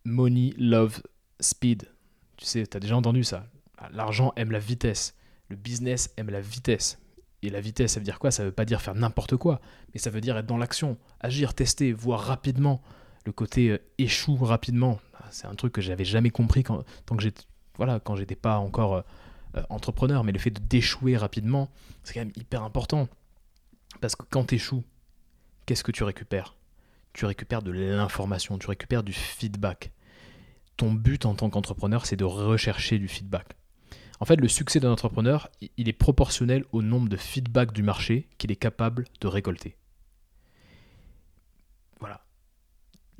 Money, 0.05 0.55
love, 0.57 1.03
speed. 1.41 1.89
Tu 2.37 2.45
sais, 2.45 2.67
tu 2.67 2.77
as 2.77 2.81
déjà 2.81 2.97
entendu 2.97 3.25
ça. 3.25 3.47
L'argent 3.93 4.33
aime 4.37 4.51
la 4.51 4.59
vitesse. 4.59 5.15
Le 5.49 5.57
business 5.57 6.13
aime 6.17 6.31
la 6.31 6.41
vitesse. 6.41 6.99
Et 7.43 7.51
la 7.51 7.61
vitesse, 7.61 7.93
ça 7.93 8.01
veut 8.01 8.05
dire 8.05 8.19
quoi? 8.19 8.31
Ça 8.31 8.45
veut 8.45 8.53
pas 8.53 8.65
dire 8.65 8.83
faire 8.83 8.95
n'importe 8.95 9.37
quoi, 9.37 9.61
mais 9.93 10.01
ça 10.01 10.11
veut 10.11 10.21
dire 10.21 10.37
être 10.37 10.47
dans 10.47 10.59
l'action, 10.59 10.99
agir, 11.21 11.55
tester, 11.55 11.93
voir 11.93 12.21
rapidement, 12.21 12.83
le 13.25 13.33
côté 13.33 13.71
euh, 13.71 13.79
échoue 13.99 14.37
rapidement, 14.37 15.01
c'est 15.31 15.47
un 15.47 15.55
truc 15.55 15.73
que 15.73 15.81
j'avais 15.81 16.05
jamais 16.05 16.31
compris 16.31 16.63
quand, 16.63 16.85
tant 17.07 17.17
que 17.17 17.23
j'étais 17.23 17.45
voilà, 17.77 17.99
quand 17.99 18.15
j'étais 18.17 18.37
pas 18.37 18.59
encore 18.59 18.97
euh, 18.97 19.03
euh, 19.57 19.63
entrepreneur, 19.71 20.23
mais 20.23 20.33
le 20.33 20.39
fait 20.39 20.51
de 20.51 20.61
d'échouer 20.61 21.17
rapidement, 21.17 21.71
c'est 22.05 22.13
quand 22.15 22.21
même 22.21 22.33
hyper 22.37 22.63
important. 22.63 23.09
Parce 24.01 24.17
que 24.17 24.25
quand 24.29 24.45
tu 24.47 24.57
échoues, 24.57 24.85
qu'est-ce 25.67 25.85
que 25.85 25.93
tu 25.93 26.05
récupères? 26.05 26.57
Tu 27.13 27.25
récupères 27.25 27.63
de 27.63 27.71
l'information, 27.71 28.59
tu 28.59 28.67
récupères 28.67 29.03
du 29.03 29.13
feedback. 29.13 29.93
Ton 30.77 30.93
but 30.93 31.27
en 31.27 31.35
tant 31.35 31.51
qu'entrepreneur, 31.51 32.07
c'est 32.07 32.17
de 32.17 32.25
rechercher 32.25 32.99
du 32.99 33.09
feedback. 33.09 33.57
En 34.21 34.25
fait, 34.25 34.37
le 34.37 34.49
succès 34.49 34.81
d'un 34.81 34.93
entrepreneur, 34.93 35.51
il 35.77 35.89
est 35.89 35.95
proportionnel 35.95 36.65
au 36.73 36.83
nombre 36.83 37.09
de 37.09 37.17
feedbacks 37.17 37.73
du 37.73 37.83
marché 37.83 38.29
qu'il 38.39 38.51
est 38.53 38.57
capable 38.57 39.07
de 39.21 39.27
récolter. 39.27 39.77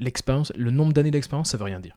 l'expérience, 0.01 0.53
le 0.57 0.71
nombre 0.73 0.93
d'années 0.93 1.13
d'expérience, 1.13 1.51
ça 1.51 1.59
veut 1.59 1.65
rien 1.65 1.79
dire. 1.79 1.97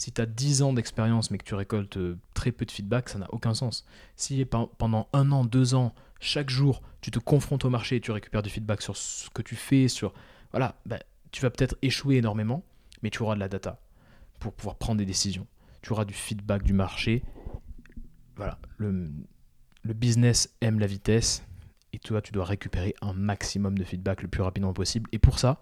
Si 0.00 0.12
tu 0.12 0.20
as 0.22 0.24
10 0.26 0.62
ans 0.62 0.72
d'expérience 0.72 1.30
mais 1.30 1.36
que 1.36 1.44
tu 1.44 1.54
récoltes 1.54 1.98
euh, 1.98 2.18
très 2.32 2.52
peu 2.52 2.64
de 2.64 2.70
feedback, 2.70 3.10
ça 3.10 3.18
n'a 3.18 3.26
aucun 3.34 3.52
sens. 3.52 3.84
Si 4.16 4.46
pendant 4.46 5.08
un 5.12 5.30
an, 5.30 5.44
deux 5.44 5.74
ans, 5.74 5.94
chaque 6.20 6.48
jour, 6.48 6.80
tu 7.02 7.10
te 7.10 7.18
confrontes 7.18 7.66
au 7.66 7.70
marché 7.70 7.96
et 7.96 8.00
tu 8.00 8.10
récupères 8.10 8.40
du 8.40 8.48
feedback 8.48 8.80
sur 8.80 8.96
ce 8.96 9.28
que 9.28 9.42
tu 9.42 9.56
fais, 9.56 9.88
sur 9.88 10.14
voilà, 10.52 10.80
ben, 10.86 10.98
tu 11.32 11.42
vas 11.42 11.50
peut-être 11.50 11.76
échouer 11.82 12.16
énormément, 12.16 12.64
mais 13.02 13.10
tu 13.10 13.22
auras 13.22 13.34
de 13.34 13.40
la 13.40 13.50
data 13.50 13.78
pour 14.38 14.54
pouvoir 14.54 14.76
prendre 14.76 14.96
des 14.96 15.04
décisions. 15.04 15.46
Tu 15.82 15.92
auras 15.92 16.06
du 16.06 16.14
feedback 16.14 16.62
du 16.62 16.72
marché. 16.72 17.22
Voilà, 18.36 18.58
le 18.78 19.12
business 19.84 20.56
aime 20.62 20.80
la 20.80 20.86
vitesse 20.86 21.44
et 21.92 21.98
toi, 21.98 22.22
tu 22.22 22.32
dois 22.32 22.46
récupérer 22.46 22.94
un 23.02 23.12
maximum 23.12 23.76
de 23.76 23.84
feedback 23.84 24.22
le 24.22 24.28
plus 24.28 24.40
rapidement 24.40 24.72
possible. 24.72 25.10
Et 25.12 25.18
pour 25.18 25.38
ça, 25.38 25.60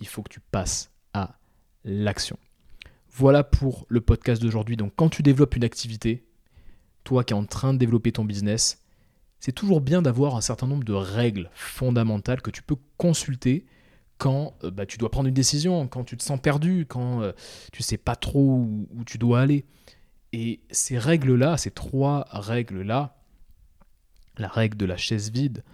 il 0.00 0.06
faut 0.06 0.22
que 0.22 0.28
tu 0.28 0.40
passes 0.40 0.92
à 1.14 1.38
l'action. 1.84 2.38
Voilà 3.12 3.42
pour 3.44 3.86
le 3.88 4.00
podcast 4.00 4.40
d'aujourd'hui. 4.40 4.76
Donc 4.76 4.92
quand 4.96 5.08
tu 5.08 5.22
développes 5.22 5.56
une 5.56 5.64
activité, 5.64 6.24
toi 7.04 7.24
qui 7.24 7.32
es 7.32 7.36
en 7.36 7.44
train 7.44 7.72
de 7.74 7.78
développer 7.78 8.12
ton 8.12 8.24
business, 8.24 8.82
c'est 9.40 9.52
toujours 9.52 9.80
bien 9.80 10.02
d'avoir 10.02 10.36
un 10.36 10.40
certain 10.40 10.66
nombre 10.66 10.84
de 10.84 10.92
règles 10.92 11.50
fondamentales 11.54 12.42
que 12.42 12.50
tu 12.50 12.62
peux 12.62 12.76
consulter 12.98 13.66
quand 14.18 14.54
euh, 14.64 14.70
bah, 14.70 14.86
tu 14.86 14.98
dois 14.98 15.10
prendre 15.10 15.28
une 15.28 15.34
décision, 15.34 15.88
quand 15.88 16.04
tu 16.04 16.16
te 16.16 16.22
sens 16.22 16.38
perdu, 16.38 16.86
quand 16.86 17.22
euh, 17.22 17.32
tu 17.72 17.82
sais 17.82 17.96
pas 17.96 18.16
trop 18.16 18.60
où, 18.60 19.04
tu 19.06 19.18
dois 19.18 19.40
aller. 19.40 19.64
Et 20.32 20.60
ces 20.70 20.98
règles-là, 20.98 21.56
ces 21.56 21.70
trois 21.70 22.26
règles-là, 22.30 23.16
la 24.36 24.48
règle 24.48 24.76
de 24.76 24.84
la 24.84 24.96
chaise 24.96 25.30
vide, 25.30 25.64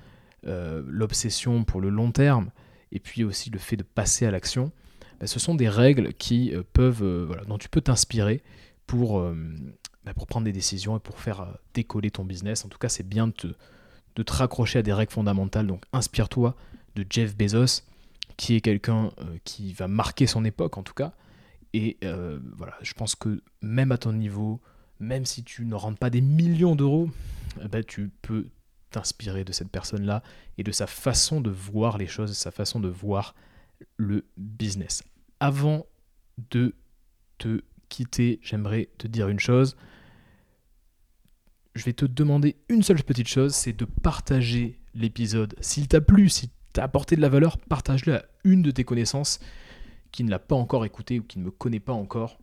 euh, 0.47 0.83
l'obsession 0.87 1.65
pour 1.65 1.81
le 1.81 1.91
long 1.91 2.13
terme 2.13 2.51
et 2.93 3.01
puis 3.01 3.25
aussi 3.25 3.51
le 3.51 3.59
fait 3.59 3.77
de 3.77 3.83
passer 3.83 4.27
à 4.27 4.31
l'action, 4.31 4.71
bah, 5.21 5.27
ce 5.27 5.39
sont 5.39 5.55
des 5.55 5.69
règles 5.69 6.13
qui 6.15 6.55
euh, 6.55 6.63
peuvent, 6.73 7.03
euh, 7.03 7.25
voilà, 7.27 7.45
dont 7.45 7.59
tu 7.59 7.69
peux 7.69 7.81
t'inspirer 7.81 8.43
pour, 8.87 9.19
euh, 9.19 9.35
bah, 10.05 10.15
pour 10.15 10.27
prendre 10.27 10.45
des 10.45 10.53
décisions 10.53 10.97
et 10.97 11.01
pour 11.01 11.19
faire 11.19 11.59
décoller 11.75 12.11
ton 12.11 12.25
business. 12.25 12.65
En 12.65 12.69
tout 12.69 12.79
cas, 12.79 12.89
c'est 12.89 13.07
bien 13.07 13.29
de 13.29 13.33
te, 13.33 13.47
de 14.17 14.23
te 14.23 14.33
raccrocher 14.33 14.81
à 14.81 14.83
des 14.83 14.93
règles 14.93 15.13
fondamentales. 15.13 15.67
Donc 15.67 15.85
inspire-toi 15.93 16.55
de 16.95 17.07
Jeff 17.09 17.37
Bezos, 17.37 17.83
qui 18.37 18.55
est 18.55 18.61
quelqu'un 18.61 19.11
qui 19.45 19.73
va 19.73 19.89
marquer 19.89 20.27
son 20.27 20.45
époque 20.45 20.77
en 20.79 20.83
tout 20.83 20.95
cas. 20.95 21.13
Et 21.73 21.99
voilà, 22.57 22.75
je 22.81 22.95
pense 22.95 23.15
que 23.15 23.43
même 23.61 23.93
à 23.93 23.99
ton 23.99 24.13
niveau, 24.13 24.61
même 25.01 25.27
si 25.27 25.43
tu 25.45 25.67
ne 25.67 25.75
rentres 25.75 25.99
pas 25.99 26.09
des 26.09 26.23
millions 26.23 26.75
d'euros, 26.75 27.11
bah, 27.71 27.83
tu 27.83 28.11
peux 28.23 28.47
t'inspirer 28.91 29.45
de 29.45 29.53
cette 29.53 29.71
personne-là 29.71 30.23
et 30.57 30.63
de 30.63 30.73
sa 30.73 30.87
façon 30.87 31.41
de 31.41 31.51
voir 31.51 31.99
les 31.99 32.07
choses, 32.07 32.33
sa 32.33 32.51
façon 32.51 32.81
de 32.81 32.89
voir 32.89 33.35
le 33.97 34.25
business. 34.37 35.03
Avant 35.41 35.87
de 36.51 36.75
te 37.39 37.63
quitter, 37.89 38.41
j'aimerais 38.43 38.89
te 38.99 39.07
dire 39.07 39.29
une 39.29 39.41
chose. 39.41 39.77
Je 41.75 41.85
vais 41.85 41.93
te 41.93 42.07
demander 42.07 42.57
une 42.69 42.83
seule 42.83 43.03
petite 43.03 43.29
chose, 43.29 43.55
c'est 43.55 43.75
de 43.75 43.85
partager 43.85 44.81
l'épisode. 44.95 45.55
S'il 45.61 45.89
t'a 45.89 46.01
plu, 46.01 46.29
si 46.29 46.51
t'a 46.73 46.85
apporté 46.85 47.17
de 47.17 47.21
la 47.21 47.29
valeur, 47.29 47.59
partage-le 47.59 48.17
à 48.17 48.25
une 48.45 48.63
de 48.63 48.71
tes 48.71 48.85
connaissances 48.85 49.41
qui 50.13 50.25
ne 50.25 50.31
l'a 50.31 50.39
pas 50.39 50.57
encore 50.57 50.85
écouté 50.85 51.21
ou 51.21 51.23
qui 51.23 51.39
ne 51.39 51.45
me 51.45 51.51
connaît 51.51 51.81
pas 51.81 51.93
encore. 51.93 52.39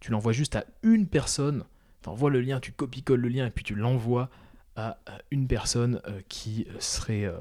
Tu 0.00 0.10
l'envoies 0.10 0.32
juste 0.32 0.56
à 0.56 0.64
une 0.82 1.06
personne, 1.06 1.64
tu 2.02 2.08
envoies 2.08 2.30
le 2.30 2.40
lien, 2.40 2.58
tu 2.58 2.72
copies-colles 2.72 3.20
le 3.20 3.28
lien 3.28 3.46
et 3.46 3.50
puis 3.50 3.64
tu 3.64 3.76
l'envoies 3.76 4.28
à 4.74 4.98
une 5.30 5.46
personne 5.46 6.00
euh, 6.08 6.20
qui 6.28 6.66
serait 6.78 7.24
euh, 7.24 7.38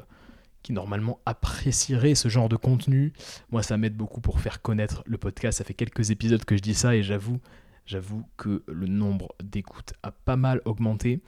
qui 0.64 0.74
normalement 0.74 1.20
apprécierait 1.26 2.16
ce 2.16 2.30
genre 2.30 2.50
de 2.50 2.56
contenu. 2.56 3.14
Moi, 3.52 3.64
ça 3.64 3.78
m'aide 3.78 3.96
beaucoup 3.96 4.22
pour 4.22 4.40
faire 4.40 4.62
connaître 4.62 5.04
le 5.06 5.18
podcast. 5.18 5.58
Ça 5.58 5.64
fait 5.64 5.74
quelques 5.74 6.12
épisodes 6.12 6.44
que 6.46 6.56
je 6.56 6.62
dis 6.62 6.74
ça 6.74 6.96
et 6.96 7.04
j'avoue, 7.04 7.40
j'avoue 7.86 8.26
que 8.38 8.64
le 8.68 8.88
nombre 8.88 9.30
d'écoutes 9.44 9.94
a 10.04 10.12
pas 10.12 10.36
mal 10.36 10.62
augmenté 10.66 11.22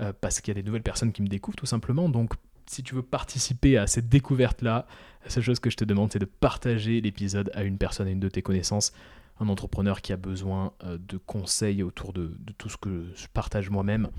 euh, 0.00 0.12
parce 0.20 0.40
qu'il 0.40 0.54
y 0.54 0.58
a 0.58 0.60
des 0.60 0.66
nouvelles 0.66 0.82
personnes 0.82 1.12
qui 1.12 1.22
me 1.22 1.28
découvrent 1.28 1.56
tout 1.56 1.66
simplement. 1.66 2.08
Donc, 2.08 2.34
si 2.66 2.82
tu 2.82 2.94
veux 2.94 3.02
participer 3.02 3.78
à 3.78 3.86
cette 3.86 4.08
découverte-là, 4.08 4.86
la 5.24 5.30
seule 5.30 5.42
chose 5.42 5.60
que 5.60 5.70
je 5.70 5.76
te 5.76 5.84
demande, 5.84 6.12
c'est 6.12 6.18
de 6.18 6.26
partager 6.26 7.00
l'épisode 7.00 7.50
à 7.54 7.62
une 7.62 7.78
personne, 7.78 8.06
à 8.06 8.10
une 8.10 8.20
de 8.20 8.28
tes 8.28 8.42
connaissances, 8.42 8.92
un 9.40 9.48
entrepreneur 9.48 10.02
qui 10.02 10.12
a 10.12 10.16
besoin 10.16 10.72
de 10.84 11.16
conseils 11.16 11.82
autour 11.82 12.12
de, 12.12 12.36
de 12.38 12.52
tout 12.52 12.68
ce 12.68 12.76
que 12.76 13.06
je 13.14 13.26
partage 13.32 13.70
moi-même. 13.70 14.10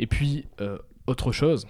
Et 0.00 0.06
puis, 0.06 0.46
euh, 0.62 0.78
autre 1.06 1.30
chose, 1.30 1.66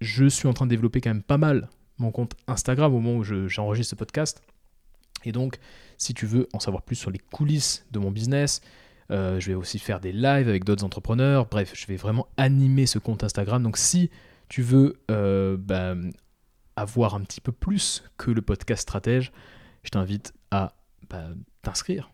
je 0.00 0.26
suis 0.26 0.48
en 0.48 0.52
train 0.52 0.66
de 0.66 0.70
développer 0.70 1.00
quand 1.00 1.10
même 1.10 1.22
pas 1.22 1.38
mal 1.38 1.68
mon 1.98 2.10
compte 2.10 2.34
Instagram 2.46 2.94
au 2.94 3.00
moment 3.00 3.18
où 3.18 3.24
j'enregistre 3.48 3.90
ce 3.90 3.94
podcast. 3.94 4.42
Et 5.24 5.32
donc, 5.32 5.58
si 5.98 6.14
tu 6.14 6.26
veux 6.26 6.48
en 6.52 6.60
savoir 6.60 6.82
plus 6.82 6.96
sur 6.96 7.10
les 7.10 7.18
coulisses 7.18 7.84
de 7.90 7.98
mon 7.98 8.10
business, 8.10 8.62
je 9.10 9.44
vais 9.44 9.54
aussi 9.54 9.78
faire 9.78 10.00
des 10.00 10.12
lives 10.12 10.48
avec 10.48 10.64
d'autres 10.64 10.84
entrepreneurs. 10.84 11.46
Bref, 11.46 11.72
je 11.74 11.86
vais 11.86 11.96
vraiment 11.96 12.26
animer 12.38 12.86
ce 12.86 12.98
compte 12.98 13.22
Instagram. 13.22 13.62
Donc 13.62 13.76
si 13.76 14.08
tu 14.48 14.62
veux 14.62 14.98
bah, 15.08 15.94
avoir 16.76 17.14
un 17.14 17.20
petit 17.20 17.42
peu 17.42 17.52
plus 17.52 18.02
que 18.16 18.30
le 18.30 18.40
podcast 18.40 18.82
stratège, 18.82 19.30
je 19.82 19.90
t'invite 19.90 20.32
à 20.50 20.74
bah, 21.10 21.28
t'inscrire, 21.62 22.10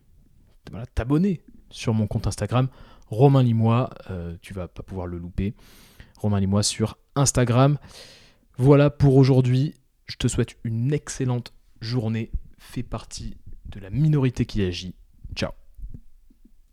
t'abonner 0.95 1.41
sur 1.69 1.93
mon 1.93 2.07
compte 2.07 2.27
Instagram, 2.27 2.67
Romain 3.07 3.43
Limois, 3.43 3.89
euh, 4.09 4.35
tu 4.41 4.53
vas 4.53 4.67
pas 4.67 4.83
pouvoir 4.83 5.07
le 5.07 5.17
louper. 5.17 5.53
Romain 6.17 6.39
Limois 6.39 6.63
sur 6.63 6.97
Instagram. 7.15 7.77
Voilà 8.57 8.89
pour 8.89 9.15
aujourd'hui. 9.15 9.75
Je 10.05 10.17
te 10.17 10.27
souhaite 10.27 10.57
une 10.63 10.93
excellente 10.93 11.53
journée. 11.81 12.31
Fais 12.57 12.83
partie 12.83 13.37
de 13.69 13.79
la 13.79 13.89
minorité 13.89 14.45
qui 14.45 14.63
agit. 14.63 14.95
Ciao 15.35 15.51